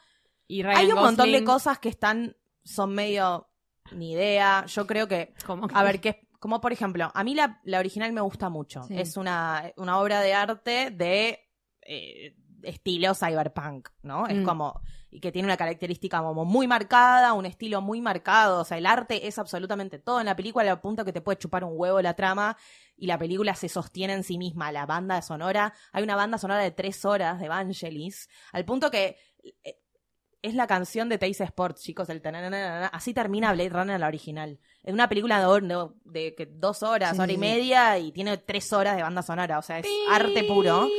Y 0.46 0.62
Ryan 0.62 0.76
Hay 0.78 0.92
un 0.92 0.94
montón 1.00 1.32
de 1.32 1.42
cosas 1.42 1.78
que 1.80 1.88
están, 1.88 2.36
son 2.66 2.94
medio 2.94 3.48
ni 3.92 4.12
idea. 4.12 4.64
Yo 4.66 4.86
creo 4.86 5.06
que, 5.08 5.32
que- 5.34 5.52
a 5.74 5.82
ver, 5.82 6.00
que 6.00 6.28
como 6.38 6.60
por 6.60 6.72
ejemplo, 6.72 7.10
a 7.14 7.24
mí 7.24 7.34
la, 7.34 7.60
la 7.64 7.78
original 7.78 8.12
me 8.12 8.20
gusta 8.20 8.48
mucho. 8.50 8.82
Sí. 8.84 8.98
Es 8.98 9.16
una, 9.16 9.72
una 9.76 9.98
obra 9.98 10.20
de 10.20 10.34
arte 10.34 10.90
de 10.90 11.40
eh, 11.82 12.36
estilo 12.62 13.14
cyberpunk, 13.14 13.88
¿no? 14.02 14.26
Es 14.26 14.36
Mm. 14.36 14.44
como, 14.44 14.80
y 15.10 15.20
que 15.20 15.32
tiene 15.32 15.46
una 15.46 15.56
característica 15.56 16.20
como 16.20 16.44
muy 16.44 16.66
marcada, 16.66 17.32
un 17.32 17.46
estilo 17.46 17.80
muy 17.80 18.00
marcado. 18.00 18.60
O 18.60 18.64
sea, 18.64 18.76
el 18.78 18.86
arte 18.86 19.26
es 19.26 19.38
absolutamente 19.38 19.98
todo 19.98 20.20
en 20.20 20.26
la 20.26 20.36
película, 20.36 20.70
al 20.70 20.80
punto 20.80 21.04
que 21.04 21.12
te 21.12 21.20
puede 21.20 21.38
chupar 21.38 21.64
un 21.64 21.72
huevo 21.74 22.00
la 22.02 22.14
trama 22.14 22.56
y 22.96 23.06
la 23.06 23.18
película 23.18 23.54
se 23.54 23.68
sostiene 23.68 24.12
en 24.14 24.24
sí 24.24 24.36
misma. 24.36 24.72
La 24.72 24.84
banda 24.84 25.22
sonora, 25.22 25.72
hay 25.92 26.02
una 26.02 26.16
banda 26.16 26.38
sonora 26.38 26.60
de 26.60 26.70
tres 26.72 27.04
horas 27.04 27.38
de 27.40 27.48
Vangelis, 27.48 28.28
al 28.52 28.64
punto 28.64 28.90
que 28.90 29.16
eh, 29.64 29.78
es 30.42 30.54
la 30.54 30.66
canción 30.66 31.08
de 31.08 31.18
Teis 31.18 31.40
Sports, 31.40 31.82
chicos, 31.82 32.08
el 32.08 32.20
tananana. 32.22 32.86
así 32.88 33.12
termina 33.14 33.52
Blade 33.52 33.70
Runner 33.70 33.98
la 34.00 34.06
original. 34.06 34.60
Es 34.82 34.92
una 34.94 35.08
película 35.08 35.40
de, 35.40 35.60
de, 36.04 36.34
de 36.36 36.48
dos 36.52 36.82
horas, 36.82 37.16
Sí, 37.16 37.22
hora 37.22 37.32
y 37.32 37.38
media 37.38 37.98
y 37.98 38.12
tiene 38.12 38.36
tres 38.38 38.72
horas 38.72 38.96
de 38.96 39.02
banda 39.02 39.22
sonora, 39.22 39.58
o 39.58 39.62
sea, 39.62 39.78
es 39.80 39.86
arte 40.10 40.44
puro. 40.44 40.88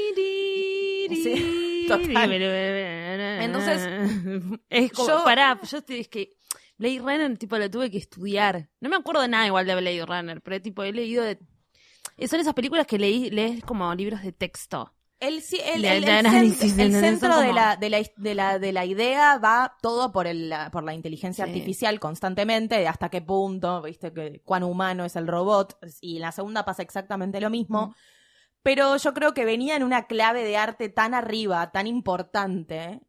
Sí, 1.10 1.86
total. 1.88 2.34
Entonces, 2.34 3.88
es 4.70 4.92
como, 4.92 5.08
yo- 5.08 5.24
pará, 5.24 5.60
yo 5.70 5.82
te, 5.82 6.00
es 6.00 6.10
que 6.10 6.36
Blade 6.78 7.00
Runner, 7.00 7.38
tipo, 7.38 7.58
lo 7.58 7.70
tuve 7.72 7.90
que 7.90 7.98
estudiar. 7.98 8.70
No 8.82 8.90
me 8.90 8.98
acuerdo 8.98 9.22
de 9.22 9.30
nada 9.30 9.48
igual 9.48 9.66
de 9.66 9.76
Blade 9.76 10.06
Runner, 10.06 10.42
pero 10.42 10.62
tipo, 10.62 10.84
he 10.84 10.92
leído 10.92 11.24
de... 11.24 11.40
Son 12.28 12.40
esas 12.40 12.54
películas 12.54 12.88
que 12.88 12.98
leí, 13.00 13.30
lees 13.30 13.64
como 13.64 13.94
libros 13.96 14.22
de 14.22 14.32
texto. 14.34 14.94
El, 15.20 15.42
el, 15.76 15.84
el- 15.84 16.94
centro 16.94 17.40
de 17.40 17.52
la, 17.52 17.76
de, 17.76 17.90
la, 17.90 18.04
de, 18.18 18.36
la, 18.36 18.60
de 18.60 18.72
la 18.72 18.86
idea 18.86 19.40
va 19.40 19.76
todo 19.82 20.12
por, 20.12 20.28
el, 20.28 20.54
por 20.72 20.84
la 20.84 20.94
inteligencia 20.94 21.46
Sí. 21.46 21.52
artificial 21.52 22.00
constantemente, 22.00 22.78
de 22.78 22.88
hasta 22.88 23.10
qué 23.10 23.22
punto, 23.22 23.82
viste, 23.82 24.14
que 24.14 24.42
cuán 24.46 24.64
humano 24.64 25.06
es 25.06 25.16
el 25.16 25.28
robot, 25.28 25.80
y 26.02 26.18
en 26.18 26.22
la 26.22 26.32
segunda 26.32 26.66
pasa 26.66 26.84
exactamente 26.84 27.42
lo 27.42 27.50
mismo. 27.50 27.96
Pero 28.62 28.98
yo 28.98 29.14
creo 29.14 29.34
que 29.34 29.46
venía 29.46 29.76
en 29.76 29.84
una 29.84 30.06
clave 30.08 30.44
de 30.44 30.58
arte 30.58 30.90
tan 30.90 31.14
arriba, 31.14 31.72
tan 31.72 31.88
importante, 31.88 33.00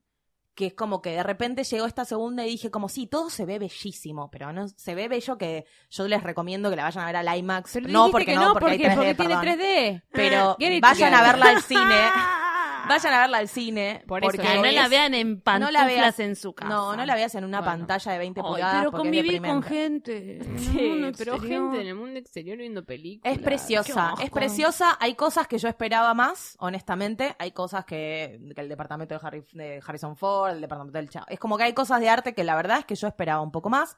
que 0.59 0.67
es 0.67 0.75
como 0.75 1.01
que 1.01 1.11
de 1.11 1.23
repente 1.23 1.63
llegó 1.63 1.87
esta 1.87 2.05
segunda 2.05 2.45
y 2.45 2.51
dije 2.51 2.69
como, 2.69 2.89
sí, 2.89 3.07
todo 3.07 3.31
se 3.31 3.47
ve 3.47 3.61
bellísimo, 3.61 4.29
pero 4.29 4.53
no 4.53 4.67
se 4.67 4.97
ve 4.97 5.07
bello 5.07 5.39
que 5.39 5.67
yo 5.89 6.09
les 6.09 6.21
recomiendo 6.21 6.69
que 6.69 6.75
la 6.75 6.83
vayan 6.83 7.05
a 7.05 7.07
ver 7.07 7.15
al 7.15 7.39
IMAX. 7.39 7.75
Pero 7.75 7.89
no, 7.89 8.11
porque 8.11 8.27
que 8.27 8.35
no, 8.35 8.55
porque, 8.55 8.73
hay 8.73 8.79
3D, 8.81 8.95
porque 8.97 9.15
tiene 9.15 9.37
perdón. 9.37 9.61
3D. 9.61 10.03
Pero 10.11 10.57
vayan 10.83 11.15
a 11.15 11.23
verla 11.23 11.51
al 11.51 11.63
cine. 11.63 11.81
Vayan 12.89 13.13
a 13.15 13.21
verla 13.21 13.39
al 13.39 13.49
cine. 13.49 14.03
Por 14.07 14.23
eso, 14.25 14.31
porque 14.33 14.55
no 14.57 14.65
es- 14.65 14.75
la 14.75 14.89
vean 14.89 15.15
en 15.15 15.35
no 15.35 15.41
pantuflas 15.41 15.73
la 15.73 15.87
veas- 15.89 16.21
en 16.21 16.37
su 16.37 16.53
casa. 16.55 16.69
No, 16.69 16.97
no 16.97 17.05
la 17.07 17.15
veas 17.15 17.35
en 17.35 17.45
una 17.45 17.61
Bueno. 17.61 17.73
pantalla 17.79 18.13
de 18.13 18.19
20 18.19 18.41
Ay, 18.41 18.47
pulgadas. 18.47 18.79
pero 18.79 18.93
convivir 18.93 19.43
con 19.43 19.63
gente. 19.63 20.37
en 20.41 20.51
el 20.53 20.59
Sí, 20.59 20.69
mundo 20.89 21.09
pero 21.19 21.35
exterior. 21.35 21.41
gente 21.63 21.81
en 21.83 21.87
el 21.89 21.95
mundo 21.95 22.19
exterior 22.19 22.59
viendo 22.59 22.85
películas. 22.85 23.37
Es 23.37 23.43
preciosa, 23.43 24.15
es 24.23 24.31
preciosa. 24.31 24.97
Hay 25.01 25.15
cosas 25.15 25.47
que 25.47 25.59
yo 25.59 25.69
esperaba 25.69 26.15
más, 26.15 26.57
honestamente. 26.61 27.37
Hay 27.39 27.53
cosas 27.53 27.85
que, 27.85 28.41
que 28.55 28.61
el 28.61 28.69
departamento 28.69 29.15
de, 29.19 29.21
Harry- 29.27 29.45
de 29.53 29.81
Harrison 29.87 30.17
Ford, 30.17 30.53
el 30.53 30.61
departamento 30.61 30.99
del 30.99 31.09
Chavo. 31.11 31.27
Es 31.29 31.39
como 31.39 31.57
que 31.59 31.65
hay 31.65 31.73
cosas 31.75 32.01
de 32.01 32.09
arte 32.09 32.35
que 32.35 32.45
la 32.45 32.57
verdad 32.57 32.79
es 32.81 32.85
que 32.85 32.95
yo 32.95 33.07
esperaba 33.09 33.41
un 33.41 33.51
poco 33.53 33.69
más. 33.71 33.97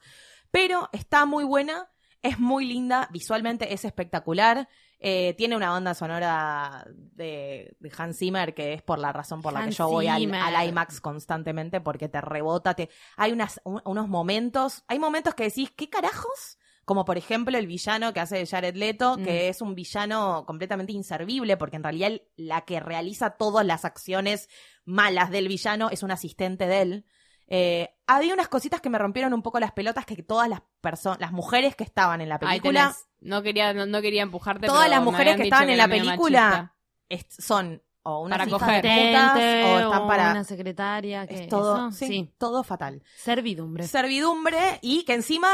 Pero 0.51 0.89
está 0.91 1.25
muy 1.25 1.43
buena, 1.45 1.89
es 2.21 2.37
muy 2.39 2.65
linda, 2.65 3.07
visualmente 3.11 3.73
es 3.73 3.85
espectacular. 3.85 4.67
Eh, 5.03 5.33
tiene 5.35 5.55
una 5.55 5.71
banda 5.71 5.95
sonora 5.95 6.85
de, 6.95 7.75
de 7.79 7.91
Hans 7.97 8.19
Zimmer 8.19 8.53
que 8.53 8.73
es 8.73 8.83
por 8.83 8.99
la 8.99 9.11
razón 9.11 9.41
por 9.41 9.51
la 9.51 9.65
que 9.65 9.71
yo 9.71 9.87
voy 9.89 10.07
al, 10.07 10.21
IMAX 10.21 11.01
constantemente 11.01 11.81
porque 11.81 12.07
te 12.07 12.21
rebota. 12.21 12.75
Te, 12.75 12.89
hay 13.17 13.31
unas, 13.31 13.59
un- 13.63 13.81
unos 13.83 14.07
momentos, 14.07 14.83
hay 14.87 14.99
momentos 14.99 15.33
que 15.33 15.45
decís, 15.45 15.71
¿qué 15.75 15.89
carajos? 15.89 16.57
como 16.83 17.05
por 17.05 17.15
ejemplo 17.17 17.57
el 17.57 17.67
villano 17.67 18.11
que 18.11 18.19
hace 18.19 18.37
de 18.37 18.45
Jared 18.47 18.75
Leto, 18.75 19.15
Mm. 19.17 19.23
que 19.23 19.49
es 19.49 19.61
un 19.61 19.75
villano 19.75 20.43
completamente 20.45 20.91
inservible, 20.91 21.55
porque 21.55 21.77
en 21.77 21.83
realidad 21.83 22.11
la 22.35 22.61
que 22.61 22.79
realiza 22.79 23.37
todas 23.37 23.65
las 23.65 23.85
acciones 23.85 24.49
malas 24.83 25.29
del 25.29 25.47
villano 25.47 25.89
es 25.89 26.03
un 26.03 26.11
asistente 26.11 26.67
de 26.67 26.81
él. 26.81 27.05
Eh, 27.53 27.89
había 28.07 28.33
unas 28.33 28.47
cositas 28.47 28.79
que 28.79 28.89
me 28.89 28.97
rompieron 28.97 29.33
un 29.33 29.41
poco 29.41 29.59
las 29.59 29.73
pelotas 29.73 30.05
que 30.05 30.23
todas 30.23 30.47
las 30.47 30.61
personas, 30.79 31.19
las 31.19 31.33
mujeres 31.33 31.75
que 31.75 31.83
estaban 31.83 32.21
en 32.21 32.29
la 32.29 32.39
película. 32.39 32.95
No 33.19 33.41
quería, 33.43 33.73
no, 33.73 33.85
no 33.85 34.01
quería 34.01 34.21
empujarte. 34.23 34.67
todas 34.67 34.83
pero 34.85 34.95
las 34.95 35.03
mujeres 35.03 35.35
que 35.35 35.43
estaban 35.43 35.69
en 35.69 35.77
la 35.77 35.87
película 35.89 36.75
es- 37.09 37.25
son 37.29 37.83
o 38.03 38.21
unas 38.21 38.39
Para 38.39 38.49
hijas 38.49 38.59
coger. 38.61 38.81
de 38.83 38.89
putas, 38.89 39.35
o 39.35 39.39
están 39.79 40.01
o 40.01 40.07
para 40.07 40.31
una 40.31 40.43
secretaria. 40.45 41.27
que 41.27 41.35
es 41.43 41.47
todo, 41.49 41.91
sí, 41.91 42.07
sí. 42.07 42.33
todo 42.37 42.63
fatal. 42.63 43.03
Servidumbre. 43.17 43.85
servidumbre 43.87 44.79
y 44.81 45.03
que 45.03 45.13
encima 45.13 45.49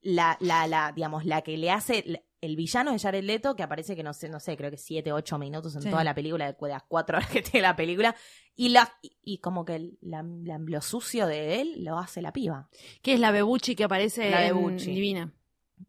la, 0.00 0.36
la, 0.40 0.66
la, 0.68 0.92
digamos, 0.92 1.24
la 1.24 1.42
que 1.42 1.56
le 1.58 1.70
hace 1.72 2.02
la- 2.06 2.20
el 2.42 2.56
villano 2.56 2.92
de 2.92 2.98
Jared 2.98 3.24
Leto, 3.24 3.56
que 3.56 3.62
aparece 3.62 3.96
que 3.96 4.02
no 4.02 4.12
sé, 4.12 4.28
no 4.28 4.40
sé, 4.40 4.56
creo 4.56 4.70
que 4.70 4.76
siete, 4.76 5.12
ocho 5.12 5.38
minutos 5.38 5.74
en 5.76 5.82
Sí. 5.82 5.88
toda 5.90 6.04
la 6.04 6.14
película, 6.14 6.52
de 6.52 6.68
las 6.68 6.82
cuatro 6.82 7.16
horas 7.16 7.30
que 7.30 7.40
tiene 7.42 7.62
la 7.62 7.76
película, 7.76 8.14
y 8.56 8.68
la, 8.70 8.92
y, 9.00 9.16
y 9.22 9.38
como 9.38 9.64
que 9.64 9.76
el- 9.76 9.98
la- 10.02 10.22
la- 10.22 10.58
lo 10.58 10.80
sucio 10.82 11.26
de 11.26 11.60
él 11.62 11.84
lo 11.84 11.98
hace 11.98 12.20
la 12.20 12.32
piba. 12.32 12.68
Que 13.00 13.14
es 13.14 13.20
la 13.20 13.30
Bebuchi 13.30 13.74
que 13.76 13.84
aparece 13.84 14.28
La 14.30 14.46
en. 14.46 14.52
Divina. 14.92 15.32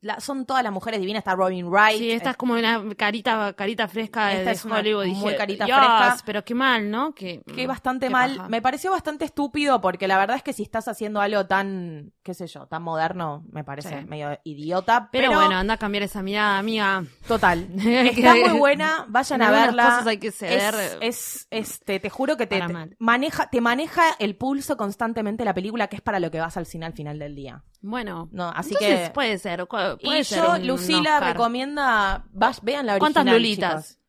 La- 0.01 0.19
son 0.19 0.45
todas 0.45 0.63
las 0.63 0.71
mujeres 0.73 0.99
divinas, 0.99 1.19
está 1.21 1.35
Robin 1.35 1.67
Wright. 1.67 1.97
Sí, 1.97 2.11
esta 2.11 2.31
es 2.31 2.37
como 2.37 2.53
una 2.53 2.81
carita, 2.97 3.53
carita 3.53 3.87
fresca 3.87 4.31
Esta 4.33 4.45
de 4.45 4.51
es 4.51 4.65
una 4.65 4.77
Hollywood. 4.79 5.05
muy 5.07 5.13
Dije, 5.29 5.35
carita 5.37 5.65
"Dios, 5.65 5.77
fresca". 5.77 6.17
Pero 6.25 6.43
qué 6.45 6.55
mal, 6.55 6.89
¿no? 6.89 7.13
Que, 7.13 7.41
mm, 7.45 7.67
bastante 7.67 8.07
qué 8.07 8.11
mal. 8.11 8.35
paja. 8.37 8.49
Me 8.49 8.61
pareció 8.61 8.91
bastante 8.91 9.25
estúpido 9.25 9.79
porque 9.81 10.07
la 10.07 10.17
verdad 10.17 10.37
es 10.37 10.43
que 10.43 10.53
si 10.53 10.63
estás 10.63 10.87
haciendo 10.87 11.21
algo 11.21 11.45
tan, 11.45 12.11
qué 12.23 12.33
sé 12.33 12.47
yo, 12.47 12.65
tan 12.67 12.83
moderno, 12.83 13.43
me 13.51 13.63
parece 13.63 13.99
Sí. 14.01 14.05
medio 14.05 14.39
idiota. 14.43 15.09
Pero, 15.11 15.29
Pero, 15.29 15.39
bueno, 15.41 15.55
anda 15.57 15.75
a 15.75 15.77
cambiar 15.77 16.03
esa 16.03 16.21
mirada, 16.23 16.57
amiga. 16.57 17.03
total. 17.27 17.67
Está 17.77 18.35
muy 18.35 18.57
buena, 18.59 19.05
vayan 19.09 19.41
a 19.41 19.51
verla. 19.51 19.83
cosas 19.85 20.07
hay 20.07 20.17
que 20.17 20.31
ceder. 20.31 20.73
Es, 20.75 20.97
es, 21.01 21.47
este, 21.51 21.99
te 21.99 22.09
juro 22.09 22.37
que 22.37 22.47
te, 22.47 22.59
mal. 22.67 22.95
maneja, 22.99 23.49
te 23.49 23.61
maneja 23.61 24.03
el 24.19 24.35
pulso 24.35 24.77
constantemente 24.77 25.45
la 25.45 25.53
película, 25.53 25.87
que 25.87 25.97
es 25.97 26.01
para 26.01 26.19
lo 26.19 26.31
que 26.31 26.39
vas 26.39 26.57
al 26.57 26.65
cine 26.65 26.85
al 26.85 26.93
final 26.93 27.19
del 27.19 27.35
día. 27.35 27.63
Bueno, 27.81 28.29
No, 28.31 28.49
así 28.49 28.75
que. 28.75 29.11
puede 29.13 29.37
ser. 29.37 29.67
Puede 30.03 30.19
y 30.19 30.23
ser 30.23 30.43
yo, 30.43 30.51
un 30.53 30.67
Lucila, 30.67 31.13
Oscar. 31.15 31.33
recomienda. 31.33 32.25
vas- 32.31 32.61
vean 32.63 32.85
la 32.85 32.93
original. 32.93 32.99
¿Cuántas 33.13 33.25
Lulitas? 33.33 33.87
chicos. 33.89 33.99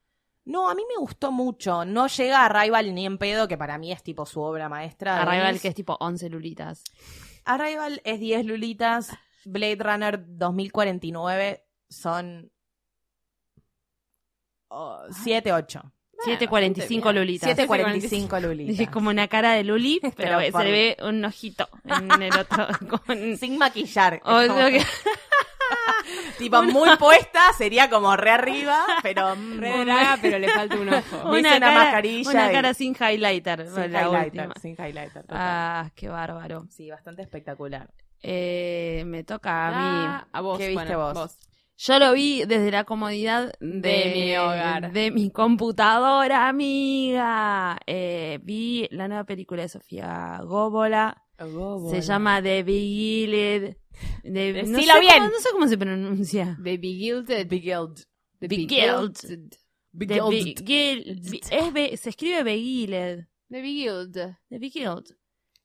No, 0.46 0.68
a 0.68 0.74
mí 0.74 0.82
me 0.88 0.96
gustó 1.00 1.32
mucho. 1.32 1.84
No 1.86 2.06
llega 2.06 2.40
a 2.42 2.46
Arrival 2.46 2.94
ni 2.94 3.06
en 3.06 3.16
pedo, 3.18 3.48
que 3.48 3.56
para 3.56 3.78
mí 3.78 3.92
es 3.92 4.02
tipo 4.02 4.26
su 4.26 4.40
obra 4.42 4.68
maestra. 4.68 5.22
Arrival, 5.22 5.58
que 5.60 5.68
es 5.68 5.74
tipo 5.74 5.96
11 6.00 6.28
lulitas. 6.28 6.84
Arrival 7.46 8.00
es 8.04 8.20
10 8.20 8.44
lulitas. 8.44 9.10
Blade 9.46 9.76
Runner 9.80 10.22
2049 10.26 11.64
son. 11.88 12.50
7, 15.10 15.52
8. 15.52 15.82
7.45 16.26 16.88
bien. 16.88 17.14
lulitas. 17.16 17.50
7.45 17.58 18.40
lulitas. 18.40 18.76
Dije 18.78 18.90
como 18.90 19.10
una 19.10 19.28
cara 19.28 19.52
de 19.52 19.62
Luli, 19.64 20.00
pero, 20.02 20.12
Pero 20.16 20.40
se 20.40 20.52
por- 20.52 20.64
le 20.64 20.70
ve 20.70 20.96
un 21.02 21.24
ojito 21.24 21.68
en 21.84 22.22
el 22.22 22.36
otro. 22.36 22.66
Con... 23.06 23.36
Sin 23.36 23.58
maquillar. 23.58 24.20
O 24.24 24.40
Es 24.40 24.48
como- 24.48 24.66
que- 24.66 24.82
tipo 26.38 26.62
muy 26.62 26.88
puesta, 26.98 27.40
sería 27.56 27.88
como 27.90 28.16
re 28.16 28.30
arriba, 28.30 28.84
pero 29.02 29.34
mm, 29.36 29.58
Re 29.60 29.72
pero 30.22 30.38
le 30.38 30.48
falta 30.48 30.76
un 30.76 30.88
ojo. 30.88 31.28
Una, 31.28 31.38
una 31.38 31.60
cara, 31.60 31.74
mascarilla 31.74 32.30
una 32.30 32.50
y- 32.50 32.52
cara 32.54 32.74
sin 32.74 32.94
highlighter. 32.94 33.66
sin 33.68 33.92
la 33.92 34.02
highlighter, 34.02 34.46
última. 34.48 34.54
sin 34.60 34.72
highlighter. 34.72 35.22
total. 35.22 35.36
Ah, 35.40 35.90
qué 35.94 36.08
bárbaro. 36.08 36.66
Sí, 36.70 36.90
bastante 36.90 37.22
espectacular. 37.22 37.88
Eh, 38.22 39.02
me 39.06 39.22
toca 39.24 39.68
a 39.68 39.70
mí. 39.70 39.76
Ah, 40.08 40.28
a 40.32 40.40
vos, 40.40 40.58
¿Qué 40.58 40.68
viste 40.68 40.96
bueno, 40.96 41.12
vos? 41.14 41.38
Yo 41.76 41.98
lo 41.98 42.12
vi 42.12 42.44
desde 42.44 42.70
la 42.70 42.84
comodidad 42.84 43.52
de, 43.58 43.80
De 43.80 44.12
mi 44.14 44.36
hogar. 44.36 44.92
De 44.92 45.10
mi 45.10 45.30
computadora, 45.30 46.46
amiga. 46.48 47.78
Eh, 47.86 48.38
vi 48.42 48.86
la 48.92 49.08
nueva 49.08 49.24
película 49.24 49.62
de 49.62 49.68
Sofía 49.68 50.40
Góbola. 50.44 51.23
Se 51.90 52.00
llama 52.00 52.42
The 52.42 52.62
Beguiled. 52.62 53.76
De, 54.22 54.62
no, 54.64 54.78
sé 54.80 55.00
bien. 55.00 55.14
Cómo, 55.18 55.28
no 55.30 55.38
sé 55.38 55.48
cómo 55.52 55.68
se 55.68 55.78
pronuncia. 55.78 56.56
The. 56.62 56.76
Beguiled. 56.78 57.26
The 57.26 57.44
Beguiled. 57.44 58.04
The 58.38 58.48
Beguiled. 58.48 59.16
Es 61.50 61.72
Be- 61.72 61.96
se 61.96 62.08
escribe 62.10 62.42
Beguiled. 62.42 63.26
The 63.50 63.60
Begilded. 63.62 64.36
The 64.48 64.58
Beguiled. 64.58 65.04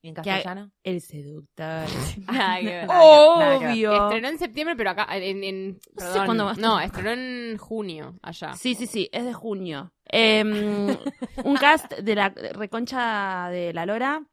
¿En 0.02 0.14
Que- 0.14 0.22
castellano? 0.22 0.72
El 0.84 1.02
seductor. 1.02 1.86
Nada 2.28 2.60
que 2.60 2.66
ver. 2.66 2.88
Obvio. 2.90 4.06
Estrenó 4.06 4.28
en 4.30 4.38
septiembre, 4.38 4.76
pero 4.78 4.92
acá, 4.92 5.08
en, 5.18 5.44
en- 5.44 5.80
sé 5.98 6.20
cuándo 6.26 6.46
va 6.46 6.52
a 6.52 6.56
no, 6.56 6.80
estrenó 6.80 7.12
en 7.12 7.58
junio, 7.58 8.18
allá. 8.22 8.54
Sí, 8.54 8.76
sí, 8.76 8.86
sí, 8.88 9.10
es 9.12 9.26
de 9.26 9.34
junio. 9.34 9.92
Em, 10.06 10.96
un 11.44 11.56
cast 11.58 11.92
de 11.94 12.16
la 12.16 12.30
reconcha 12.30 13.50
de 13.50 13.74
la 13.74 13.86
Lora. 13.86 14.26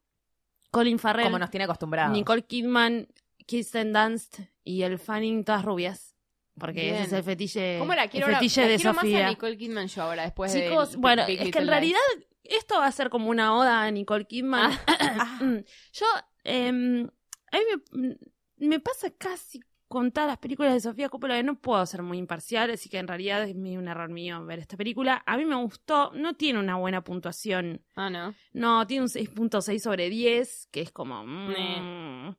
Colin 0.70 0.98
Farrell, 0.98 1.26
Como 1.26 1.38
nos 1.38 1.50
tiene 1.50 1.64
acostumbrados. 1.64 2.12
Nicole 2.12 2.42
Kidman, 2.42 3.09
Kirsten 3.46 3.92
Dunst 3.92 4.40
y 4.64 4.83
el 4.83 4.98
Fanning 4.98 5.44
todas 5.44 5.64
rubias. 5.64 6.14
Porque 6.59 6.81
Bien. 6.83 6.94
ese 6.96 7.05
es 7.05 7.12
el 7.12 7.22
fetiche, 7.22 7.79
¿Cómo 7.79 7.94
la 7.94 8.05
el 8.05 8.11
quiero, 8.11 8.26
ahora- 8.26 8.38
fetiche 8.38 8.62
la 8.62 8.68
de 8.68 8.76
quiero 8.76 8.90
más 8.94 8.98
a 8.98 9.07
Sofía. 9.07 9.29
Nicole 9.29 9.57
Kidman 9.59 9.88
yo 9.88 10.02
ahora, 10.02 10.22
después 10.22 10.52
de 10.52 10.68
Chicos, 10.68 10.96
bueno, 10.96 11.22
es 11.29 11.50
que 11.52 11.59
en 11.59 11.66
realidad 11.68 12.00
esto 12.44 12.79
va 12.79 12.87
a 12.87 12.92
ser 12.92 13.11
como 13.11 13.29
una 13.29 13.55
oda 13.57 13.83
a 13.83 13.90
Nicole 13.90 14.24
Kidman. 14.26 14.72
Ah, 14.87 15.38
Yo, 15.92 16.07
em, 16.44 17.07
a 17.52 17.57
mí 17.59 17.64
me, 17.92 18.16
me 18.57 18.81
pasa 18.81 19.11
casi 19.11 19.61
con 19.88 20.11
todas 20.11 20.29
las 20.29 20.38
películas 20.38 20.72
de 20.75 20.81
Sofía 20.81 21.09
Coppola 21.09 21.37
que 21.37 21.42
no 21.44 21.61
puedo 21.61 21.85
ser 21.87 22.03
muy 22.03 22.18
imparcial, 22.18 22.70
así 22.70 22.88
que 22.88 22.99
en 22.99 23.07
realidad 23.07 23.42
es 23.49 23.55
mi- 23.55 23.77
un 23.77 23.87
error 23.88 24.09
mío 24.11 24.44
ver 24.44 24.59
esta 24.59 24.77
película. 24.77 25.22
A 25.27 25.37
mí 25.37 25.44
me 25.44 25.55
gustó, 25.57 26.11
no 26.14 26.35
tiene 26.35 26.59
una 26.59 26.77
buena 26.77 27.05
puntuación. 27.05 27.83
Ah, 27.94 28.11
no. 28.11 28.35
No, 28.53 28.87
tiene 28.87 29.03
un 29.03 29.09
6.6 29.09 29.83
sobre 29.83 30.09
10, 30.11 30.68
que 30.72 30.81
es 30.81 30.90
como... 30.92 31.25
mm. 31.25 32.37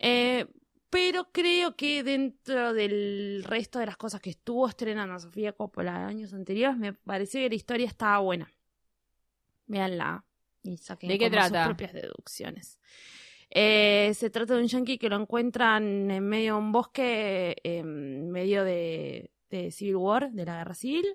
Eh, 0.00 0.46
pero 0.90 1.30
creo 1.32 1.76
que 1.76 2.02
dentro 2.02 2.72
del 2.72 3.44
resto 3.46 3.78
de 3.78 3.86
las 3.86 3.96
cosas 3.98 4.20
que 4.20 4.30
estuvo 4.30 4.66
estrenando 4.66 5.18
Sofía 5.18 5.52
Coppola 5.52 6.06
años 6.06 6.32
anteriores, 6.32 6.78
me 6.78 6.94
pareció 6.94 7.40
que 7.40 7.50
la 7.50 7.54
historia 7.54 7.86
estaba 7.86 8.18
buena. 8.18 8.50
Véanla 9.66 10.24
y 10.62 10.78
saquen 10.78 11.10
¿De 11.10 11.18
qué 11.18 11.28
como 11.30 11.40
sus 11.42 11.50
trata? 11.50 11.66
propias 11.66 11.92
deducciones. 11.92 12.78
Eh, 13.50 14.12
se 14.14 14.30
trata 14.30 14.54
de 14.54 14.60
un 14.62 14.68
yankee 14.68 14.98
que 14.98 15.08
lo 15.08 15.16
encuentran 15.16 16.10
en 16.10 16.28
medio 16.28 16.54
de 16.54 16.58
un 16.60 16.72
bosque, 16.72 17.56
en 17.64 18.30
medio 18.30 18.64
de, 18.64 19.30
de 19.50 19.70
Civil 19.70 19.96
War, 19.96 20.30
de 20.30 20.44
la 20.44 20.58
guerra 20.58 20.74
civil, 20.74 21.06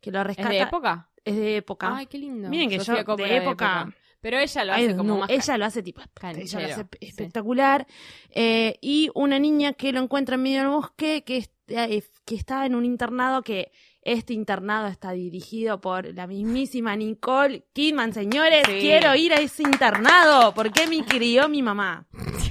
que 0.00 0.10
lo 0.10 0.20
¿Es 0.20 0.26
rescata. 0.26 0.48
de 0.50 0.60
época? 0.60 1.10
Es 1.24 1.36
de 1.36 1.56
época. 1.56 1.96
Ay, 1.96 2.06
qué 2.06 2.18
lindo. 2.18 2.48
Miren 2.48 2.68
que 2.70 2.78
Sofía 2.80 3.00
yo, 3.00 3.04
Coppola 3.06 3.28
de 3.28 3.36
época, 3.38 3.94
Pero 4.20 4.38
ella 4.38 4.64
lo 4.64 4.72
Ay, 4.72 4.84
hace 4.86 4.96
como 4.96 5.08
no, 5.14 5.18
más... 5.20 5.30
ella 5.30 5.58
lo 5.58 5.64
hace 5.64 5.82
tipo 5.82 6.00
ella 6.22 6.60
lo 6.60 6.66
hace 6.66 6.82
sí. 6.82 6.88
espectacular 7.00 7.86
Eh, 8.30 8.76
y 8.80 9.10
una 9.14 9.38
niña 9.38 9.72
que 9.72 9.92
lo 9.92 10.00
encuentra 10.00 10.34
en 10.36 10.42
medio 10.42 10.60
del 10.60 10.68
bosque 10.68 11.22
que, 11.24 11.38
es- 11.38 11.50
eh, 11.68 12.02
que 12.24 12.34
está 12.34 12.66
en 12.66 12.74
un 12.74 12.84
internado 12.84 13.42
que 13.42 13.72
este 14.06 14.32
internado 14.34 14.86
está 14.86 15.10
dirigido 15.10 15.80
por 15.80 16.14
la 16.14 16.26
mismísima 16.28 16.94
Nicole 16.94 17.64
Kidman 17.72 18.12
señores 18.14 18.62
Sí. 18.66 18.78
quiero 18.80 19.14
ir 19.16 19.32
a 19.34 19.40
ese 19.40 19.64
internado 19.64 20.54
¿por 20.54 20.72
qué 20.72 20.86
me 20.86 21.04
crió 21.04 21.48
mi 21.48 21.62
mamá? 21.62 22.06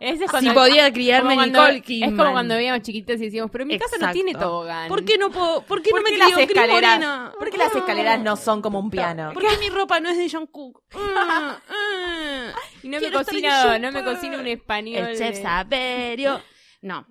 Ese 0.00 0.24
es 0.24 0.30
si 0.40 0.50
podía 0.50 0.92
criarme 0.92 1.34
cuando- 1.34 1.60
Nicole 1.60 1.80
Kidman 1.82 2.10
Es 2.10 2.18
como 2.18 2.32
cuando 2.32 2.54
veíamos 2.56 2.82
chiquitos 2.82 3.16
y 3.20 3.24
decíamos, 3.26 3.50
pero 3.50 3.64
mi 3.64 3.78
casa 3.78 3.96
no 3.98 4.10
tiene 4.12 4.34
tobogán. 4.34 4.88
¿por 4.88 5.04
qué 5.04 5.18
no 5.18 5.30
puedo? 5.30 5.62
¿por 5.62 5.82
qué 5.82 5.90
¿Por 5.90 6.00
no 6.00 6.04
me 6.10 6.16
crió 6.16 6.38
escaleras? 6.38 6.68
Morena? 6.72 7.32
¿Por 7.38 7.50
qué 7.50 7.58
las 7.58 7.74
escaleras 7.74 8.20
no 8.20 8.36
son 8.36 8.60
como 8.62 8.78
un 8.80 8.90
piano? 8.90 9.32
¿por 9.32 9.42
qué 9.42 9.56
mi 9.58 9.68
ropa 9.70 10.00
no 10.00 10.08
es 10.08 10.16
de 10.18 10.28
John 10.30 10.46
Cook? 10.46 10.82
Mm, 10.94 11.00
mm. 11.72 12.84
Y 12.84 12.88
no 12.88 12.92
me 12.96 12.98
Quiero 12.98 13.24
cocina, 13.24 13.78
no 13.78 13.92
me 13.92 14.04
cocina 14.04 14.38
un 14.38 14.46
español. 14.46 15.08
El 15.08 15.16
chef 15.18 15.40
Saverio. 15.42 16.40
No. 16.82 17.06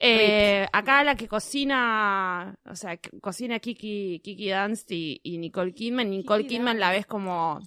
Eh, 0.00 0.66
acá 0.72 1.02
la 1.02 1.16
que 1.16 1.26
cocina, 1.26 2.54
o 2.64 2.76
sea, 2.76 2.98
cocina 3.20 3.58
Kiki, 3.58 4.20
Kiki 4.22 4.50
Dunst 4.50 4.90
y, 4.92 5.20
y 5.22 5.38
Nicole 5.38 5.74
Kidman. 5.74 6.10
Nicole 6.10 6.44
Kiki 6.44 6.56
Kidman 6.56 6.78
la 6.78 6.90
ves 6.92 7.06
como 7.06 7.60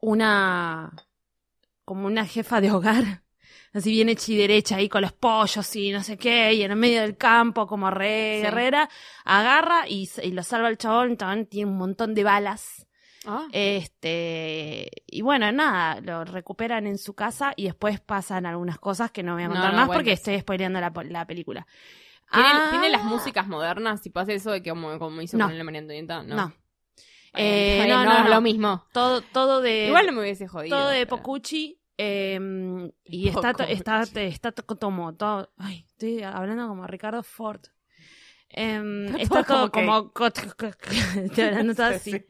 una, 0.00 0.92
como 1.84 2.06
una 2.06 2.26
jefa 2.26 2.60
de 2.60 2.70
hogar. 2.70 3.22
Así 3.72 3.92
bien 3.92 4.08
hecha 4.08 4.32
y 4.32 4.36
derecha 4.36 4.76
ahí 4.76 4.88
con 4.88 5.02
los 5.02 5.12
pollos 5.12 5.76
y 5.76 5.92
no 5.92 6.02
sé 6.02 6.16
qué, 6.16 6.52
y 6.54 6.62
en 6.62 6.72
el 6.72 6.76
medio 6.76 7.02
del 7.02 7.16
campo 7.16 7.68
como 7.68 7.88
re 7.90 8.38
Sí. 8.38 8.42
guerrera, 8.42 8.88
agarra 9.24 9.88
y 9.88 10.08
lo 10.32 10.42
salva 10.42 10.68
el 10.68 10.76
chabón, 10.76 11.12
el 11.12 11.16
chabón 11.16 11.46
tiene 11.46 11.70
un 11.70 11.78
montón 11.78 12.14
de 12.14 12.24
balas. 12.24 12.88
Ah, 13.26 13.46
Este, 13.52 14.90
y 15.06 15.20
bueno, 15.22 15.50
nada, 15.52 16.00
lo 16.00 16.24
recuperan 16.24 16.86
en 16.86 16.96
su 16.98 17.14
casa 17.14 17.52
y 17.56 17.64
después 17.64 18.00
pasan 18.00 18.46
algunas 18.46 18.78
cosas 18.78 19.10
que 19.10 19.22
no 19.22 19.34
voy 19.34 19.42
a 19.42 19.48
contar 19.48 19.72
no 19.72 19.76
más 19.78 19.88
porque 19.88 20.12
estoy 20.12 20.38
spoileando 20.40 20.80
la, 20.80 21.26
película. 21.26 21.66
¿Tiene, 22.32 22.48
Ah, 22.52 22.68
tiene 22.70 22.88
las 22.90 23.04
músicas 23.04 23.46
modernas? 23.46 24.00
Si 24.02 24.10
pasa 24.10 24.32
eso 24.32 24.52
de 24.52 24.62
que 24.62 24.70
como, 24.70 24.98
como 24.98 25.20
hizo 25.20 25.36
No. 25.36 25.46
con 25.46 25.58
la 25.58 25.64
María 25.64 25.80
Antonieta, 25.80 26.22
no. 26.22 26.34
No. 26.36 26.52
Está 27.26 27.40
Eh, 27.40 27.80
está 27.88 28.04
no, 28.04 28.22
no, 28.24 28.28
lo 28.28 28.40
mismo. 28.40 28.84
Todo, 28.92 29.20
todo 29.20 29.60
de. 29.60 29.86
Igual 29.88 30.06
no 30.06 30.12
me 30.12 30.20
hubiese 30.20 30.46
jodido. 30.48 30.76
todo 30.78 30.88
de 30.88 31.06
Pocucci. 31.06 31.76
Eh, 31.98 32.90
y 33.04 33.28
está, 33.28 33.50
está, 33.68 34.02
está 34.22 34.52
to- 34.52 34.64
como 34.78 35.14
todo. 35.14 35.52
Ay, 35.58 35.84
estoy 35.88 36.22
hablando 36.22 36.66
como 36.68 36.86
Ricardo 36.86 37.22
Ford. 37.22 37.60
Em, 38.52 39.14
Está 39.16 39.44
todo 39.44 39.70
como 39.70 40.12
como. 40.12 40.26
estoy 41.24 41.44
hablando 41.44 41.74
todo 41.74 41.86
así. 41.86 42.20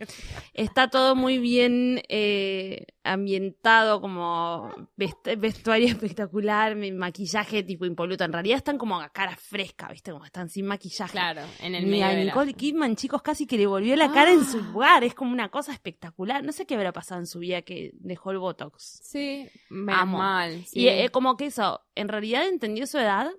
Está 0.53 0.89
todo 0.89 1.17
muy 1.17 1.39
bien 1.39 2.03
eh, 2.09 2.85
ambientado, 3.05 4.03
como 4.03 4.71
vest- 4.99 5.39
vestuario 5.39 5.87
espectacular, 5.89 6.77
maquillaje 6.77 7.63
tipo 7.63 7.87
impoluto. 7.87 8.25
En 8.25 8.33
realidad 8.35 8.59
están 8.59 8.77
como 8.77 9.01
a 9.01 9.09
cara 9.09 9.35
fresca, 9.37 9.89
¿viste? 9.89 10.13
Como 10.13 10.25
están 10.27 10.51
sin 10.51 10.67
maquillaje. 10.67 11.13
Claro, 11.13 11.41
en 11.61 11.75
el 11.75 11.87
medio 11.87 12.05
a 12.05 12.09
de 12.11 12.17
la- 12.17 12.25
Nicole 12.25 12.53
Kidman, 12.53 12.97
chicos, 12.97 13.23
casi 13.23 13.47
que 13.47 13.57
le 13.57 13.67
volvió 13.67 13.97
la 13.97 14.13
cara 14.13 14.31
en 14.33 14.45
su 14.45 14.59
Ah. 14.59 14.71
lugar. 14.73 15.05
Es 15.05 15.15
como 15.15 15.33
una 15.33 15.49
cosa 15.49 15.73
espectacular. 15.73 16.45
No 16.45 16.53
sé 16.53 16.67
qué 16.67 16.75
habrá 16.75 16.93
pasado 16.93 17.21
en 17.21 17.27
su 17.27 17.39
vida 17.39 17.63
que 17.63 17.93
dejó 17.95 18.31
el 18.33 18.39
Botox. 18.39 19.01
Sí, 19.03 19.49
Amo. 19.89 20.19
mal. 20.19 20.65
sí. 20.67 20.81
Y 20.81 20.89
eh, 20.89 21.09
como 21.11 21.37
que 21.39 21.47
eso, 21.47 21.81
en 21.95 22.09
realidad 22.09 22.47
entendió 22.47 22.87
su 22.87 22.99
edad 22.99 23.31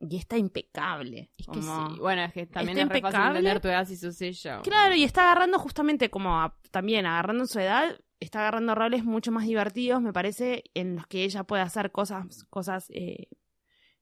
y 0.00 0.16
está 0.16 0.36
impecable. 0.38 1.30
Es 1.36 1.46
que 1.46 1.60
Como- 1.60 1.90
sí. 1.90 1.98
Bueno, 2.00 2.22
es 2.22 2.32
que 2.32 2.46
también 2.46 2.78
está 2.78 2.82
es 2.82 2.88
re 2.88 3.00
fácil 3.00 3.16
impecable. 3.18 3.38
entender 3.40 3.60
tu 3.60 3.68
edad 3.68 3.86
si 3.86 3.96
sos 3.96 4.20
ella. 4.20 4.60
Claro, 4.62 4.94
y 4.94 5.04
está 5.04 5.22
agarrando 5.24 5.58
justamente 5.58 6.10
como 6.10 6.40
a- 6.40 6.56
también 6.70 7.04
agarrando 7.06 7.46
su 7.46 7.58
edad, 7.58 7.98
está 8.20 8.40
agarrando 8.40 8.74
roles 8.74 9.04
mucho 9.04 9.32
más 9.32 9.44
divertidos, 9.46 10.00
me 10.00 10.12
parece, 10.12 10.64
en 10.74 10.96
los 10.96 11.06
que 11.06 11.24
ella 11.24 11.44
puede 11.44 11.62
hacer 11.62 11.90
cosas, 11.92 12.44
cosas 12.50 12.86
eh, 12.90 13.28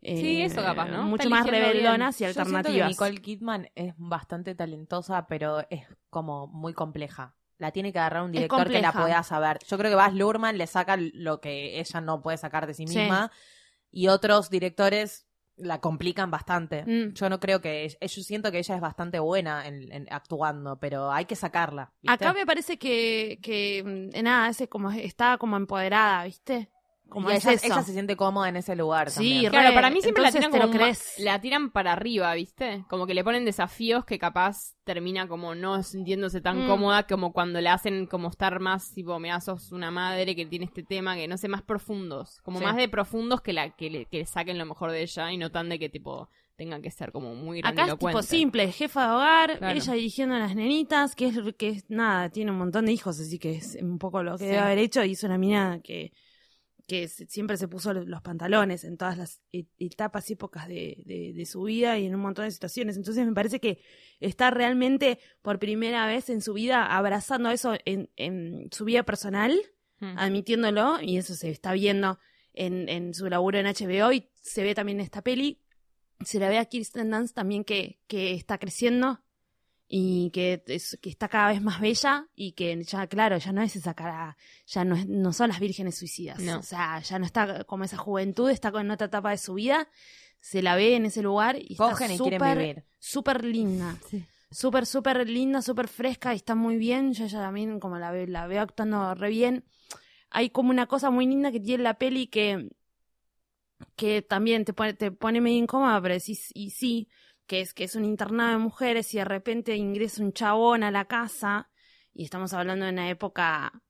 eh, 0.03 0.17
Sí, 0.19 0.43
eso 0.43 0.63
capaz, 0.63 0.89
¿no? 0.89 1.03
Mucho 1.05 1.25
Está 1.25 1.35
más 1.35 1.47
rebeldonas 1.47 2.21
y 2.21 2.25
Yo 2.25 2.33
siento 2.33 2.51
que 2.51 2.57
alternativas. 2.57 2.89
Nicole 2.91 3.21
Kidman 3.23 3.69
es 3.75 3.95
bastante 3.97 4.55
talentosa, 4.55 5.27
pero 5.27 5.61
es 5.71 5.85
como 6.11 6.47
muy 6.47 6.75
compleja. 6.75 7.35
La 7.59 7.71
tiene 7.73 7.91
que 7.93 7.99
agarrar 7.99 8.23
un 8.23 8.33
director 8.33 8.69
que 8.71 8.83
la 8.83 8.93
pueda 8.93 9.23
saber. 9.23 9.59
Yo 9.67 9.79
creo 9.79 9.91
que 9.91 9.95
Baz 9.97 10.13
Luhrmann 10.15 10.59
le 10.59 10.67
saca 10.67 10.97
lo 10.99 11.41
que 11.41 11.81
ella 11.81 12.01
no 12.03 12.21
puede 12.21 12.37
sacar 12.37 12.67
de 12.67 12.75
sí 12.75 12.87
Sí. 12.87 12.99
misma 12.99 13.33
y 13.91 14.09
otros 14.09 14.51
directores 14.51 15.26
la 15.57 15.81
complican 15.81 16.31
bastante. 16.31 16.85
Mm. 16.85 17.15
Yo 17.15 17.29
no 17.29 17.41
creo 17.41 17.61
que 17.61 17.89
yo 18.01 18.23
siento 18.23 18.51
que 18.51 18.59
ella 18.59 18.75
es 18.75 18.81
bastante 18.81 19.19
buena 19.19 19.67
en, 19.67 19.91
en 19.93 20.07
actuando, 20.11 20.79
pero 20.79 21.11
hay 21.11 21.25
que 21.25 21.37
sacarla. 21.37 21.93
¿viste? 22.03 22.13
Acá 22.13 22.33
me 22.33 22.47
parece 22.47 22.79
que, 22.79 23.39
que 23.43 23.83
mm, 23.85 24.23
nada, 24.23 24.49
ese 24.49 24.69
como 24.69 24.91
está 24.91 25.39
como 25.39 25.57
empoderada, 25.57 26.25
¿viste? 26.25 26.69
Como 27.09 27.31
Y 27.31 27.35
es 27.35 27.47
ella, 27.47 27.61
ella 27.63 27.83
se 27.83 27.93
siente 27.93 28.17
cómoda 28.17 28.49
en 28.49 28.57
ese 28.57 28.75
lugar. 28.75 29.11
Sí, 29.11 29.17
también. 29.45 29.51
Claro, 29.51 29.75
para 29.75 29.91
mí 29.91 30.03
siempre 30.03 30.23
la 30.25 30.33
tiran 30.33 30.51
como 30.51 30.71
crees. 30.71 31.15
la 31.19 31.41
tiran 31.41 31.71
para 31.71 31.93
arriba, 31.93 32.35
¿viste? 32.35 32.85
Como 32.89 33.07
que 33.07 33.15
le 33.15 33.23
ponen 33.23 33.45
desafíos 33.45 34.05
que 34.05 34.19
capaz 34.19 34.75
termina 34.85 35.29
como 35.29 35.55
no 35.55 35.83
sintiéndose 35.83 36.41
tan 36.41 36.65
Mm. 36.65 36.69
cómoda 36.69 37.07
como 37.07 37.33
cuando 37.33 37.61
le 37.61 37.69
hacen 37.69 38.07
como 38.07 38.29
estar 38.29 38.59
más 38.61 38.93
tipo, 38.93 39.17
sos 39.41 39.73
una 39.73 39.91
madre 39.91 40.35
que 40.35 40.47
tiene 40.47 40.65
este 40.65 40.83
tema, 40.83 41.15
que 41.15 41.29
no 41.29 41.39
sé, 41.39 41.49
más 41.49 41.63
profundos, 41.63 42.41
como 42.43 42.59
Sí. 42.59 42.65
más 42.65 42.77
de 42.77 42.89
profundos 42.89 43.41
que 43.41 43.53
la 43.53 43.71
que 43.77 43.89
le, 43.89 44.07
que 44.07 44.19
le 44.19 44.27
saquen 44.27 44.59
lo 44.59 44.67
mejor 44.67 44.91
de 44.91 45.03
ella 45.03 45.31
y 45.33 45.37
no 45.39 45.51
tan 45.51 45.69
de 45.69 45.79
que 45.79 45.89
tipo 45.89 46.29
tengan 46.57 46.81
que 46.83 46.91
ser 46.91 47.13
como 47.13 47.35
muy 47.35 47.61
Acá 47.63 47.85
es 47.87 47.99
tipo 47.99 48.23
simple, 48.23 48.73
jefa 48.73 49.07
de 49.09 49.15
hogar, 49.15 49.59
Claro. 49.59 49.79
ella 49.79 49.93
dirigiendo 49.93 50.35
a 50.35 50.39
las 50.39 50.55
nenitas, 50.57 51.15
que 51.15 51.27
es, 51.29 51.39
que 51.59 51.69
es 51.69 51.85
nada, 51.89 52.31
tiene 52.31 52.51
un 52.51 52.59
montón 52.59 52.87
de 52.87 52.93
hijos, 52.93 53.21
así 53.21 53.39
que 53.39 53.57
es 53.57 53.77
un 53.81 53.99
poco 53.99 54.23
lo 54.23 54.33
que 54.39 54.45
Sí. 54.45 54.51
debe 54.51 54.59
haber 54.61 54.79
hecho. 54.79 55.05
Hizo 55.05 55.27
una 55.27 55.37
mina 55.39 55.81
que, 55.85 56.13
que 56.87 57.09
siempre 57.09 57.57
se 57.57 57.67
puso 57.69 57.93
los 57.93 58.23
pantalones 58.23 58.85
en 58.85 58.97
todas 58.97 59.19
las 59.19 59.43
e- 59.53 59.67
etapas 59.79 60.31
y 60.31 60.35
épocas 60.35 60.69
de, 60.69 61.03
de- 61.05 61.33
de 61.35 61.47
su 61.47 61.63
vida 61.65 61.99
y 61.99 62.07
en 62.07 62.15
un 62.15 62.21
montón 62.21 62.45
de 62.45 62.51
situaciones. 62.53 62.97
Entonces 62.97 63.27
me 63.27 63.33
parece 63.33 63.59
que 63.61 63.81
está 64.21 64.51
realmente 64.51 65.19
por 65.43 65.59
primera 65.59 66.07
vez 66.07 66.31
en 66.31 66.41
su 66.41 66.53
vida 66.53 66.87
abrazando 66.97 67.51
eso 67.51 67.75
en, 67.85 68.11
en 68.17 68.69
su 68.73 68.85
vida 68.85 69.03
personal 69.05 69.59
Mm. 69.99 70.19
admitiéndolo, 70.19 71.01
y 71.01 71.17
eso 71.17 71.35
se 71.35 71.49
está 71.49 71.73
viendo 71.73 72.19
en, 72.53 72.87
en 72.91 73.15
su 73.15 73.31
laburo 73.31 73.59
en 73.59 73.65
HBO 73.65 74.13
y 74.13 74.29
se 74.43 74.63
ve 74.63 74.75
también 74.75 74.99
en 75.01 75.05
esta 75.05 75.23
peli. 75.23 75.63
Se 76.23 76.39
la 76.39 76.51
ve 76.51 76.59
a 76.59 76.67
Kirsten 76.67 77.11
Dunst 77.11 77.35
también 77.35 77.65
que, 77.65 77.99
que 78.07 78.35
está 78.35 78.59
creciendo 78.59 79.23
y 79.89 80.31
que, 80.31 80.63
es- 80.67 80.99
que 81.01 81.09
está 81.11 81.29
cada 81.29 81.49
vez 81.49 81.63
más 81.63 81.81
bella 81.81 82.27
y 82.35 82.53
que 82.53 82.83
ya, 82.85 83.07
claro, 83.07 83.39
ya 83.39 83.53
no 83.53 83.63
es 83.63 83.77
esa 83.77 83.95
cara, 83.95 84.37
ya 84.67 84.85
no, 84.85 84.97
es- 84.97 85.07
no 85.07 85.33
son 85.33 85.49
las 85.51 85.61
vírgenes 85.61 85.97
suicidas. 85.97 86.41
No. 86.41 86.59
O 86.59 86.63
sea, 86.63 87.01
ya 87.01 87.19
no 87.19 87.25
está 87.27 87.65
como 87.65 87.85
esa 87.85 87.97
juventud, 87.97 88.51
está 88.51 88.73
con 88.73 88.91
otra 88.91 89.07
etapa 89.07 89.31
de 89.31 89.39
su 89.39 89.55
vida. 89.55 89.89
Se 90.41 90.63
la 90.63 90.75
ve 90.77 90.97
en 90.97 91.07
ese 91.07 91.23
lugar 91.23 91.57
y 91.61 91.77
Cogen 91.77 92.11
está 92.11 92.17
súper, 92.25 92.85
súper 92.99 93.45
linda. 93.45 93.97
Sí. 94.11 94.25
Súper, 94.51 94.87
súper 94.87 95.29
linda, 95.29 95.61
súper 95.61 95.89
fresca 95.89 96.33
y 96.33 96.37
está 96.37 96.55
muy 96.55 96.77
bien. 96.77 97.13
Yo 97.13 97.27
ya 97.27 97.41
también 97.41 97.81
como 97.81 97.99
la, 97.99 98.11
ve- 98.13 98.27
la 98.29 98.47
veo 98.47 98.63
actuando 98.63 99.15
re 99.15 99.29
bien. 99.31 99.65
Hay 100.31 100.51
como 100.51 100.71
una 100.71 100.87
cosa 100.87 101.11
muy 101.11 101.27
linda 101.27 101.51
que 101.53 101.61
tiene 101.61 101.83
la 101.83 101.95
peli 101.95 102.27
que, 102.29 102.69
que 103.97 104.23
también 104.23 104.65
te 104.65 104.73
pone, 104.73 104.95
te 104.95 105.11
pone 105.11 105.41
medio 105.41 105.59
incómoda, 105.59 106.01
pero 106.01 106.15
decís, 106.15 106.51
y 106.55 106.71
sí, 106.71 107.09
que 107.47 107.61
es 107.61 107.75
que 107.75 107.85
es 107.85 107.95
un 107.95 108.05
internado 108.05 108.53
de 108.53 108.59
mujeres 108.59 109.13
y 109.15 109.19
de 109.19 109.25
repente 109.25 109.77
ingresa 109.77 110.23
un 110.23 110.33
chabón 110.33 110.83
a 110.83 110.91
la 110.91 111.07
casa 111.07 111.71
y 112.13 112.25
estamos 112.25 112.53
hablando 112.53 112.87
de 112.87 112.93
una 112.93 113.11
época, 113.11 113.83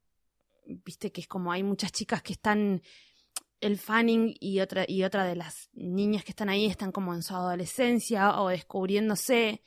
viste 0.64 1.12
que 1.12 1.20
es 1.20 1.28
como 1.28 1.52
hay 1.52 1.62
muchas 1.62 1.92
chicas 1.92 2.22
que 2.22 2.32
están 2.32 2.82
el 3.60 3.78
Fanning 3.78 4.34
y 4.38 4.60
otra 4.60 4.84
y 4.86 5.04
otra 5.04 5.24
de 5.24 5.36
las 5.36 5.70
niñas 5.72 6.24
que 6.24 6.32
están 6.32 6.48
ahí 6.48 6.66
están 6.66 6.92
como 6.92 7.14
en 7.14 7.22
su 7.22 7.34
adolescencia 7.34 8.40
o 8.40 8.48
descubriéndose 8.48 9.62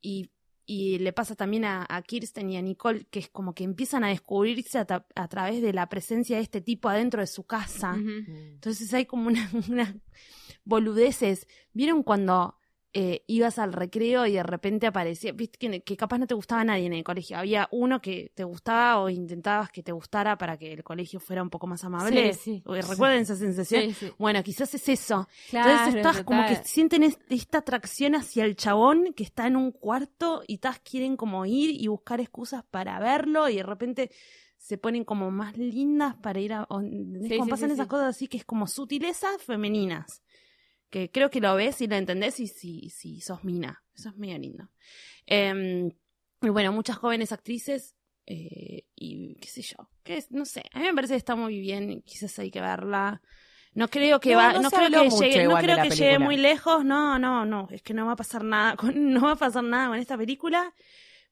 y, 0.00 0.30
y 0.64 0.98
le 0.98 1.12
pasa 1.12 1.34
también 1.34 1.64
a, 1.64 1.84
a 1.88 2.00
Kirsten 2.02 2.50
y 2.50 2.56
a 2.56 2.62
Nicole 2.62 3.06
que 3.10 3.18
es 3.18 3.28
como 3.28 3.54
que 3.54 3.64
empiezan 3.64 4.04
a 4.04 4.08
descubrirse 4.08 4.78
a, 4.78 5.28
través 5.28 5.60
de 5.60 5.72
la 5.72 5.88
presencia 5.88 6.36
de 6.36 6.42
este 6.42 6.60
tipo 6.60 6.88
adentro 6.88 7.20
de 7.20 7.26
su 7.26 7.44
casa. 7.44 7.92
Mm. 7.92 8.54
Entonces 8.54 8.92
hay 8.94 9.04
como 9.04 9.26
una, 9.28 9.50
unas 9.68 9.94
boludeces. 10.64 11.46
¿Vieron 11.72 12.02
cuando 12.02 12.56
eh, 12.98 13.22
ibas 13.26 13.58
al 13.58 13.74
recreo 13.74 14.24
y 14.24 14.32
de 14.32 14.42
repente 14.42 14.86
aparecía, 14.86 15.32
viste 15.32 15.58
que, 15.58 15.82
que 15.82 15.96
capaz 15.98 16.16
no 16.16 16.26
te 16.26 16.32
gustaba 16.34 16.64
nadie 16.64 16.86
en 16.86 16.94
el 16.94 17.04
colegio? 17.04 17.36
Había 17.36 17.68
uno 17.70 18.00
que 18.00 18.32
te 18.34 18.42
gustaba 18.42 19.00
o 19.02 19.10
intentabas 19.10 19.70
que 19.70 19.82
te 19.82 19.92
gustara 19.92 20.38
para 20.38 20.56
que 20.56 20.72
el 20.72 20.82
colegio 20.82 21.20
fuera 21.20 21.42
un 21.42 21.50
poco 21.50 21.66
más 21.66 21.84
amable. 21.84 22.32
Sí, 22.32 22.40
sí. 22.42 22.62
¿O- 22.64 22.74
¿Recuerdan 22.74 23.18
esa 23.18 23.36
sensación? 23.36 23.82
Sí, 23.82 23.92
sí. 23.92 24.12
Bueno, 24.18 24.42
quizás 24.42 24.72
es 24.74 24.88
eso. 24.88 25.28
Claro, 25.50 25.68
Entonces 25.68 25.94
estás 25.96 26.24
como 26.24 26.42
que 26.46 26.56
sienten 26.64 27.02
es- 27.02 27.18
esta 27.28 27.58
atracción 27.58 28.14
hacia 28.14 28.44
el 28.46 28.56
chabón 28.56 29.12
que 29.14 29.24
está 29.24 29.46
en 29.46 29.56
un 29.56 29.72
cuarto 29.72 30.42
y 30.46 30.56
todas 30.58 30.80
quieren 30.80 31.16
como 31.18 31.44
ir 31.44 31.70
y 31.78 31.88
buscar 31.88 32.20
excusas 32.20 32.64
para 32.64 32.98
verlo 32.98 33.48
y 33.50 33.56
de 33.56 33.62
repente 33.62 34.10
se 34.56 34.78
ponen 34.78 35.04
como 35.04 35.30
más 35.30 35.56
lindas 35.58 36.16
para 36.16 36.40
ir 36.40 36.54
a... 36.54 36.64
o- 36.70 36.80
¿entendés? 36.80 37.28
Sí, 37.28 37.34
como 37.34 37.44
sí, 37.44 37.50
pasan 37.50 37.68
sí, 37.68 37.74
esas 37.74 37.86
cosas 37.88 38.06
así 38.16 38.26
que 38.26 38.38
es 38.38 38.44
como 38.46 38.66
sutilezas 38.66 39.42
femeninas. 39.42 40.22
Que 40.90 41.10
creo 41.10 41.30
que 41.30 41.40
lo 41.40 41.54
ves 41.54 41.80
y 41.80 41.86
lo 41.86 41.96
entendés 41.96 42.40
y 42.40 42.46
si, 42.46 42.90
si 42.90 43.20
sos 43.20 43.44
mina. 43.44 43.82
Eso 43.94 44.10
es 44.10 44.16
medio 44.16 44.38
lindo. 44.38 44.70
Em, 45.26 45.90
y 46.42 46.48
bueno, 46.48 46.72
muchas 46.72 46.96
jóvenes 46.96 47.32
actrices 47.32 47.96
eh, 48.26 48.86
y 48.94 49.34
qué 49.36 49.48
sé 49.48 49.62
yo. 49.62 49.90
Que 50.02 50.18
es, 50.18 50.30
no 50.30 50.44
sé, 50.44 50.62
a 50.72 50.78
mí 50.78 50.86
me 50.86 50.94
parece 50.94 51.14
que 51.14 51.18
está 51.18 51.34
muy 51.34 51.58
bien. 51.60 52.02
Quizás 52.02 52.38
hay 52.38 52.50
que 52.50 52.60
verla. 52.60 53.22
No 53.76 53.88
creo 53.88 54.20
que 54.20 54.32
No, 54.32 54.38
va, 54.38 54.54
no 54.54 54.70
creo 54.70 54.88
que 54.88 55.10
llegue, 55.10 55.44
no 55.44 55.56
creo 55.58 55.82
que 55.82 55.90
llegue 55.90 56.18
muy 56.18 56.38
lejos, 56.38 56.82
no, 56.82 57.18
no, 57.18 57.44
no, 57.44 57.68
es 57.70 57.82
que 57.82 57.92
no 57.92 58.06
va 58.06 58.12
a 58.12 58.16
pasar 58.16 58.42
nada 58.42 58.74
con, 58.74 58.94
no 59.12 59.20
va 59.20 59.32
a 59.32 59.36
pasar 59.36 59.64
nada 59.64 59.88
con 59.88 59.98
esta 59.98 60.16
película, 60.16 60.72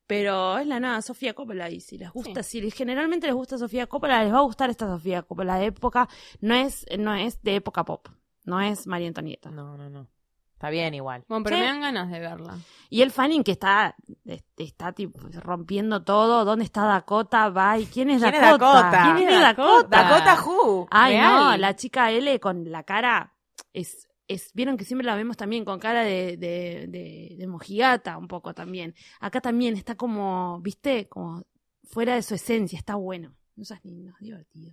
pero 0.06 0.58
es 0.58 0.66
la 0.66 0.78
nueva 0.78 1.00
Sofía 1.00 1.32
Coppola 1.32 1.70
y 1.70 1.80
si 1.80 1.96
les 1.96 2.10
gusta, 2.10 2.42
si 2.42 2.70
generalmente 2.70 3.26
les 3.26 3.34
gusta 3.34 3.56
Sofía 3.56 3.86
Coppola, 3.86 4.22
les 4.22 4.30
va 4.30 4.38
a 4.38 4.42
gustar 4.42 4.68
esta 4.68 4.86
Sofía 4.86 5.22
Coppola 5.22 5.56
de 5.56 5.66
época, 5.66 6.06
no 6.42 6.54
es, 6.54 6.84
no 6.98 7.14
es 7.14 7.42
de 7.42 7.54
época 7.54 7.82
pop, 7.82 8.08
no 8.44 8.60
es 8.60 8.86
María 8.86 9.08
Antonieta. 9.08 9.50
No, 9.50 9.76
no, 9.76 9.88
no. 9.90 10.08
Está 10.54 10.70
bien 10.70 10.94
igual. 10.94 11.24
Bueno, 11.28 11.44
pero 11.44 11.56
Sí. 11.56 11.62
me 11.62 11.66
dan 11.68 11.80
ganas 11.80 12.10
de 12.10 12.20
verla. 12.20 12.58
Y 12.88 13.02
el 13.02 13.10
Fanning 13.10 13.42
que 13.44 13.52
está, 13.52 13.96
este, 14.24 14.64
está 14.64 14.92
tipo 14.92 15.18
rompiendo 15.42 16.04
todo, 16.04 16.44
¿dónde 16.44 16.64
está 16.64 16.84
Dakota? 16.84 17.50
Bye, 17.50 17.86
¿quién 17.86 18.08
es 18.10 18.22
¿Quién 18.22 18.34
es 18.34 18.40
Dakota? 18.40 18.82
Dakota? 18.82 19.02
¿Quién 19.04 19.16
es 19.16 19.22
¿Quién 19.24 19.28
es 19.34 19.40
Dakota? 19.40 19.98
Dakota? 19.98 20.20
Dakota 20.20 20.42
Who. 20.44 20.88
Ay, 20.90 21.14
Real. 21.14 21.34
no, 21.34 21.56
la 21.58 21.76
chica 21.76 22.10
L 22.12 22.40
con 22.40 22.70
la 22.70 22.82
cara 22.84 23.34
es, 23.74 24.08
es, 24.28 24.52
vieron 24.54 24.76
que 24.78 24.84
siempre 24.84 25.04
la 25.04 25.16
vemos 25.16 25.36
también 25.36 25.64
con 25.66 25.78
cara 25.78 26.02
de, 26.02 26.36
de, 26.38 26.86
de, 26.88 27.34
de 27.36 27.46
mojigata 27.46 28.16
un 28.16 28.28
poco 28.28 28.54
también. 28.54 28.94
Acá 29.20 29.40
también 29.42 29.74
está 29.74 29.96
como, 29.96 30.60
viste, 30.62 31.08
como 31.08 31.42
fuera 31.82 32.14
de 32.14 32.22
su 32.22 32.34
esencia, 32.36 32.78
está 32.78 32.94
bueno. 32.94 33.34
Eso 33.58 33.74
es 33.74 33.84
lindo, 33.84 34.14
divertido. 34.20 34.72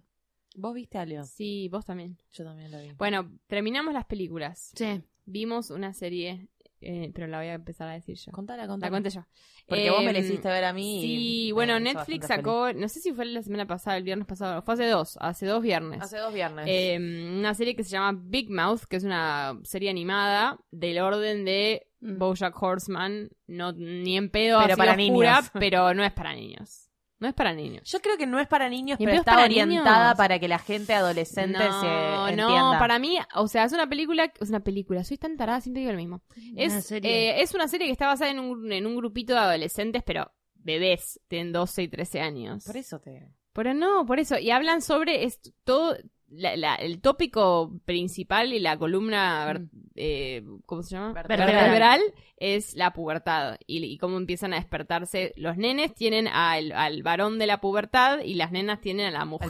¿Vos 0.56 0.74
viste 0.74 0.98
algo? 0.98 1.24
Sí, 1.24 1.70
vos 1.70 1.86
también. 1.86 2.18
Yo 2.34 2.44
también 2.44 2.72
lo 2.72 2.80
vi. 2.82 2.92
Bueno, 2.94 3.32
terminamos 3.48 3.94
las 3.94 4.06
películas. 4.06 4.72
Sí. 4.76 5.02
Vimos 5.26 5.70
una 5.70 5.94
serie, 5.94 6.50
eh, 6.82 7.12
pero 7.14 7.28
la 7.28 7.38
voy 7.38 7.48
a 7.48 7.54
empezar 7.54 7.88
a 7.88 7.94
decir 7.94 8.18
yo. 8.18 8.32
Contala, 8.32 8.64
La 8.64 8.68
contala. 8.68 8.90
cuento 8.90 9.10
yo. 9.10 9.26
Porque 9.68 9.90
vos 9.92 10.04
me 10.04 10.12
la 10.12 10.20
Em, 10.20 10.26
hiciste 10.26 10.50
ver 10.50 10.64
a 10.66 10.74
mí. 10.74 11.00
Sí, 11.02 11.52
bueno, 11.54 11.80
Netflix 11.80 12.28
sacó, 12.28 12.74
no 12.74 12.90
sé 12.90 13.00
si 13.00 13.14
fue 13.14 13.26
la 13.26 13.42
semana 13.44 13.66
pasada, 13.68 13.96
el 13.98 14.04
viernes 14.04 14.28
pasado, 14.28 14.62
fue 14.64 14.74
hace 14.74 14.88
dos, 14.88 15.18
hace 15.22 15.46
dos 15.46 15.62
viernes. 15.62 16.02
Hace 16.02 16.18
dos 16.18 16.34
viernes. 16.34 16.66
Eh, 16.68 16.98
una 17.38 17.54
serie 17.54 17.76
que 17.76 17.84
se 17.84 17.92
llama 17.92 18.20
Big 18.22 18.50
Mouth, 18.50 18.82
que 18.90 18.98
es 18.98 19.04
una 19.06 19.58
serie 19.64 19.90
animada 19.90 20.60
del 20.72 21.00
orden 21.00 21.46
de 21.46 21.88
Mm. 22.04 22.18
BoJack 22.18 22.60
Horseman, 22.60 23.30
no 23.46 23.74
ni 23.74 24.18
en 24.18 24.32
pedo 24.32 24.58
Pero 24.60 24.74
así 24.74 24.78
para 24.80 24.94
oscura, 24.94 25.36
niños. 25.36 25.52
pero 25.54 25.94
no 25.94 26.04
es 26.04 26.12
para 26.12 26.34
niños. 26.34 26.90
No 27.22 27.28
es 27.28 27.34
para 27.34 27.54
niños. 27.54 27.84
Yo 27.90 28.02
creo 28.02 28.18
que 28.18 28.26
no 28.28 28.40
es 28.40 28.48
para 28.48 28.68
niños, 28.68 29.00
¿Y 29.00 29.06
pero 29.06 29.14
es 29.14 29.20
está 29.20 29.34
para 29.36 29.46
orientada 29.46 30.04
niños? 30.06 30.18
para 30.18 30.40
que 30.40 30.48
la 30.50 30.60
gente 30.60 30.94
adolescente 30.94 31.60
se 31.60 31.66
No, 31.88 32.28
entienda. 32.28 32.74
no, 32.74 32.80
para 32.80 33.00
mí, 33.00 33.18
o 33.36 33.48
sea, 33.48 33.64
es 33.64 33.72
una 33.74 33.88
película, 33.88 34.34
es 34.40 34.50
una 34.50 34.60
película, 34.62 35.04
soy 35.06 35.18
tan 35.18 35.38
tarada, 35.38 35.62
siento 35.62 35.78
que 35.78 35.82
digo 35.82 35.92
lo 35.94 35.98
mismo. 36.00 36.22
Es, 36.58 36.74
Una 36.74 36.82
serie. 36.82 37.30
eh, 37.30 37.42
es 37.44 37.54
una 37.54 37.68
serie 37.70 37.86
que 37.88 37.94
está 37.94 38.08
basada 38.08 38.32
en 38.32 38.40
un, 38.40 38.72
en 38.74 38.86
un 38.88 38.96
grupito 38.98 39.34
de 39.34 39.40
adolescentes, 39.40 40.02
pero 40.04 40.32
bebés, 40.56 41.20
tienen 41.28 41.54
12 41.54 41.84
y 41.84 41.88
13 41.88 42.22
años. 42.22 42.64
Por 42.66 42.76
eso 42.78 43.00
te... 43.00 43.32
Pero 43.54 43.74
no, 43.74 44.06
por 44.06 44.20
eso. 44.20 44.38
Y 44.40 44.50
hablan 44.52 44.82
sobre 44.82 45.24
es 45.26 45.40
todo 45.64 45.96
la- 46.32 46.56
la- 46.56 46.76
el 46.76 47.02
tópico 47.02 47.72
principal 47.86 48.54
y 48.54 48.60
la 48.60 48.78
columna, 48.78 49.46
ver- 49.46 49.62
eh, 49.96 50.44
¿cómo 50.66 50.82
se 50.82 50.96
llama? 50.96 51.12
Vertebral. 51.14 51.48
Vertebral 51.52 52.02
es 52.38 52.74
la 52.76 52.92
pubertad 52.94 53.58
y, 53.68 53.84
y 53.84 53.98
cómo 53.98 54.18
empiezan 54.18 54.54
a 54.54 54.56
despertarse. 54.56 55.34
Los 55.36 55.58
nenes 55.58 55.94
tienen 55.94 56.28
al, 56.28 56.72
al 56.72 57.04
varón 57.04 57.38
de 57.38 57.46
la 57.48 57.60
pubertad 57.62 58.20
y 58.24 58.34
las 58.36 58.52
nenas 58.52 58.80
tienen 58.82 59.08
a 59.08 59.12
la 59.12 59.26
mujer. 59.26 59.50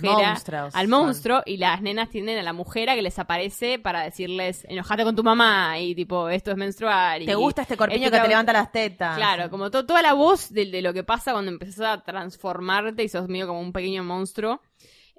Al 0.75 0.87
monstruo 0.87 1.41
y 1.45 1.57
las 1.57 1.81
nenas 1.81 2.09
tienen 2.09 2.37
a 2.39 2.43
la 2.43 2.51
mujer 2.53 2.89
que 2.89 3.01
les 3.01 3.17
aparece 3.19 3.77
para 3.79 4.01
decirles 4.03 4.65
enojate 4.67 5.03
con 5.03 5.15
tu 5.15 5.23
mamá 5.23 5.79
y 5.79 5.93
tipo 5.95 6.29
esto 6.29 6.51
es 6.51 6.57
menstrual. 6.57 7.21
y- 7.21 7.25
¿Te 7.27 7.35
gusta 7.35 7.61
este 7.61 7.77
corpiño 7.77 8.05
este 8.07 8.17
que 8.17 8.21
te 8.23 8.27
levanta 8.27 8.53
las 8.53 8.71
tetas? 8.71 9.15
Claro, 9.17 9.49
como 9.49 9.69
to- 9.71 9.85
toda 9.85 10.01
la 10.01 10.13
voz 10.13 10.51
de, 10.51 10.65
de 10.65 10.81
lo 10.81 10.93
que 10.93 11.03
pasa 11.03 11.31
cuando 11.31 11.51
empezás 11.51 11.79
a 11.99 12.03
transformarte 12.03 13.03
y 13.03 13.07
sos 13.09 13.27
medio 13.29 13.47
como 13.47 13.61
un 13.61 13.71
pequeño 13.71 14.03
monstruo. 14.03 14.61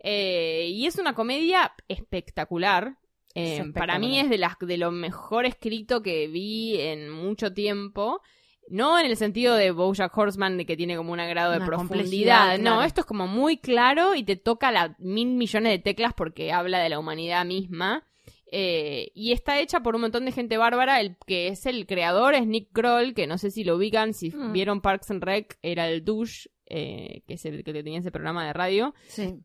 Eh, 0.04 0.66
y 0.68 0.86
es 0.86 0.98
una 0.98 1.14
comedia 1.14 1.72
espectacular. 1.88 2.96
Eh, 3.34 3.58
Es. 3.58 3.72
Para 3.72 3.98
mí 3.98 4.18
es 4.18 4.28
de, 4.28 4.36
las, 4.38 4.58
de 4.60 4.76
lo 4.76 4.90
mejor 4.90 5.46
escrito 5.46 6.02
que 6.02 6.26
vi 6.28 6.78
en 6.80 7.08
mucho 7.10 7.52
tiempo. 7.52 8.20
No 8.68 8.98
en 8.98 9.06
el 9.06 9.16
sentido 9.16 9.54
de 9.56 9.70
Bojack 9.70 10.16
Horseman, 10.16 10.56
de 10.56 10.66
que 10.66 10.76
tiene 10.76 10.96
como 10.96 11.12
un 11.12 11.18
grado 11.18 11.50
de 11.52 11.58
Una 11.58 11.66
profundidad. 11.66 12.56
No, 12.58 12.62
claro. 12.62 12.82
esto 12.82 13.00
es 13.00 13.06
como 13.06 13.26
muy 13.26 13.56
claro 13.58 14.14
y 14.14 14.22
te 14.22 14.36
toca 14.36 14.70
la 14.70 14.94
mil 14.98 15.28
millones 15.34 15.72
de 15.72 15.78
teclas 15.78 16.14
porque 16.14 16.52
habla 16.52 16.78
de 16.80 16.88
la 16.88 16.98
humanidad 16.98 17.44
misma. 17.44 18.06
Eh, 18.54 19.10
y 19.14 19.32
está 19.32 19.58
hecha 19.60 19.80
por 19.80 19.94
un 19.94 20.02
montón 20.02 20.24
de 20.26 20.32
gente 20.32 20.58
bárbara. 20.58 21.00
El 21.00 21.16
que 21.26 21.48
es 21.48 21.64
el 21.66 21.86
creador 21.86 22.34
es 22.34 22.46
Nick 22.46 22.70
Kroll, 22.72 23.14
que 23.14 23.26
no 23.26 23.36
sé 23.38 23.50
si 23.50 23.64
lo 23.64 23.76
ubican, 23.76 24.12
si 24.14 24.30
Mm. 24.30 24.52
vieron 24.52 24.80
Parks 24.80 25.10
and 25.10 25.24
Rec, 25.24 25.58
era 25.62 25.88
el 25.88 26.04
douche, 26.04 26.50
eh, 26.66 27.22
que 27.26 27.34
es 27.34 27.44
el 27.46 27.64
que 27.64 27.72
tenía 27.72 27.98
ese 27.98 28.12
programa 28.12 28.46
de 28.46 28.52
radio. 28.52 28.94
Sí. 29.08 29.40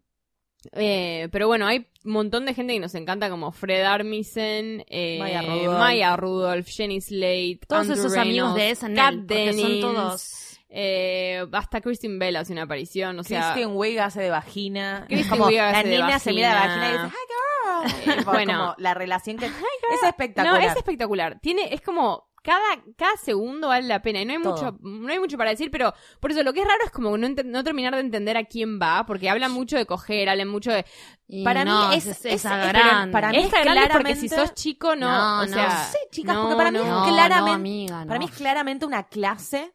Eh, 0.74 1.30
pero 1.32 1.48
bueno, 1.48 1.68
hay 1.68 1.88
un 2.04 2.12
montón 2.12 2.46
de 2.46 2.54
gente 2.54 2.74
que 2.74 2.80
nos 2.80 2.96
encanta, 2.96 3.30
como 3.30 3.52
Fred 3.52 3.84
Armisen, 3.84 4.84
eh, 4.88 5.18
Maya 5.20 5.42
Rudolph. 5.42 5.80
Maya 5.80 6.16
Rudolph, 6.16 6.68
Jenny 6.68 7.02
Slate, 7.02 7.60
Todos 7.68 7.82
Andrew 7.90 8.00
esos 8.06 8.18
amigos 8.18 8.56
de 8.56 8.76
SNL, 8.76 8.96
porque 8.96 9.06
son 9.14 9.28
Dennings, 9.28 9.82
todos... 9.82 10.60
eh, 10.70 11.46
hasta 11.54 11.82
Kristen 11.82 12.20
Bell 12.20 12.36
hace 12.36 12.54
una 12.54 12.64
aparición, 12.64 13.20
o 13.20 13.24
sea, 13.24 13.54
Kristen 13.54 13.76
Wiig 13.78 14.00
hace 14.00 14.22
de 14.22 14.30
vagina. 14.30 15.06
Kristen 15.08 15.30
como 15.30 15.50
la 15.50 15.70
hace 15.70 15.88
de 15.88 16.20
se 16.20 16.34
mira 16.34 16.50
de 16.50 16.68
vagina. 16.68 16.88
y 16.90 16.92
dice, 16.92 17.06
¡Hi, 17.06 17.12
girl! 17.12 18.18
Tipo, 18.18 18.32
Bueno. 18.32 18.54
como 18.54 18.76
la 18.80 18.94
relación 18.94 19.38
que... 19.38 19.46
Es 19.46 20.04
espectacular. 20.04 20.62
No, 20.62 20.68
es 20.68 20.76
espectacular. 20.76 21.40
Tiene, 21.40 21.74
es 21.74 21.82
como 21.82 22.27
cada, 22.48 22.82
cada 22.96 23.18
segundo 23.18 23.68
vale 23.68 23.86
la 23.88 24.02
pena. 24.02 24.22
Y 24.22 24.26
no 24.26 24.32
hay 24.34 24.42
Todo. 24.42 24.54
mucho, 24.54 24.78
no 24.82 25.12
hay 25.12 25.20
mucho 25.20 25.38
para 25.38 25.50
decir, 25.50 25.70
pero 25.70 25.94
por 26.22 26.32
eso 26.32 26.44
lo 26.44 26.54
que 26.54 26.62
es 26.62 26.66
raro 26.68 26.80
es 26.86 26.92
como 26.92 27.18
no, 27.18 27.64
terminar 27.64 27.94
de 27.94 28.00
entender 28.00 28.38
a 28.38 28.46
quién 28.46 28.80
va, 28.82 29.06
porque 29.06 29.30
hablan 29.30 29.52
mucho 29.52 29.76
de 29.76 29.86
coger, 29.86 30.30
hablan 30.30 30.48
mucho 30.48 30.72
de. 30.72 30.86
Y 31.28 31.44
Para 31.44 31.66
mí 31.66 31.70
no, 31.72 31.92
es- 31.92 32.06
es, 32.08 32.26
es- 32.26 32.34
esa 32.36 32.62
es- 32.64 32.70
grande. 32.70 33.12
para 33.12 33.32
mí 33.32 33.38
Es 33.38 33.46
es 33.46 33.52
grande 33.52 33.70
porque 33.74 33.88
claramente- 33.90 34.16
si 34.22 34.30
sos 34.30 34.54
chico, 34.54 34.96
no. 34.96 35.08
No, 35.12 35.42
o 35.42 35.46
no. 35.46 35.54
sea, 35.54 35.90
Sí, 35.92 35.98
chicas, 36.12 36.36
no, 36.36 36.44
porque 36.44 36.56
para 36.56 36.72
mí 36.72 36.78
es 36.78 36.84
claramente... 36.86 37.42
no, 37.50 37.54
amiga, 37.54 38.06
Para 38.08 38.20
mí 38.20 38.26
es 38.26 38.32
claramente 38.32 38.86
una 38.86 39.04
clase 39.04 39.74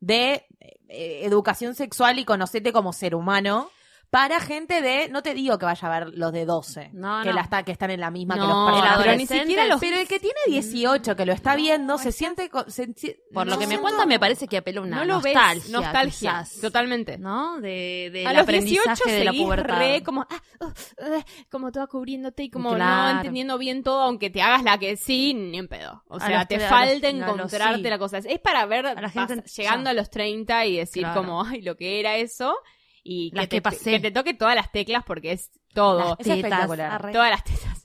de 0.00 0.46
eh, 0.88 1.20
educación 1.24 1.74
sexual 1.74 2.18
y 2.18 2.24
conocerte 2.24 2.72
como 2.72 2.92
ser 2.94 3.14
humano 3.14 3.70
para 4.10 4.40
gente 4.40 4.80
de, 4.82 5.08
no 5.08 5.22
te 5.22 5.34
digo 5.34 5.58
que 5.58 5.66
vaya 5.66 5.88
a 5.88 5.98
ver 6.00 6.08
los 6.14 6.32
de 6.32 6.44
12, 6.46 6.90
No, 6.92 7.22
que, 7.22 7.28
no. 7.30 7.34
la 7.34 7.40
está, 7.42 7.62
que 7.64 7.72
están 7.72 7.90
en 7.90 8.00
la 8.00 8.10
misma 8.10 8.34
que 8.34 8.40
los 8.40 8.48
personajes. 8.70 8.98
pero 9.04 9.16
ni 9.16 9.26
siquiera 9.26 9.66
los. 9.66 9.80
Pero 9.80 9.96
el 9.98 10.08
que 10.08 10.18
tiene 10.20 10.38
18, 10.46 11.16
que 11.16 11.26
lo 11.26 11.32
está 11.32 11.56
viendo, 11.56 11.98
se 11.98 12.12
siente... 12.12 12.50
se 12.68 12.88
Por 13.32 13.46
lo 13.46 13.58
que 13.58 13.66
me 13.66 13.78
cuenta, 13.78 14.06
me 14.06 14.18
parece 14.18 14.46
que 14.48 14.58
apela 14.58 14.80
a 14.80 14.84
una 14.84 14.96
no 14.98 15.04
lo 15.04 15.14
nostalgia. 15.14 15.54
ves. 15.54 15.70
Nostalgia. 15.70 16.10
quizás, 16.44 16.60
Totalmente. 16.60 17.18
¿No? 17.18 17.60
De, 17.60 18.10
del 18.12 18.26
a 18.26 18.32
los 18.32 18.42
aprendizaje 18.42 18.88
18 19.04 19.10
de 19.10 19.24
la 19.24 19.32
pubertad. 19.32 19.78
re 19.78 20.02
como, 20.02 20.22
ah, 20.30 20.42
uh, 20.60 20.64
uh, 20.66 21.22
como 21.50 21.72
toda 21.72 21.86
cubriéndote 21.86 22.44
y 22.44 22.50
como 22.50 22.76
no 22.76 23.10
entendiendo 23.10 23.58
bien 23.58 23.82
todo, 23.82 24.02
aunque 24.02 24.30
te 24.30 24.40
hagas 24.42 24.62
la 24.62 24.78
que 24.78 24.96
sí, 24.96 25.34
ni 25.34 25.58
en 25.58 25.68
pedo. 25.68 26.04
O 26.08 26.16
A 26.16 26.26
sea, 26.26 26.44
te 26.46 26.56
a 26.64 26.68
falta 26.68 26.94
los- 26.94 27.04
a 27.04 27.08
encontrarte 27.32 27.82
sí. 27.82 27.90
la 27.90 27.98
cosa. 27.98 28.18
Es 28.18 28.40
para 28.40 28.64
ver 28.66 28.84
la 28.84 29.08
gente 29.10 29.42
llegando 29.56 29.84
ya. 29.84 29.90
a 29.90 29.94
los 29.94 30.10
30 30.10 30.66
y 30.66 30.76
decir 30.76 31.02
Claro. 31.02 31.20
como, 31.20 31.44
ay, 31.44 31.62
lo 31.62 31.76
que 31.76 32.00
era 32.00 32.16
eso. 32.16 32.56
Y 33.08 33.30
Las 33.32 33.44
que, 33.44 33.48
te, 33.48 33.56
que 33.58 33.62
pasé. 33.62 33.90
que 33.92 34.00
te 34.00 34.10
toque 34.10 34.34
todas 34.34 34.54
las 34.56 34.72
teclas 34.72 35.04
porque 35.06 35.32
es 35.32 35.50
todo. 35.72 35.98
Las 36.00 36.10
Es 36.12 36.16
tetas, 36.26 36.36
espectacular. 36.38 36.90
arre. 36.92 37.12
Todas 37.12 37.30
las 37.30 37.44
tetas. 37.44 37.75